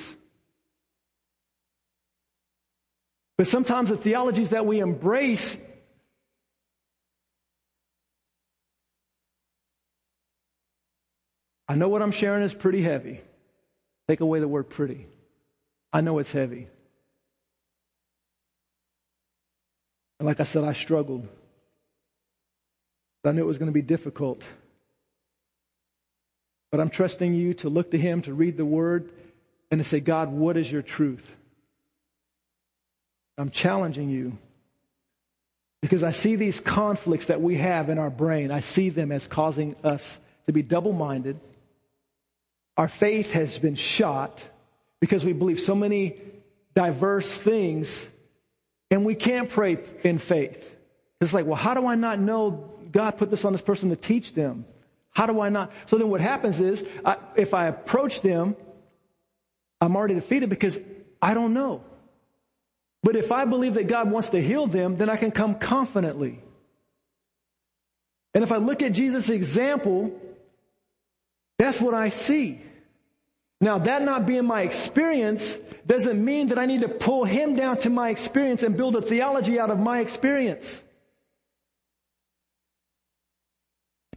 But 3.38 3.47
sometimes 3.47 3.89
the 3.89 3.97
theologies 3.97 4.49
that 4.49 4.66
we 4.66 4.80
embrace 4.80 5.56
I 11.68 11.76
know 11.76 11.88
what 11.88 12.01
I'm 12.01 12.11
sharing 12.11 12.43
is 12.43 12.53
pretty 12.53 12.82
heavy. 12.82 13.22
Take 14.07 14.20
away 14.20 14.39
the 14.39 14.47
word 14.47 14.70
pretty. 14.70 15.07
I 15.91 16.01
know 16.01 16.20
it's 16.20 16.32
heavy. 16.32 16.68
And 20.20 20.28
like 20.28 20.39
I 20.39 20.43
said, 20.43 20.63
I 20.63 20.74
struggled. 20.74 21.28
I 23.24 23.32
knew 23.32 23.41
it 23.41 23.47
was 23.47 23.57
going 23.57 23.72
to 23.72 23.74
be 23.74 23.82
difficult. 23.82 24.43
But 26.72 26.80
I'm 26.80 26.89
trusting 26.89 27.34
you 27.34 27.53
to 27.55 27.70
look 27.70 27.91
to 27.91 27.97
Him, 27.97 28.22
to 28.24 28.34
read 28.34 28.57
the 28.57 28.66
Word, 28.66 29.09
and 29.72 29.80
to 29.80 29.84
say, 29.84 29.99
God, 29.99 30.32
what 30.32 30.57
is 30.57 30.72
your 30.72 30.84
truth? 30.84 31.30
I'm 33.38 33.49
challenging 33.49 34.09
you 34.09 34.38
because 35.82 36.03
I 36.03 36.11
see 36.11 36.36
these 36.36 36.59
conflicts 36.59 37.28
that 37.28 37.41
we 37.41 37.55
have 37.55 37.89
in 37.89 37.97
our 37.97 38.09
brain. 38.09 38.51
I 38.51 38.61
see 38.61 38.89
them 38.89 39.11
as 39.11 39.28
causing 39.28 39.76
us 39.84 40.20
to 40.45 40.53
be 40.53 40.61
double 40.61 40.93
minded 40.93 41.39
our 42.78 42.88
faith 42.88 43.32
has 43.32 43.57
been 43.57 43.76
shot 43.76 44.43
because 44.99 45.23
we 45.23 45.34
believe 45.34 45.59
so 45.59 45.76
many 45.76 46.19
diverse 46.73 47.30
things 47.30 48.05
and 48.91 49.05
we 49.05 49.15
can't 49.15 49.49
pray 49.49 49.78
in 50.03 50.17
faith. 50.17 50.76
It's 51.21 51.34
like, 51.34 51.45
well, 51.45 51.55
how 51.55 51.73
do 51.73 51.88
I 51.88 51.95
not 51.95 52.19
know 52.19 52.71
God 52.91 53.11
put 53.17 53.30
this 53.30 53.45
on 53.45 53.51
this 53.51 53.61
person 53.61 53.89
to 53.89 53.95
teach 53.95 54.34
them? 54.34 54.65
How 55.11 55.26
do 55.26 55.39
I 55.39 55.49
not? 55.49 55.71
So 55.86 55.97
then 55.97 56.09
what 56.09 56.21
happens 56.21 56.59
is, 56.59 56.84
I, 57.05 57.17
if 57.36 57.53
I 57.53 57.67
approach 57.67 58.21
them, 58.21 58.55
I'm 59.80 59.95
already 59.95 60.15
defeated 60.15 60.49
because 60.49 60.78
I 61.21 61.34
don't 61.34 61.53
know. 61.53 61.84
But 63.01 63.15
if 63.15 63.32
I 63.32 63.45
believe 63.45 63.76
that 63.76 63.88
God 63.88 64.11
wants 64.11 64.30
to 64.32 64.41
heal 64.41 64.67
them, 64.67 64.97
then 64.97 65.09
I 65.09 65.15
can 65.15 65.32
come 65.32 65.55
confidently. 65.55 66.41
And 68.34 68.43
if 68.43 68.51
I 68.51 68.57
look 68.57 68.82
at 68.82 68.91
Jesus' 68.91 69.30
example, 69.30 70.19
That's 71.58 71.80
what 71.80 71.93
I 71.93 72.10
see. 72.10 72.62
Now, 73.62 73.80
that 73.80 74.01
not 74.01 74.26
being 74.26 74.45
my 74.45 74.62
experience 74.62 75.56
doesn't 75.88 76.24
mean 76.24 76.47
that 76.47 76.60
I 76.60 76.66
need 76.66 76.82
to 76.82 76.89
pull 76.89 77.24
him 77.24 77.56
down 77.56 77.78
to 77.80 77.89
my 77.89 78.10
experience 78.10 78.64
and 78.64 78.76
build 78.76 78.95
a 78.95 79.01
theology 79.01 79.60
out 79.60 79.70
of 79.70 79.80
my 79.80 79.99
experience. 79.99 80.82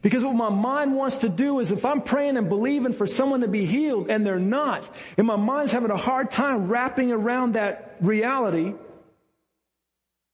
Because 0.01 0.23
what 0.23 0.35
my 0.35 0.49
mind 0.49 0.95
wants 0.95 1.17
to 1.17 1.29
do 1.29 1.59
is 1.59 1.71
if 1.71 1.83
I'm 1.83 2.01
praying 2.01 2.37
and 2.37 2.47
believing 2.47 2.93
for 2.93 3.05
someone 3.05 3.41
to 3.41 3.47
be 3.47 3.65
healed 3.65 4.09
and 4.09 4.25
they're 4.25 4.39
not, 4.39 4.89
and 5.17 5.27
my 5.27 5.35
mind's 5.35 5.71
having 5.71 5.91
a 5.91 5.97
hard 5.97 6.31
time 6.31 6.67
wrapping 6.67 7.11
around 7.11 7.53
that 7.53 7.97
reality, 7.99 8.73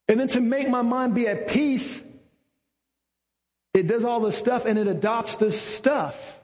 and 0.07 0.19
then 0.19 0.27
to 0.29 0.41
make 0.41 0.69
my 0.69 0.83
mind 0.83 1.15
be 1.15 1.27
at 1.27 1.47
peace, 1.47 1.99
it 3.73 3.87
does 3.87 4.03
all 4.03 4.19
this 4.19 4.37
stuff 4.37 4.65
and 4.65 4.77
it 4.77 4.87
adopts 4.87 5.35
this 5.35 5.59
stuff 5.59 6.34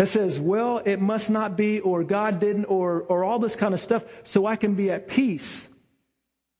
that 0.00 0.08
says, 0.08 0.40
well, 0.40 0.78
it 0.78 0.98
must 0.98 1.28
not 1.28 1.58
be, 1.58 1.78
or 1.78 2.02
God 2.04 2.40
didn't, 2.40 2.64
or, 2.64 3.02
or 3.02 3.22
all 3.22 3.38
this 3.38 3.54
kind 3.54 3.74
of 3.74 3.82
stuff, 3.82 4.02
so 4.24 4.46
I 4.46 4.56
can 4.56 4.74
be 4.74 4.90
at 4.90 5.08
peace. 5.08 5.68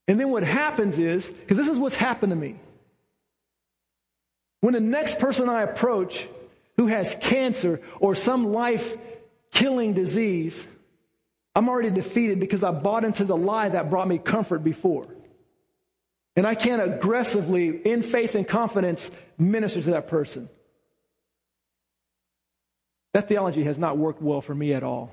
And 0.06 0.20
then 0.20 0.28
what 0.28 0.42
happens 0.42 0.98
is, 0.98 1.26
because 1.30 1.56
this 1.56 1.66
is 1.66 1.78
what's 1.78 1.94
happened 1.94 2.32
to 2.32 2.36
me. 2.36 2.56
When 4.60 4.74
the 4.74 4.80
next 4.80 5.18
person 5.18 5.48
I 5.48 5.62
approach 5.62 6.28
who 6.76 6.88
has 6.88 7.16
cancer 7.18 7.80
or 7.98 8.14
some 8.14 8.52
life 8.52 8.98
killing 9.50 9.94
disease, 9.94 10.62
I'm 11.54 11.70
already 11.70 11.88
defeated 11.88 12.40
because 12.40 12.62
I 12.62 12.72
bought 12.72 13.06
into 13.06 13.24
the 13.24 13.38
lie 13.38 13.70
that 13.70 13.88
brought 13.88 14.06
me 14.06 14.18
comfort 14.18 14.62
before. 14.62 15.06
And 16.36 16.46
I 16.46 16.54
can't 16.54 16.82
aggressively, 16.82 17.68
in 17.68 18.02
faith 18.02 18.34
and 18.34 18.46
confidence, 18.46 19.10
minister 19.38 19.80
to 19.80 19.90
that 19.92 20.08
person. 20.08 20.50
That 23.12 23.28
theology 23.28 23.64
has 23.64 23.78
not 23.78 23.98
worked 23.98 24.22
well 24.22 24.40
for 24.40 24.54
me 24.54 24.72
at 24.72 24.82
all. 24.82 25.10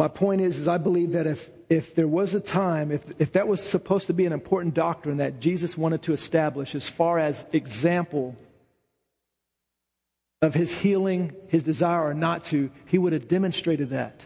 My 0.00 0.08
point 0.08 0.40
is, 0.40 0.56
is 0.56 0.66
I 0.66 0.78
believe 0.78 1.12
that 1.12 1.26
if, 1.26 1.50
if 1.68 1.94
there 1.94 2.08
was 2.08 2.32
a 2.34 2.40
time, 2.40 2.90
if, 2.90 3.02
if 3.18 3.32
that 3.32 3.46
was 3.46 3.62
supposed 3.62 4.06
to 4.06 4.14
be 4.14 4.24
an 4.24 4.32
important 4.32 4.72
doctrine 4.72 5.18
that 5.18 5.40
Jesus 5.40 5.76
wanted 5.76 6.00
to 6.04 6.14
establish 6.14 6.74
as 6.74 6.88
far 6.88 7.18
as 7.18 7.44
example 7.52 8.34
of 10.40 10.54
his 10.54 10.70
healing, 10.70 11.36
his 11.48 11.62
desire 11.64 12.02
or 12.02 12.14
not 12.14 12.46
to, 12.46 12.70
he 12.86 12.96
would 12.96 13.12
have 13.12 13.28
demonstrated 13.28 13.90
that. 13.90 14.24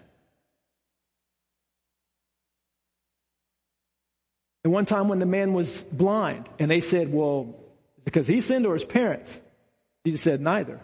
And 4.64 4.72
one 4.72 4.86
time 4.86 5.08
when 5.08 5.18
the 5.18 5.26
man 5.26 5.52
was 5.52 5.82
blind 5.92 6.48
and 6.58 6.70
they 6.70 6.80
said, 6.80 7.12
well, 7.12 7.54
because 8.04 8.26
he 8.26 8.40
sinned 8.40 8.66
or 8.66 8.72
his 8.74 8.84
parents? 8.84 9.38
Jesus 10.06 10.22
said, 10.22 10.40
neither. 10.40 10.80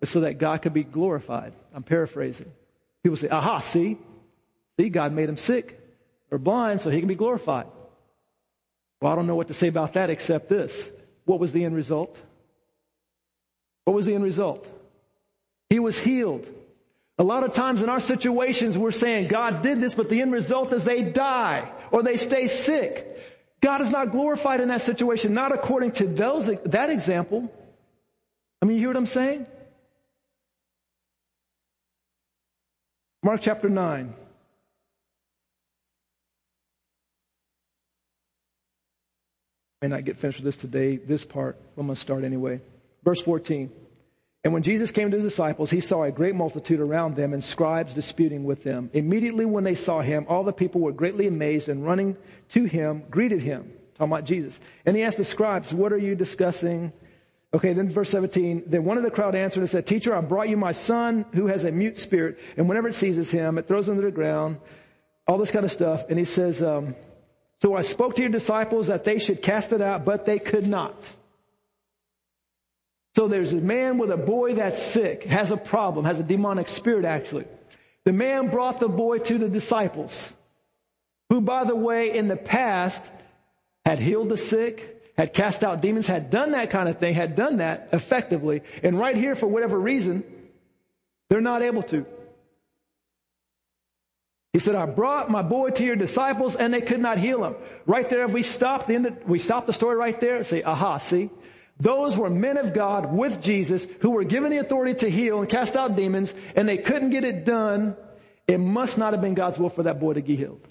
But 0.00 0.08
so 0.08 0.20
that 0.20 0.38
God 0.38 0.62
could 0.62 0.72
be 0.72 0.84
glorified. 0.84 1.52
I'm 1.74 1.82
paraphrasing. 1.82 2.50
People 3.02 3.16
say, 3.16 3.28
aha, 3.28 3.60
see? 3.60 3.98
See, 4.78 4.88
God 4.88 5.12
made 5.12 5.28
him 5.28 5.36
sick 5.36 5.78
or 6.30 6.38
blind 6.38 6.80
so 6.80 6.90
he 6.90 7.00
can 7.00 7.08
be 7.08 7.14
glorified. 7.14 7.66
Well, 9.00 9.12
I 9.12 9.16
don't 9.16 9.26
know 9.26 9.36
what 9.36 9.48
to 9.48 9.54
say 9.54 9.68
about 9.68 9.92
that 9.92 10.10
except 10.10 10.48
this. 10.48 10.88
What 11.24 11.38
was 11.38 11.52
the 11.52 11.64
end 11.64 11.76
result? 11.76 12.16
What 13.84 13.94
was 13.94 14.06
the 14.06 14.14
end 14.14 14.24
result? 14.24 14.66
He 15.70 15.78
was 15.78 15.98
healed. 15.98 16.46
A 17.18 17.24
lot 17.24 17.42
of 17.42 17.52
times 17.52 17.82
in 17.82 17.88
our 17.88 18.00
situations, 18.00 18.78
we're 18.78 18.92
saying 18.92 19.26
God 19.26 19.62
did 19.62 19.80
this, 19.80 19.94
but 19.94 20.08
the 20.08 20.20
end 20.20 20.32
result 20.32 20.72
is 20.72 20.84
they 20.84 21.02
die 21.02 21.70
or 21.90 22.02
they 22.02 22.16
stay 22.16 22.46
sick. 22.46 23.04
God 23.60 23.80
is 23.80 23.90
not 23.90 24.12
glorified 24.12 24.60
in 24.60 24.68
that 24.68 24.82
situation, 24.82 25.32
not 25.32 25.52
according 25.52 25.92
to 25.92 26.06
those, 26.06 26.46
that 26.66 26.90
example. 26.90 27.52
I 28.62 28.66
mean, 28.66 28.76
you 28.76 28.82
hear 28.82 28.90
what 28.90 28.96
I'm 28.96 29.06
saying? 29.06 29.46
Mark 33.22 33.40
chapter 33.40 33.68
9. 33.68 34.14
may 39.80 39.88
not 39.88 40.04
get 40.04 40.18
finished 40.18 40.38
with 40.38 40.44
this 40.44 40.56
today, 40.56 40.96
this 40.96 41.24
part. 41.24 41.56
I'm 41.76 41.86
going 41.86 41.94
to 41.94 42.00
start 42.00 42.24
anyway. 42.24 42.60
Verse 43.04 43.20
14. 43.20 43.70
And 44.48 44.54
when 44.54 44.62
Jesus 44.62 44.90
came 44.90 45.10
to 45.10 45.16
his 45.18 45.24
disciples, 45.24 45.68
he 45.68 45.82
saw 45.82 46.04
a 46.04 46.10
great 46.10 46.34
multitude 46.34 46.80
around 46.80 47.16
them 47.16 47.34
and 47.34 47.44
scribes 47.44 47.92
disputing 47.92 48.44
with 48.44 48.64
them. 48.64 48.88
Immediately 48.94 49.44
when 49.44 49.62
they 49.62 49.74
saw 49.74 50.00
him, 50.00 50.24
all 50.26 50.42
the 50.42 50.54
people 50.54 50.80
were 50.80 50.90
greatly 50.90 51.26
amazed 51.26 51.68
and 51.68 51.84
running 51.84 52.16
to 52.48 52.64
him, 52.64 53.02
greeted 53.10 53.42
him. 53.42 53.70
Talking 53.96 54.10
about 54.10 54.24
Jesus. 54.24 54.58
And 54.86 54.96
he 54.96 55.02
asked 55.02 55.18
the 55.18 55.24
scribes, 55.26 55.74
what 55.74 55.92
are 55.92 55.98
you 55.98 56.14
discussing? 56.14 56.94
Okay, 57.52 57.74
then 57.74 57.90
verse 57.90 58.08
17, 58.08 58.62
then 58.66 58.84
one 58.84 58.96
of 58.96 59.02
the 59.02 59.10
crowd 59.10 59.34
answered 59.34 59.60
and 59.60 59.68
said, 59.68 59.86
teacher, 59.86 60.16
I 60.16 60.22
brought 60.22 60.48
you 60.48 60.56
my 60.56 60.72
son 60.72 61.26
who 61.34 61.48
has 61.48 61.64
a 61.64 61.70
mute 61.70 61.98
spirit. 61.98 62.38
And 62.56 62.70
whenever 62.70 62.88
it 62.88 62.94
seizes 62.94 63.30
him, 63.30 63.58
it 63.58 63.68
throws 63.68 63.86
him 63.86 63.96
to 63.96 64.00
the 64.02 64.10
ground, 64.10 64.60
all 65.26 65.36
this 65.36 65.50
kind 65.50 65.66
of 65.66 65.72
stuff. 65.72 66.06
And 66.08 66.18
he 66.18 66.24
says, 66.24 66.62
um, 66.62 66.96
so 67.60 67.76
I 67.76 67.82
spoke 67.82 68.14
to 68.14 68.22
your 68.22 68.30
disciples 68.30 68.86
that 68.86 69.04
they 69.04 69.18
should 69.18 69.42
cast 69.42 69.72
it 69.72 69.82
out, 69.82 70.06
but 70.06 70.24
they 70.24 70.38
could 70.38 70.66
not. 70.66 70.94
So 73.18 73.26
there's 73.26 73.52
a 73.52 73.56
man 73.56 73.98
with 73.98 74.12
a 74.12 74.16
boy 74.16 74.54
that's 74.54 74.80
sick, 74.80 75.24
has 75.24 75.50
a 75.50 75.56
problem, 75.56 76.04
has 76.04 76.20
a 76.20 76.22
demonic 76.22 76.68
spirit 76.68 77.04
actually. 77.04 77.46
The 78.04 78.12
man 78.12 78.48
brought 78.48 78.78
the 78.78 78.88
boy 78.88 79.18
to 79.18 79.38
the 79.38 79.48
disciples, 79.48 80.32
who 81.28 81.40
by 81.40 81.64
the 81.64 81.74
way, 81.74 82.16
in 82.16 82.28
the 82.28 82.36
past 82.36 83.02
had 83.84 83.98
healed 83.98 84.28
the 84.28 84.36
sick, 84.36 85.12
had 85.16 85.34
cast 85.34 85.64
out 85.64 85.82
demons, 85.82 86.06
had 86.06 86.30
done 86.30 86.52
that 86.52 86.70
kind 86.70 86.88
of 86.88 86.98
thing, 86.98 87.12
had 87.12 87.34
done 87.34 87.56
that 87.56 87.88
effectively. 87.92 88.62
And 88.84 88.96
right 88.96 89.16
here, 89.16 89.34
for 89.34 89.48
whatever 89.48 89.76
reason, 89.76 90.22
they're 91.28 91.40
not 91.40 91.62
able 91.62 91.82
to. 91.82 92.06
He 94.52 94.60
said, 94.60 94.76
I 94.76 94.86
brought 94.86 95.28
my 95.28 95.42
boy 95.42 95.70
to 95.70 95.84
your 95.84 95.96
disciples 95.96 96.54
and 96.54 96.72
they 96.72 96.82
could 96.82 97.00
not 97.00 97.18
heal 97.18 97.44
him. 97.44 97.56
Right 97.84 98.08
there, 98.08 98.24
if 98.26 98.30
we 98.30 98.44
stop 98.44 98.86
the 98.86 98.94
end 98.94 99.06
of, 99.06 99.28
we 99.28 99.40
stop 99.40 99.66
the 99.66 99.72
story 99.72 99.96
right 99.96 100.20
there 100.20 100.44
say, 100.44 100.62
aha, 100.62 100.98
see? 100.98 101.30
Those 101.80 102.16
were 102.16 102.28
men 102.28 102.56
of 102.56 102.74
God 102.74 103.12
with 103.12 103.40
Jesus 103.40 103.86
who 104.00 104.10
were 104.10 104.24
given 104.24 104.50
the 104.50 104.58
authority 104.58 104.94
to 104.94 105.10
heal 105.10 105.40
and 105.40 105.48
cast 105.48 105.76
out 105.76 105.94
demons 105.94 106.34
and 106.56 106.68
they 106.68 106.78
couldn't 106.78 107.10
get 107.10 107.24
it 107.24 107.44
done. 107.44 107.96
It 108.48 108.58
must 108.58 108.98
not 108.98 109.12
have 109.12 109.22
been 109.22 109.34
God's 109.34 109.58
will 109.58 109.70
for 109.70 109.84
that 109.84 110.00
boy 110.00 110.14
to 110.14 110.20
get 110.20 110.38
healed. 110.38 110.66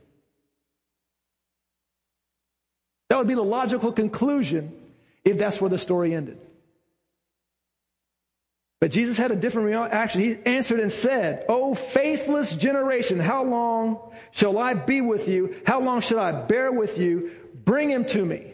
That 3.10 3.18
would 3.18 3.28
be 3.28 3.36
the 3.36 3.44
logical 3.44 3.94
conclusion 3.94 4.74
if 5.24 5.38
that's 5.38 5.62
where 5.62 5.70
the 5.70 5.78
story 5.78 6.14
ended. 6.14 6.40
But 8.80 8.92
Jesus 8.92 9.18
had 9.18 9.32
a 9.32 9.36
different 9.36 9.70
reaction. 9.70 10.22
He 10.22 10.38
answered 10.46 10.80
and 10.80 10.92
said, 10.92 11.46
O 11.50 11.74
faithless 11.74 12.54
generation, 12.54 13.20
how 13.20 13.44
long 13.44 14.00
shall 14.32 14.58
I 14.58 14.74
be 14.74 15.02
with 15.02 15.28
you? 15.28 15.56
How 15.66 15.80
long 15.80 16.02
shall 16.02 16.20
I 16.20 16.32
bear 16.32 16.72
with 16.72 16.98
you? 16.98 17.32
Bring 17.56 17.90
him 17.90 18.06
to 18.06 18.24
me. 18.24 18.54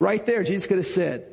Right 0.00 0.24
there, 0.24 0.42
Jesus 0.42 0.66
could 0.66 0.78
have 0.78 0.86
said, 0.86 1.26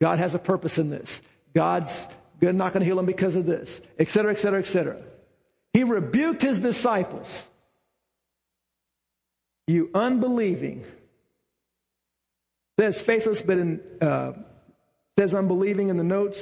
God 0.00 0.18
has 0.18 0.34
a 0.34 0.38
purpose 0.38 0.78
in 0.78 0.90
this. 0.90 1.20
God's 1.54 2.06
not 2.40 2.72
going 2.72 2.80
to 2.80 2.84
heal 2.84 2.98
him 2.98 3.06
because 3.06 3.34
of 3.34 3.46
this, 3.46 3.80
etc., 3.98 4.32
etc., 4.32 4.60
etc. 4.60 5.02
He 5.72 5.84
rebuked 5.84 6.42
his 6.42 6.58
disciples. 6.58 7.44
You 9.66 9.90
unbelieving 9.94 10.84
says 12.78 13.00
faithless, 13.02 13.42
but 13.42 13.58
in, 13.58 13.80
uh, 14.00 14.32
says 15.18 15.34
unbelieving 15.34 15.88
in 15.88 15.96
the 15.96 16.04
notes. 16.04 16.40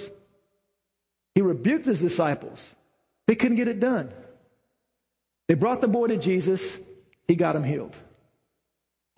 He 1.34 1.40
rebuked 1.40 1.86
his 1.86 2.00
disciples. 2.00 2.64
They 3.26 3.34
couldn't 3.34 3.56
get 3.56 3.68
it 3.68 3.80
done. 3.80 4.12
They 5.48 5.54
brought 5.54 5.80
the 5.80 5.88
boy 5.88 6.08
to 6.08 6.18
Jesus. 6.18 6.78
He 7.26 7.36
got 7.36 7.56
him 7.56 7.64
healed. 7.64 7.96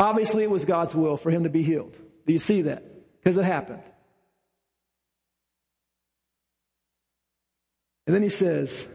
Obviously, 0.01 0.45
it 0.45 0.51
was 0.51 0.65
God's 0.65 0.95
will 0.95 1.17
for 1.17 1.31
him 1.31 1.43
to 1.43 1.51
be 1.51 1.63
healed. 1.63 1.97
Do 2.29 2.35
you 2.35 2.39
see 2.39 2.63
that? 2.63 2.85
Because 3.19 3.39
it 3.39 3.45
happened. 3.45 3.83
And 8.07 8.15
then 8.15 8.23
he 8.23 8.29
says, 8.29 8.87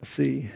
let's 0.00 0.10
see. 0.10 0.50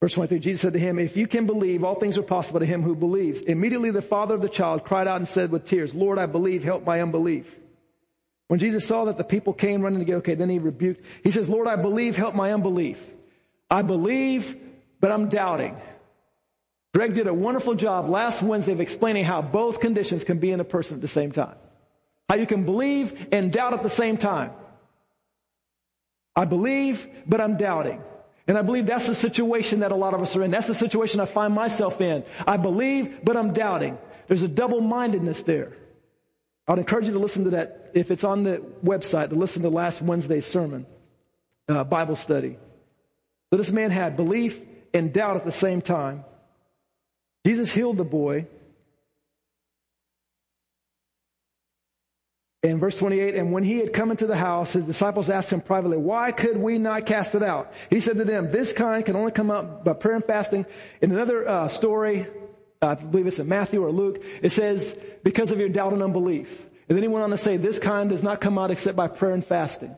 Verse 0.00 0.14
23, 0.14 0.38
Jesus 0.38 0.62
said 0.62 0.72
to 0.72 0.78
him, 0.78 0.98
if 0.98 1.18
you 1.18 1.26
can 1.26 1.44
believe, 1.44 1.84
all 1.84 1.96
things 1.96 2.16
are 2.16 2.22
possible 2.22 2.60
to 2.60 2.66
him 2.66 2.82
who 2.82 2.94
believes. 2.94 3.42
Immediately 3.42 3.90
the 3.90 4.00
father 4.00 4.34
of 4.34 4.40
the 4.40 4.48
child 4.48 4.84
cried 4.84 5.06
out 5.06 5.16
and 5.16 5.28
said 5.28 5.50
with 5.50 5.66
tears, 5.66 5.94
Lord, 5.94 6.18
I 6.18 6.24
believe, 6.24 6.64
help 6.64 6.86
my 6.86 7.02
unbelief. 7.02 7.54
When 8.46 8.58
Jesus 8.58 8.86
saw 8.86 9.04
that 9.04 9.18
the 9.18 9.24
people 9.24 9.52
came 9.52 9.82
running 9.82 9.98
to 9.98 10.06
go, 10.06 10.16
okay, 10.18 10.34
then 10.34 10.48
he 10.48 10.58
rebuked. 10.58 11.04
He 11.22 11.30
says, 11.30 11.46
Lord, 11.46 11.66
I 11.68 11.76
believe, 11.76 12.16
help 12.16 12.34
my 12.34 12.54
unbelief. 12.54 12.98
I 13.70 13.82
believe, 13.82 14.56
but 15.00 15.12
I'm 15.12 15.28
doubting. 15.28 15.76
Greg 16.94 17.14
did 17.14 17.26
a 17.26 17.34
wonderful 17.34 17.74
job 17.74 18.08
last 18.08 18.42
Wednesday 18.42 18.72
of 18.72 18.80
explaining 18.80 19.24
how 19.24 19.42
both 19.42 19.80
conditions 19.80 20.24
can 20.24 20.38
be 20.38 20.50
in 20.50 20.60
a 20.60 20.64
person 20.64 20.94
at 20.94 21.00
the 21.00 21.08
same 21.08 21.32
time. 21.32 21.54
How 22.28 22.36
you 22.36 22.46
can 22.46 22.64
believe 22.64 23.28
and 23.30 23.52
doubt 23.52 23.74
at 23.74 23.82
the 23.82 23.90
same 23.90 24.16
time. 24.16 24.52
I 26.34 26.44
believe, 26.44 27.08
but 27.26 27.40
I'm 27.40 27.56
doubting. 27.56 28.02
And 28.46 28.56
I 28.56 28.62
believe 28.62 28.86
that's 28.86 29.06
the 29.06 29.14
situation 29.14 29.80
that 29.80 29.92
a 29.92 29.96
lot 29.96 30.14
of 30.14 30.22
us 30.22 30.34
are 30.34 30.42
in. 30.42 30.50
That's 30.50 30.66
the 30.66 30.74
situation 30.74 31.20
I 31.20 31.26
find 31.26 31.54
myself 31.54 32.00
in. 32.00 32.24
I 32.46 32.56
believe, 32.56 33.22
but 33.22 33.36
I'm 33.36 33.52
doubting. 33.52 33.98
There's 34.26 34.42
a 34.42 34.48
double-mindedness 34.48 35.42
there. 35.42 35.72
I'd 36.66 36.78
encourage 36.78 37.06
you 37.06 37.12
to 37.12 37.18
listen 37.18 37.44
to 37.44 37.50
that, 37.50 37.90
if 37.94 38.10
it's 38.10 38.24
on 38.24 38.44
the 38.44 38.62
website, 38.84 39.30
to 39.30 39.34
listen 39.34 39.62
to 39.62 39.68
last 39.68 40.00
Wednesday's 40.02 40.46
sermon, 40.46 40.86
uh, 41.68 41.84
Bible 41.84 42.16
study. 42.16 42.58
So 43.50 43.56
this 43.56 43.72
man 43.72 43.90
had 43.90 44.16
belief 44.16 44.60
and 44.94 45.12
doubt 45.12 45.36
at 45.36 45.44
the 45.44 45.52
same 45.52 45.80
time. 45.80 46.24
Jesus 47.46 47.70
healed 47.70 47.96
the 47.96 48.04
boy. 48.04 48.46
In 52.62 52.80
verse 52.80 52.96
28, 52.96 53.36
and 53.36 53.52
when 53.52 53.62
he 53.62 53.78
had 53.78 53.92
come 53.92 54.10
into 54.10 54.26
the 54.26 54.36
house, 54.36 54.72
his 54.72 54.82
disciples 54.84 55.30
asked 55.30 55.50
him 55.50 55.60
privately, 55.60 55.96
why 55.96 56.32
could 56.32 56.56
we 56.56 56.76
not 56.76 57.06
cast 57.06 57.34
it 57.36 57.42
out? 57.42 57.72
He 57.88 58.00
said 58.00 58.16
to 58.16 58.24
them, 58.24 58.50
this 58.50 58.72
kind 58.72 59.06
can 59.06 59.14
only 59.14 59.30
come 59.30 59.50
out 59.50 59.84
by 59.84 59.92
prayer 59.92 60.16
and 60.16 60.24
fasting. 60.24 60.66
In 61.00 61.12
another 61.12 61.48
uh, 61.48 61.68
story, 61.68 62.26
I 62.82 62.94
believe 62.94 63.28
it's 63.28 63.38
in 63.38 63.48
Matthew 63.48 63.82
or 63.82 63.92
Luke, 63.92 64.22
it 64.42 64.50
says, 64.50 64.98
because 65.22 65.52
of 65.52 65.60
your 65.60 65.68
doubt 65.68 65.92
and 65.92 66.02
unbelief. 66.02 66.66
And 66.88 66.96
then 66.96 67.02
he 67.02 67.08
went 67.08 67.22
on 67.22 67.30
to 67.30 67.38
say, 67.38 67.58
this 67.58 67.78
kind 67.78 68.10
does 68.10 68.24
not 68.24 68.40
come 68.40 68.58
out 68.58 68.70
except 68.72 68.96
by 68.96 69.06
prayer 69.08 69.34
and 69.34 69.44
fasting. 69.44 69.96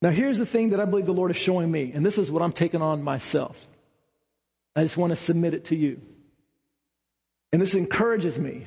Now 0.00 0.10
here's 0.10 0.38
the 0.38 0.46
thing 0.46 0.70
that 0.70 0.80
I 0.80 0.84
believe 0.84 1.06
the 1.06 1.12
Lord 1.12 1.30
is 1.30 1.36
showing 1.36 1.70
me, 1.70 1.92
and 1.92 2.06
this 2.06 2.18
is 2.18 2.30
what 2.30 2.42
I'm 2.42 2.52
taking 2.52 2.82
on 2.82 3.02
myself. 3.02 3.58
I 4.76 4.82
just 4.82 4.96
want 4.96 5.10
to 5.10 5.16
submit 5.16 5.54
it 5.54 5.66
to 5.66 5.76
you. 5.76 6.00
And 7.52 7.60
this 7.60 7.74
encourages 7.74 8.38
me 8.38 8.66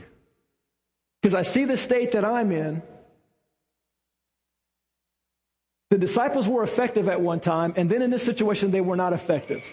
because 1.22 1.36
I 1.36 1.44
see 1.44 1.66
the 1.66 1.78
state 1.78 2.14
that 2.14 2.26
I'm 2.26 2.52
in. 2.52 2.82
The 5.90 5.98
disciples 5.98 6.48
were 6.48 6.64
effective 6.64 7.08
at 7.08 7.22
one 7.22 7.40
time, 7.40 7.74
and 7.76 7.90
then 7.90 8.02
in 8.02 8.10
this 8.10 8.24
situation, 8.24 8.72
they 8.72 8.82
were 8.82 8.96
not 8.96 9.14
effective. 9.14 9.64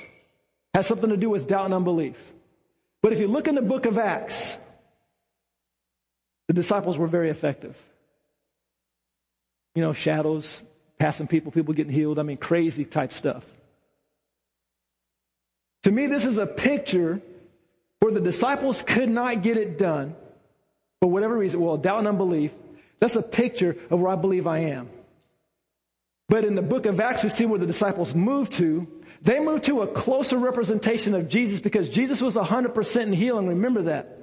Has 0.74 0.86
something 0.86 1.11
to 1.11 1.16
do 1.16 1.30
with 1.30 1.46
doubt 1.46 1.66
and 1.66 1.74
unbelief. 1.74 2.16
But 3.02 3.12
if 3.12 3.20
you 3.20 3.28
look 3.28 3.48
in 3.48 3.54
the 3.54 3.62
book 3.62 3.86
of 3.86 3.98
Acts, 3.98 4.56
the 6.48 6.54
disciples 6.54 6.98
were 6.98 7.06
very 7.06 7.30
effective. 7.30 7.76
You 9.74 9.82
know, 9.82 9.92
shadows, 9.92 10.61
passing 10.99 11.26
people, 11.26 11.53
people 11.53 11.74
getting 11.74 11.92
healed. 11.92 12.18
I 12.18 12.22
mean, 12.22 12.36
crazy 12.36 12.84
type 12.84 13.12
stuff. 13.12 13.44
To 15.84 15.92
me, 15.92 16.07
this 16.07 16.24
is 16.24 16.38
a 16.38 16.46
picture 16.46 17.20
where 18.01 18.12
the 18.12 18.20
disciples 18.20 18.82
could 18.82 19.09
not 19.09 19.42
get 19.42 19.57
it 19.57 19.78
done 19.78 20.14
for 21.01 21.11
whatever 21.11 21.36
reason, 21.36 21.61
well, 21.61 21.76
doubt 21.76 22.01
and 22.01 22.09
unbelief, 22.09 22.53
that's 23.01 23.16
a 23.16 23.22
picture 23.22 23.76
of 23.90 24.01
where 24.01 24.11
I 24.11 24.16
believe 24.16 24.46
I 24.46 24.59
am. 24.61 24.90
But 26.28 26.44
in 26.44 26.55
the 26.55 26.62
book 26.62 26.86
of 26.86 27.01
Acts, 27.01 27.22
we 27.22 27.28
see 27.28 27.46
where 27.46 27.59
the 27.59 27.66
disciples 27.66 28.14
moved 28.14 28.53
to. 28.55 28.86
They 29.22 29.40
moved 29.40 29.64
to 29.64 29.82
a 29.82 29.86
closer 29.86 30.36
representation 30.36 31.14
of 31.14 31.28
Jesus 31.28 31.61
because 31.61 31.88
Jesus 31.88 32.20
was 32.20 32.34
100% 32.34 33.01
in 33.01 33.12
healing. 33.12 33.46
Remember 33.49 33.82
that. 33.82 34.18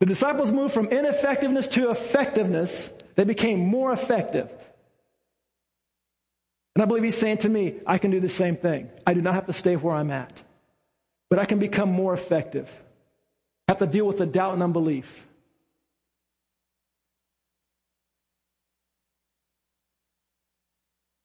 The 0.00 0.06
disciples 0.06 0.52
moved 0.52 0.74
from 0.74 0.86
ineffectiveness 0.88 1.68
to 1.68 1.90
effectiveness. 1.90 2.90
They 3.16 3.24
became 3.24 3.60
more 3.60 3.92
effective. 3.92 4.50
And 6.74 6.82
I 6.82 6.86
believe 6.86 7.04
he's 7.04 7.18
saying 7.18 7.38
to 7.38 7.48
me, 7.48 7.80
I 7.86 7.98
can 7.98 8.10
do 8.10 8.20
the 8.20 8.28
same 8.28 8.56
thing. 8.56 8.90
I 9.06 9.14
do 9.14 9.20
not 9.20 9.34
have 9.34 9.46
to 9.46 9.52
stay 9.52 9.76
where 9.76 9.94
I'm 9.94 10.10
at, 10.10 10.40
but 11.28 11.38
I 11.38 11.44
can 11.44 11.58
become 11.58 11.90
more 11.90 12.14
effective. 12.14 12.70
I 13.68 13.72
have 13.72 13.78
to 13.78 13.86
deal 13.86 14.06
with 14.06 14.18
the 14.18 14.26
doubt 14.26 14.54
and 14.54 14.62
unbelief. 14.62 15.26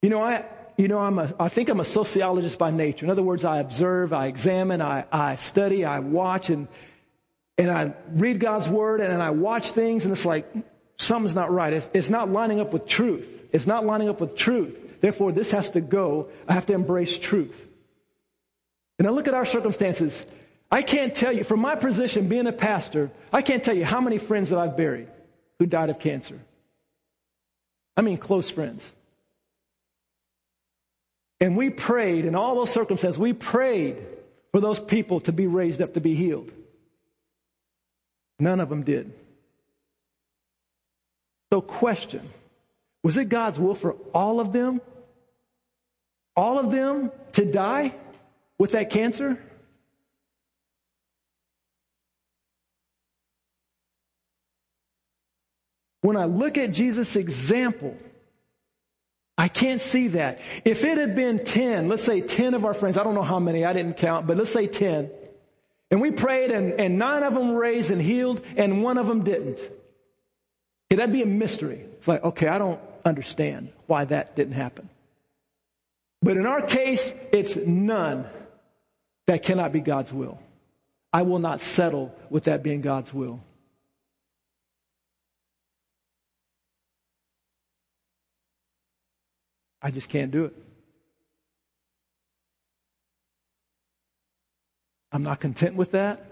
You 0.02 0.10
know, 0.10 0.22
I, 0.22 0.46
you 0.78 0.88
know, 0.88 1.00
I'm 1.00 1.18
a, 1.18 1.34
I 1.40 1.50
think 1.50 1.70
I'm 1.70 1.80
a 1.80 1.86
sociologist 1.86 2.60
by 2.60 2.72
nature. 2.72 3.06
In 3.06 3.10
other 3.10 3.24
words, 3.24 3.44
I 3.44 3.60
observe, 3.60 4.14
I 4.14 4.28
examine, 4.28 4.82
I, 4.82 5.06
I 5.12 5.36
study, 5.38 5.86
I 5.86 6.00
watch, 6.00 6.50
and, 6.50 6.68
and 7.58 7.72
I 7.72 7.94
read 8.12 8.40
God's 8.40 8.70
word, 8.70 9.02
and, 9.02 9.12
and 9.12 9.24
I 9.24 9.32
watch 9.32 9.72
things, 9.72 10.04
and 10.04 10.12
it's 10.12 10.26
like, 10.26 10.46
something's 10.98 11.36
not 11.36 11.52
right. 11.52 11.74
It's, 11.74 11.90
it's 11.94 12.10
not 12.10 12.30
lining 12.30 12.60
up 12.60 12.74
with 12.74 12.86
truth. 12.86 13.28
It's 13.52 13.66
not 13.66 13.86
lining 13.86 14.08
up 14.08 14.22
with 14.22 14.36
truth. 14.36 14.78
Therefore, 15.00 15.32
this 15.32 15.52
has 15.52 15.72
to 15.72 15.82
go. 15.82 16.30
I 16.48 16.54
have 16.54 16.66
to 16.68 16.74
embrace 16.74 17.18
truth. 17.18 17.68
And 19.00 19.08
I 19.08 19.12
look 19.12 19.28
at 19.28 19.34
our 19.34 19.46
circumstances. 19.46 20.26
I 20.72 20.82
can't 20.82 21.14
tell 21.14 21.32
you, 21.32 21.44
from 21.44 21.60
my 21.60 21.76
position 21.76 22.28
being 22.28 22.48
a 22.48 22.52
pastor, 22.52 23.12
I 23.32 23.42
can't 23.42 23.64
tell 23.64 23.76
you 23.76 23.86
how 23.86 24.02
many 24.02 24.18
friends 24.18 24.50
that 24.50 24.60
I've 24.60 24.76
buried 24.76 25.08
who 25.60 25.66
died 25.66 25.90
of 25.90 26.00
cancer. 26.00 26.40
I 27.96 28.02
mean, 28.02 28.18
close 28.18 28.50
friends. 28.50 28.94
And 31.40 31.56
we 31.56 31.70
prayed 31.70 32.26
in 32.26 32.36
all 32.36 32.56
those 32.56 32.72
circumstances, 32.72 33.20
we 33.20 33.34
prayed 33.34 33.98
for 34.52 34.60
those 34.60 34.80
people 34.80 35.20
to 35.22 35.32
be 35.32 35.48
raised 35.48 35.82
up 35.82 35.94
to 35.94 36.02
be 36.02 36.16
healed. 36.16 36.52
None 38.40 38.60
of 38.60 38.70
them 38.70 38.84
did. 38.84 39.14
So, 41.52 41.62
question 41.62 42.28
Was 43.04 43.18
it 43.18 43.30
God's 43.30 43.60
will 43.60 43.76
for 43.76 43.94
all 44.14 44.40
of 44.40 44.52
them? 44.52 44.82
All 46.36 46.60
of 46.60 46.72
them 46.72 47.12
to 47.34 47.46
die 47.46 47.96
with 48.60 48.72
that 48.72 48.90
cancer? 48.90 49.42
When 56.02 56.16
I 56.16 56.26
look 56.26 56.58
at 56.58 56.72
Jesus' 56.72 57.16
example, 57.16 57.98
I 59.38 59.48
can't 59.48 59.82
see 59.82 60.10
that. 60.10 60.40
If 60.64 60.84
it 60.84 60.98
had 60.98 61.16
been 61.16 61.44
10, 61.44 61.90
let's 61.90 62.04
say 62.04 62.22
10 62.22 62.54
of 62.54 62.66
our 62.66 62.74
friends, 62.74 62.98
I 62.98 63.04
don't 63.04 63.16
know 63.16 63.24
how 63.24 63.40
many, 63.40 63.66
I 63.66 63.74
didn't 63.74 63.98
count, 63.98 64.26
but 64.26 64.38
let's 64.38 64.52
say 64.52 64.68
10, 64.68 65.12
and 65.92 66.02
we 66.02 66.12
prayed 66.12 66.52
and, 66.52 66.74
and 66.80 66.98
nine 66.98 67.24
of 67.24 67.34
them 67.34 67.56
raised 67.56 67.92
and 67.92 68.02
healed 68.02 68.42
and 68.56 68.84
one 68.84 68.98
of 68.98 69.08
them 69.08 69.24
didn't. 69.24 69.60
Okay, 69.60 70.96
that'd 70.96 71.12
be 71.12 71.24
a 71.24 71.28
mystery. 71.28 71.87
It's 71.98 72.08
like, 72.08 72.24
okay, 72.24 72.48
I 72.48 72.58
don't 72.58 72.80
understand 73.04 73.72
why 73.88 74.06
that 74.06 74.36
didn't 74.36 74.54
happen. 74.54 74.90
But 76.22 76.38
in 76.38 76.46
our 76.46 76.62
case, 76.62 77.14
it's 77.32 77.56
none 77.56 78.28
that 79.28 79.44
cannot 79.44 79.72
be 79.72 79.82
God's 79.82 80.12
will. 80.12 80.40
I 81.14 81.22
will 81.24 81.40
not 81.40 81.62
settle 81.62 82.14
with 82.30 82.46
that 82.46 82.64
being 82.64 82.82
God's 82.82 83.14
will. 83.14 83.42
I 89.82 89.92
just 89.92 90.10
can't 90.10 90.32
do 90.32 90.46
it. 90.46 90.56
I'm 95.12 95.24
not 95.24 95.40
content 95.40 95.76
with 95.76 95.92
that. 95.92 96.24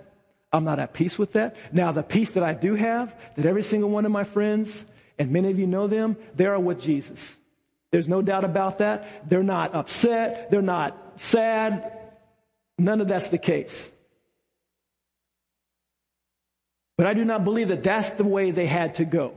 I'm 0.51 0.63
not 0.63 0.79
at 0.79 0.93
peace 0.93 1.17
with 1.17 1.33
that. 1.33 1.55
Now, 1.71 1.91
the 1.91 2.03
peace 2.03 2.31
that 2.31 2.43
I 2.43 2.53
do 2.53 2.75
have, 2.75 3.15
that 3.35 3.45
every 3.45 3.63
single 3.63 3.89
one 3.89 4.05
of 4.05 4.11
my 4.11 4.23
friends, 4.23 4.83
and 5.17 5.31
many 5.31 5.49
of 5.49 5.59
you 5.59 5.67
know 5.67 5.87
them, 5.87 6.17
they 6.35 6.45
are 6.45 6.59
with 6.59 6.81
Jesus. 6.81 7.35
There's 7.91 8.07
no 8.07 8.21
doubt 8.21 8.43
about 8.43 8.79
that. 8.79 9.29
They're 9.29 9.43
not 9.43 9.73
upset. 9.73 10.51
They're 10.51 10.61
not 10.61 10.97
sad. 11.17 11.91
None 12.77 12.99
of 12.99 13.07
that's 13.07 13.29
the 13.29 13.37
case. 13.37 13.89
But 16.97 17.07
I 17.07 17.13
do 17.13 17.25
not 17.25 17.43
believe 17.43 17.69
that 17.69 17.83
that's 17.83 18.09
the 18.11 18.23
way 18.23 18.51
they 18.51 18.65
had 18.65 18.95
to 18.95 19.05
go. 19.05 19.33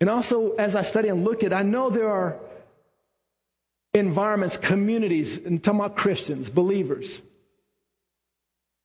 And 0.00 0.10
also, 0.10 0.54
as 0.54 0.74
I 0.74 0.82
study 0.82 1.08
and 1.08 1.24
look 1.24 1.44
at, 1.44 1.52
I 1.52 1.62
know 1.62 1.88
there 1.88 2.08
are 2.08 2.40
environments, 3.94 4.56
communities, 4.56 5.36
and 5.38 5.62
talking 5.62 5.80
about 5.80 5.96
Christians, 5.96 6.48
believers, 6.48 7.20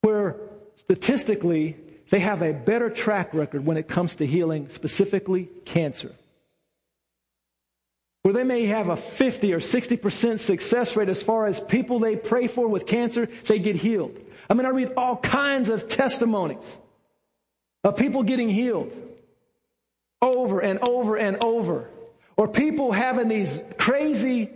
where 0.01 0.38
statistically 0.76 1.78
they 2.10 2.20
have 2.20 2.41
a 2.41 2.53
better 2.53 2.89
track 2.89 3.34
record 3.34 3.66
when 3.66 3.78
it 3.78 3.88
comes 3.88 4.16
to 4.16 4.26
healing, 4.26 4.70
specifically 4.70 5.49
cancer. 5.66 6.14
Where 8.24 8.34
they 8.34 8.43
may 8.43 8.66
have 8.66 8.89
a 8.89 8.97
50 8.97 9.53
or 9.53 9.60
60% 9.60 10.39
success 10.39 10.95
rate 10.95 11.10
as 11.10 11.24
far 11.24 11.47
as 11.47 11.60
people 11.62 11.99
they 11.99 12.18
pray 12.18 12.47
for 12.47 12.68
with 12.68 12.86
cancer, 12.86 13.30
they 13.45 13.60
get 13.60 13.78
healed. 13.78 14.18
I 14.49 14.53
mean, 14.53 14.66
I 14.66 14.70
read 14.70 14.93
all 14.97 15.18
kinds 15.18 15.70
of 15.70 15.88
testimonies 15.88 16.78
of 17.84 17.95
people 17.95 18.24
getting 18.24 18.49
healed 18.49 18.91
over 20.22 20.60
and 20.60 20.80
over 20.80 21.16
and 21.16 21.43
over. 21.43 21.89
Or 22.36 22.47
people 22.47 22.91
having 22.91 23.30
these 23.30 23.62
crazy 23.78 24.49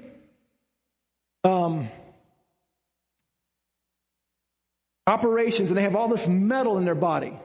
um, 1.43 1.89
operations 5.07 5.69
and 5.69 5.77
they 5.77 5.83
have 5.83 5.95
all 5.95 6.07
this 6.07 6.27
metal 6.27 6.77
in 6.77 6.85
their 6.85 6.95
body. 6.95 7.37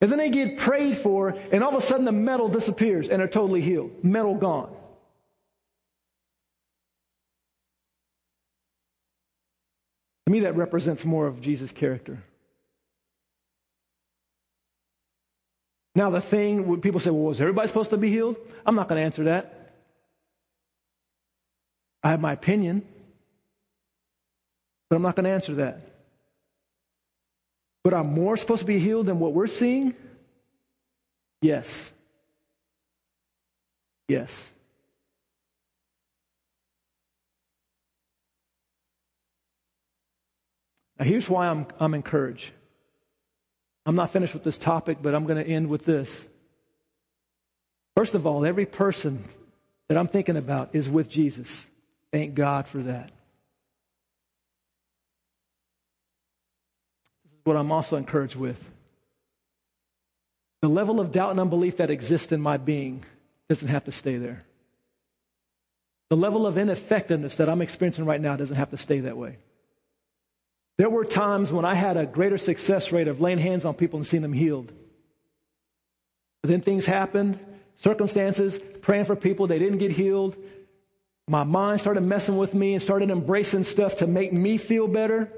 And 0.00 0.10
then 0.10 0.18
they 0.18 0.30
get 0.30 0.58
prayed 0.58 0.96
for, 0.98 1.36
and 1.52 1.62
all 1.62 1.70
of 1.70 1.76
a 1.76 1.86
sudden 1.86 2.04
the 2.04 2.12
metal 2.12 2.48
disappears 2.48 3.08
and 3.08 3.20
they're 3.20 3.28
totally 3.28 3.60
healed. 3.60 4.04
Metal 4.04 4.34
gone. 4.34 4.74
To 10.26 10.32
me, 10.32 10.40
that 10.40 10.56
represents 10.56 11.04
more 11.04 11.26
of 11.26 11.40
Jesus' 11.40 11.72
character. 11.72 12.22
Now, 15.94 16.10
the 16.10 16.20
thing, 16.20 16.80
people 16.80 17.00
say, 17.00 17.10
well, 17.10 17.24
was 17.24 17.40
everybody 17.40 17.68
supposed 17.68 17.90
to 17.90 17.96
be 17.96 18.10
healed? 18.10 18.36
I'm 18.64 18.74
not 18.74 18.88
going 18.88 18.98
to 18.98 19.04
answer 19.04 19.24
that. 19.24 19.61
I 22.02 22.10
have 22.10 22.20
my 22.20 22.32
opinion, 22.32 22.82
but 24.90 24.96
I'm 24.96 25.02
not 25.02 25.16
going 25.16 25.24
to 25.24 25.30
answer 25.30 25.54
that. 25.56 25.80
But 27.84 27.94
are 27.94 28.04
more 28.04 28.36
supposed 28.36 28.60
to 28.60 28.66
be 28.66 28.78
healed 28.78 29.06
than 29.06 29.18
what 29.18 29.32
we're 29.32 29.46
seeing? 29.46 29.94
Yes. 31.40 31.90
Yes. 34.08 34.50
Now, 40.98 41.04
here's 41.04 41.28
why 41.28 41.48
I'm, 41.48 41.66
I'm 41.80 41.94
encouraged. 41.94 42.50
I'm 43.84 43.96
not 43.96 44.12
finished 44.12 44.34
with 44.34 44.44
this 44.44 44.56
topic, 44.56 44.98
but 45.02 45.14
I'm 45.14 45.26
going 45.26 45.42
to 45.42 45.50
end 45.50 45.68
with 45.68 45.84
this. 45.84 46.24
First 47.96 48.14
of 48.14 48.26
all, 48.26 48.44
every 48.44 48.66
person 48.66 49.24
that 49.88 49.98
I'm 49.98 50.08
thinking 50.08 50.36
about 50.36 50.70
is 50.74 50.88
with 50.88 51.08
Jesus. 51.08 51.66
Thank 52.12 52.34
God 52.34 52.66
for 52.66 52.78
that. 52.78 53.10
This 57.24 57.32
is 57.32 57.40
what 57.44 57.56
I'm 57.56 57.72
also 57.72 57.96
encouraged 57.96 58.36
with. 58.36 58.62
The 60.60 60.68
level 60.68 61.00
of 61.00 61.10
doubt 61.10 61.30
and 61.30 61.40
unbelief 61.40 61.78
that 61.78 61.90
exists 61.90 62.30
in 62.30 62.40
my 62.40 62.56
being 62.56 63.04
doesn't 63.48 63.68
have 63.68 63.84
to 63.84 63.92
stay 63.92 64.16
there. 64.16 64.44
The 66.10 66.16
level 66.16 66.46
of 66.46 66.58
ineffectiveness 66.58 67.36
that 67.36 67.48
I'm 67.48 67.62
experiencing 67.62 68.04
right 68.04 68.20
now 68.20 68.36
doesn't 68.36 68.56
have 68.56 68.70
to 68.70 68.78
stay 68.78 69.00
that 69.00 69.16
way. 69.16 69.38
There 70.78 70.90
were 70.90 71.04
times 71.04 71.50
when 71.50 71.64
I 71.64 71.74
had 71.74 71.96
a 71.96 72.06
greater 72.06 72.38
success 72.38 72.92
rate 72.92 73.08
of 73.08 73.20
laying 73.20 73.38
hands 73.38 73.64
on 73.64 73.74
people 73.74 73.98
and 73.98 74.06
seeing 74.06 74.22
them 74.22 74.32
healed. 74.32 74.70
But 76.42 76.50
then 76.50 76.60
things 76.60 76.84
happened, 76.84 77.38
circumstances, 77.76 78.58
praying 78.82 79.06
for 79.06 79.16
people, 79.16 79.46
they 79.46 79.58
didn't 79.58 79.78
get 79.78 79.92
healed. 79.92 80.36
My 81.28 81.44
mind 81.44 81.80
started 81.80 82.02
messing 82.02 82.36
with 82.36 82.52
me 82.52 82.74
and 82.74 82.82
started 82.82 83.10
embracing 83.10 83.64
stuff 83.64 83.96
to 83.96 84.06
make 84.06 84.32
me 84.32 84.56
feel 84.58 84.88
better. 84.88 85.30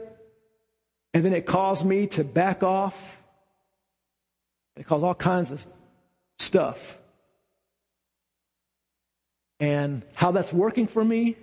And 1.13 1.25
then 1.25 1.33
it 1.33 1.47
caused 1.47 1.85
me 1.85 2.07
to 2.09 2.25
back 2.25 2.63
off. 2.63 2.97
It 4.77 4.87
caused 4.87 5.05
all 5.05 5.15
kinds 5.15 5.51
of 5.51 5.65
stuff. 6.39 6.99
And 9.61 10.05
how 10.15 10.33
that's 10.33 10.53
working 10.53 10.87
for 10.87 11.05
me, 11.05 11.37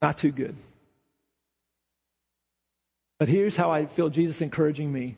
not 0.00 0.18
too 0.18 0.30
good. 0.30 0.56
But 3.18 3.28
here's 3.28 3.56
how 3.56 3.72
I 3.72 3.86
feel 3.86 4.08
Jesus 4.08 4.40
encouraging 4.40 4.92
me. 4.92 5.16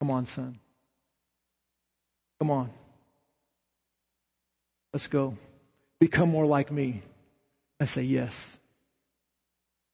Come 0.00 0.10
on, 0.10 0.26
son. 0.26 0.58
Come 2.40 2.50
on. 2.50 2.70
Let's 4.92 5.06
go. 5.06 5.36
Become 6.00 6.30
more 6.30 6.46
like 6.46 6.70
me. 6.70 7.02
I 7.80 7.86
say, 7.86 8.02
yes. 8.02 8.56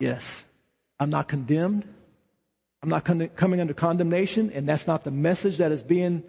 Yes. 0.00 0.44
I'm 0.98 1.10
not 1.10 1.28
condemned. 1.28 1.86
I'm 2.82 2.88
not 2.88 3.04
con- 3.04 3.30
coming 3.36 3.60
under 3.60 3.74
condemnation, 3.74 4.50
and 4.52 4.68
that's 4.68 4.86
not 4.86 5.04
the 5.04 5.10
message 5.10 5.58
that 5.58 5.70
is 5.70 5.82
being 5.82 6.24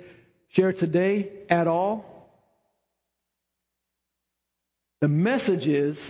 shared 0.49 0.78
today 0.78 1.32
at 1.49 1.67
all. 1.67 2.05
The 5.01 5.07
message 5.07 5.67
is 5.67 6.09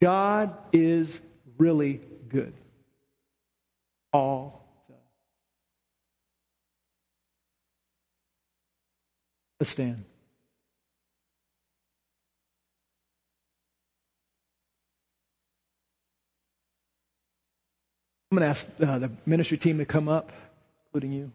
God 0.00 0.56
is 0.72 1.20
really 1.58 2.00
good 2.28 2.54
all. 4.16 4.64
Let's 9.60 9.70
stand. 9.70 10.04
I'm 18.36 18.42
going 18.42 18.54
to 18.54 18.60
ask 18.60 18.66
uh, 18.86 18.98
the 18.98 19.10
ministry 19.24 19.56
team 19.56 19.78
to 19.78 19.86
come 19.86 20.10
up, 20.10 20.30
including 20.88 21.12
you. 21.12 21.32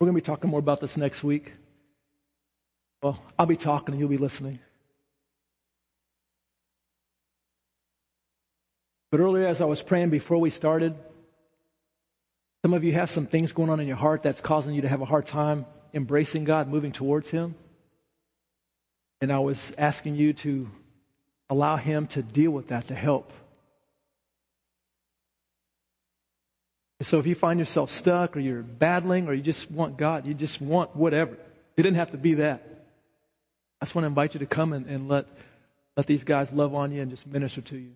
We're 0.00 0.06
going 0.06 0.16
to 0.16 0.20
be 0.20 0.26
talking 0.26 0.50
more 0.50 0.58
about 0.58 0.80
this 0.80 0.96
next 0.96 1.22
week. 1.22 1.52
Well, 3.04 3.22
I'll 3.38 3.46
be 3.46 3.54
talking 3.54 3.92
and 3.92 4.00
you'll 4.00 4.08
be 4.08 4.18
listening. 4.18 4.58
But 9.12 9.20
earlier, 9.20 9.46
as 9.46 9.60
I 9.60 9.66
was 9.66 9.80
praying 9.84 10.10
before 10.10 10.38
we 10.38 10.50
started, 10.50 10.96
some 12.64 12.74
of 12.74 12.82
you 12.82 12.94
have 12.94 13.08
some 13.08 13.26
things 13.26 13.52
going 13.52 13.70
on 13.70 13.78
in 13.78 13.86
your 13.86 13.96
heart 13.96 14.24
that's 14.24 14.40
causing 14.40 14.74
you 14.74 14.82
to 14.82 14.88
have 14.88 15.00
a 15.00 15.06
hard 15.06 15.26
time 15.26 15.64
embracing 15.94 16.42
God, 16.42 16.66
moving 16.66 16.90
towards 16.90 17.30
Him. 17.30 17.54
And 19.20 19.32
I 19.32 19.38
was 19.38 19.72
asking 19.78 20.16
you 20.16 20.32
to 20.32 20.68
allow 21.48 21.76
Him 21.76 22.06
to 22.08 22.22
deal 22.22 22.50
with 22.50 22.68
that, 22.68 22.88
to 22.88 22.94
help. 22.94 23.32
So 27.02 27.18
if 27.18 27.26
you 27.26 27.34
find 27.34 27.58
yourself 27.60 27.90
stuck 27.90 28.36
or 28.36 28.40
you're 28.40 28.62
battling 28.62 29.28
or 29.28 29.34
you 29.34 29.42
just 29.42 29.70
want 29.70 29.98
God, 29.98 30.26
you 30.26 30.32
just 30.32 30.60
want 30.60 30.96
whatever. 30.96 31.32
It 31.76 31.82
didn't 31.82 31.96
have 31.96 32.12
to 32.12 32.16
be 32.16 32.34
that. 32.34 32.66
I 33.80 33.84
just 33.84 33.94
want 33.94 34.04
to 34.04 34.08
invite 34.08 34.32
you 34.32 34.40
to 34.40 34.46
come 34.46 34.72
and, 34.72 34.86
and 34.86 35.08
let, 35.08 35.26
let 35.96 36.06
these 36.06 36.24
guys 36.24 36.50
love 36.52 36.74
on 36.74 36.92
you 36.92 37.02
and 37.02 37.10
just 37.10 37.26
minister 37.26 37.60
to 37.60 37.76
you. 37.76 37.92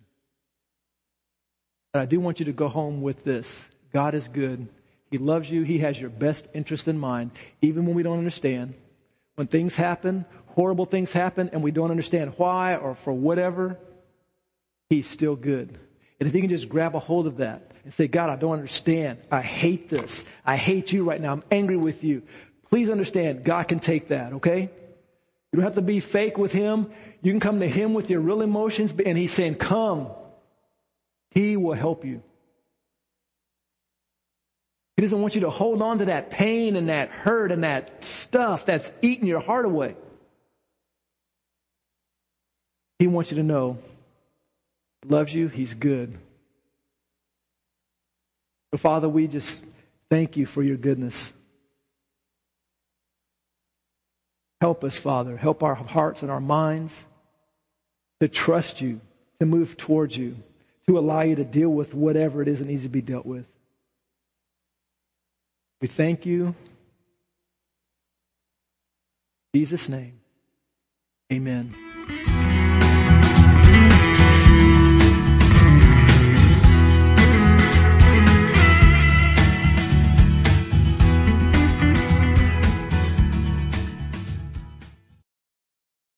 But 1.91 2.03
I 2.03 2.05
do 2.05 2.19
want 2.19 2.39
you 2.39 2.45
to 2.45 2.53
go 2.53 2.67
home 2.67 3.01
with 3.01 3.23
this. 3.23 3.63
God 3.91 4.13
is 4.13 4.27
good. 4.27 4.67
He 5.09 5.17
loves 5.17 5.49
you. 5.49 5.63
He 5.63 5.79
has 5.79 5.99
your 5.99 6.11
best 6.11 6.45
interest 6.53 6.87
in 6.87 6.97
mind, 6.97 7.31
even 7.61 7.85
when 7.85 7.95
we 7.95 8.03
don't 8.03 8.19
understand. 8.19 8.75
When 9.35 9.47
things 9.47 9.75
happen, 9.75 10.25
horrible 10.51 10.85
things 10.85 11.11
happen, 11.11 11.49
and 11.53 11.63
we 11.63 11.71
don't 11.71 11.91
understand 11.91 12.33
why 12.37 12.75
or 12.75 12.95
for 12.95 13.13
whatever, 13.13 13.77
He's 14.89 15.09
still 15.09 15.35
good. 15.35 15.79
And 16.19 16.27
if 16.27 16.35
you 16.35 16.41
can 16.41 16.49
just 16.49 16.69
grab 16.69 16.95
a 16.95 16.99
hold 16.99 17.25
of 17.25 17.37
that 17.37 17.71
and 17.83 17.93
say, 17.93 18.07
God, 18.07 18.29
I 18.29 18.35
don't 18.35 18.53
understand. 18.53 19.19
I 19.31 19.41
hate 19.41 19.89
this. 19.89 20.23
I 20.45 20.57
hate 20.57 20.91
you 20.91 21.03
right 21.03 21.19
now. 21.19 21.31
I'm 21.31 21.43
angry 21.49 21.77
with 21.77 22.03
you. 22.03 22.23
Please 22.69 22.89
understand, 22.89 23.43
God 23.43 23.67
can 23.67 23.79
take 23.79 24.09
that, 24.09 24.33
okay? 24.33 24.61
You 24.61 25.57
don't 25.57 25.63
have 25.63 25.75
to 25.75 25.81
be 25.81 25.99
fake 25.99 26.37
with 26.37 26.51
Him. 26.51 26.91
You 27.21 27.31
can 27.31 27.39
come 27.39 27.59
to 27.59 27.67
Him 27.67 27.93
with 27.93 28.09
your 28.09 28.19
real 28.19 28.41
emotions, 28.41 28.93
and 29.05 29.17
He's 29.17 29.33
saying, 29.33 29.55
Come. 29.55 30.09
He 31.31 31.55
will 31.55 31.73
help 31.73 32.03
you. 32.03 32.21
He 34.97 35.01
doesn't 35.01 35.21
want 35.21 35.35
you 35.35 35.41
to 35.41 35.49
hold 35.49 35.81
on 35.81 35.99
to 35.99 36.05
that 36.05 36.29
pain 36.29 36.75
and 36.75 36.89
that 36.89 37.09
hurt 37.09 37.51
and 37.51 37.63
that 37.63 38.03
stuff 38.03 38.65
that's 38.65 38.91
eating 39.01 39.25
your 39.25 39.39
heart 39.39 39.65
away. 39.65 39.95
He 43.01 43.07
wants 43.07 43.31
you 43.31 43.37
to 43.37 43.43
know 43.43 43.79
he 45.01 45.09
loves 45.09 45.33
you, 45.33 45.47
he's 45.47 45.73
good. 45.73 46.15
So 48.69 48.77
Father, 48.77 49.09
we 49.09 49.25
just 49.25 49.59
thank 50.11 50.37
you 50.37 50.45
for 50.45 50.61
your 50.61 50.77
goodness. 50.77 51.33
Help 54.59 54.83
us, 54.83 54.99
Father. 54.99 55.35
Help 55.35 55.63
our 55.63 55.73
hearts 55.73 56.21
and 56.21 56.29
our 56.29 56.39
minds 56.39 57.03
to 58.19 58.27
trust 58.27 58.81
you, 58.81 59.01
to 59.39 59.47
move 59.47 59.77
towards 59.77 60.15
you 60.15 60.35
to 60.85 60.99
allow 60.99 61.21
you 61.21 61.35
to 61.37 61.43
deal 61.43 61.69
with 61.69 61.95
whatever 61.95 62.43
it 62.43 62.47
is 62.47 62.59
that 62.59 62.67
needs 62.67 62.83
to 62.83 62.89
be 62.89 63.01
dealt 63.01 63.25
with. 63.25 63.47
We 65.81 65.87
thank 65.87 66.27
you. 66.27 66.53
In 69.55 69.61
Jesus' 69.61 69.89
name, 69.89 70.19
amen. 71.33 72.40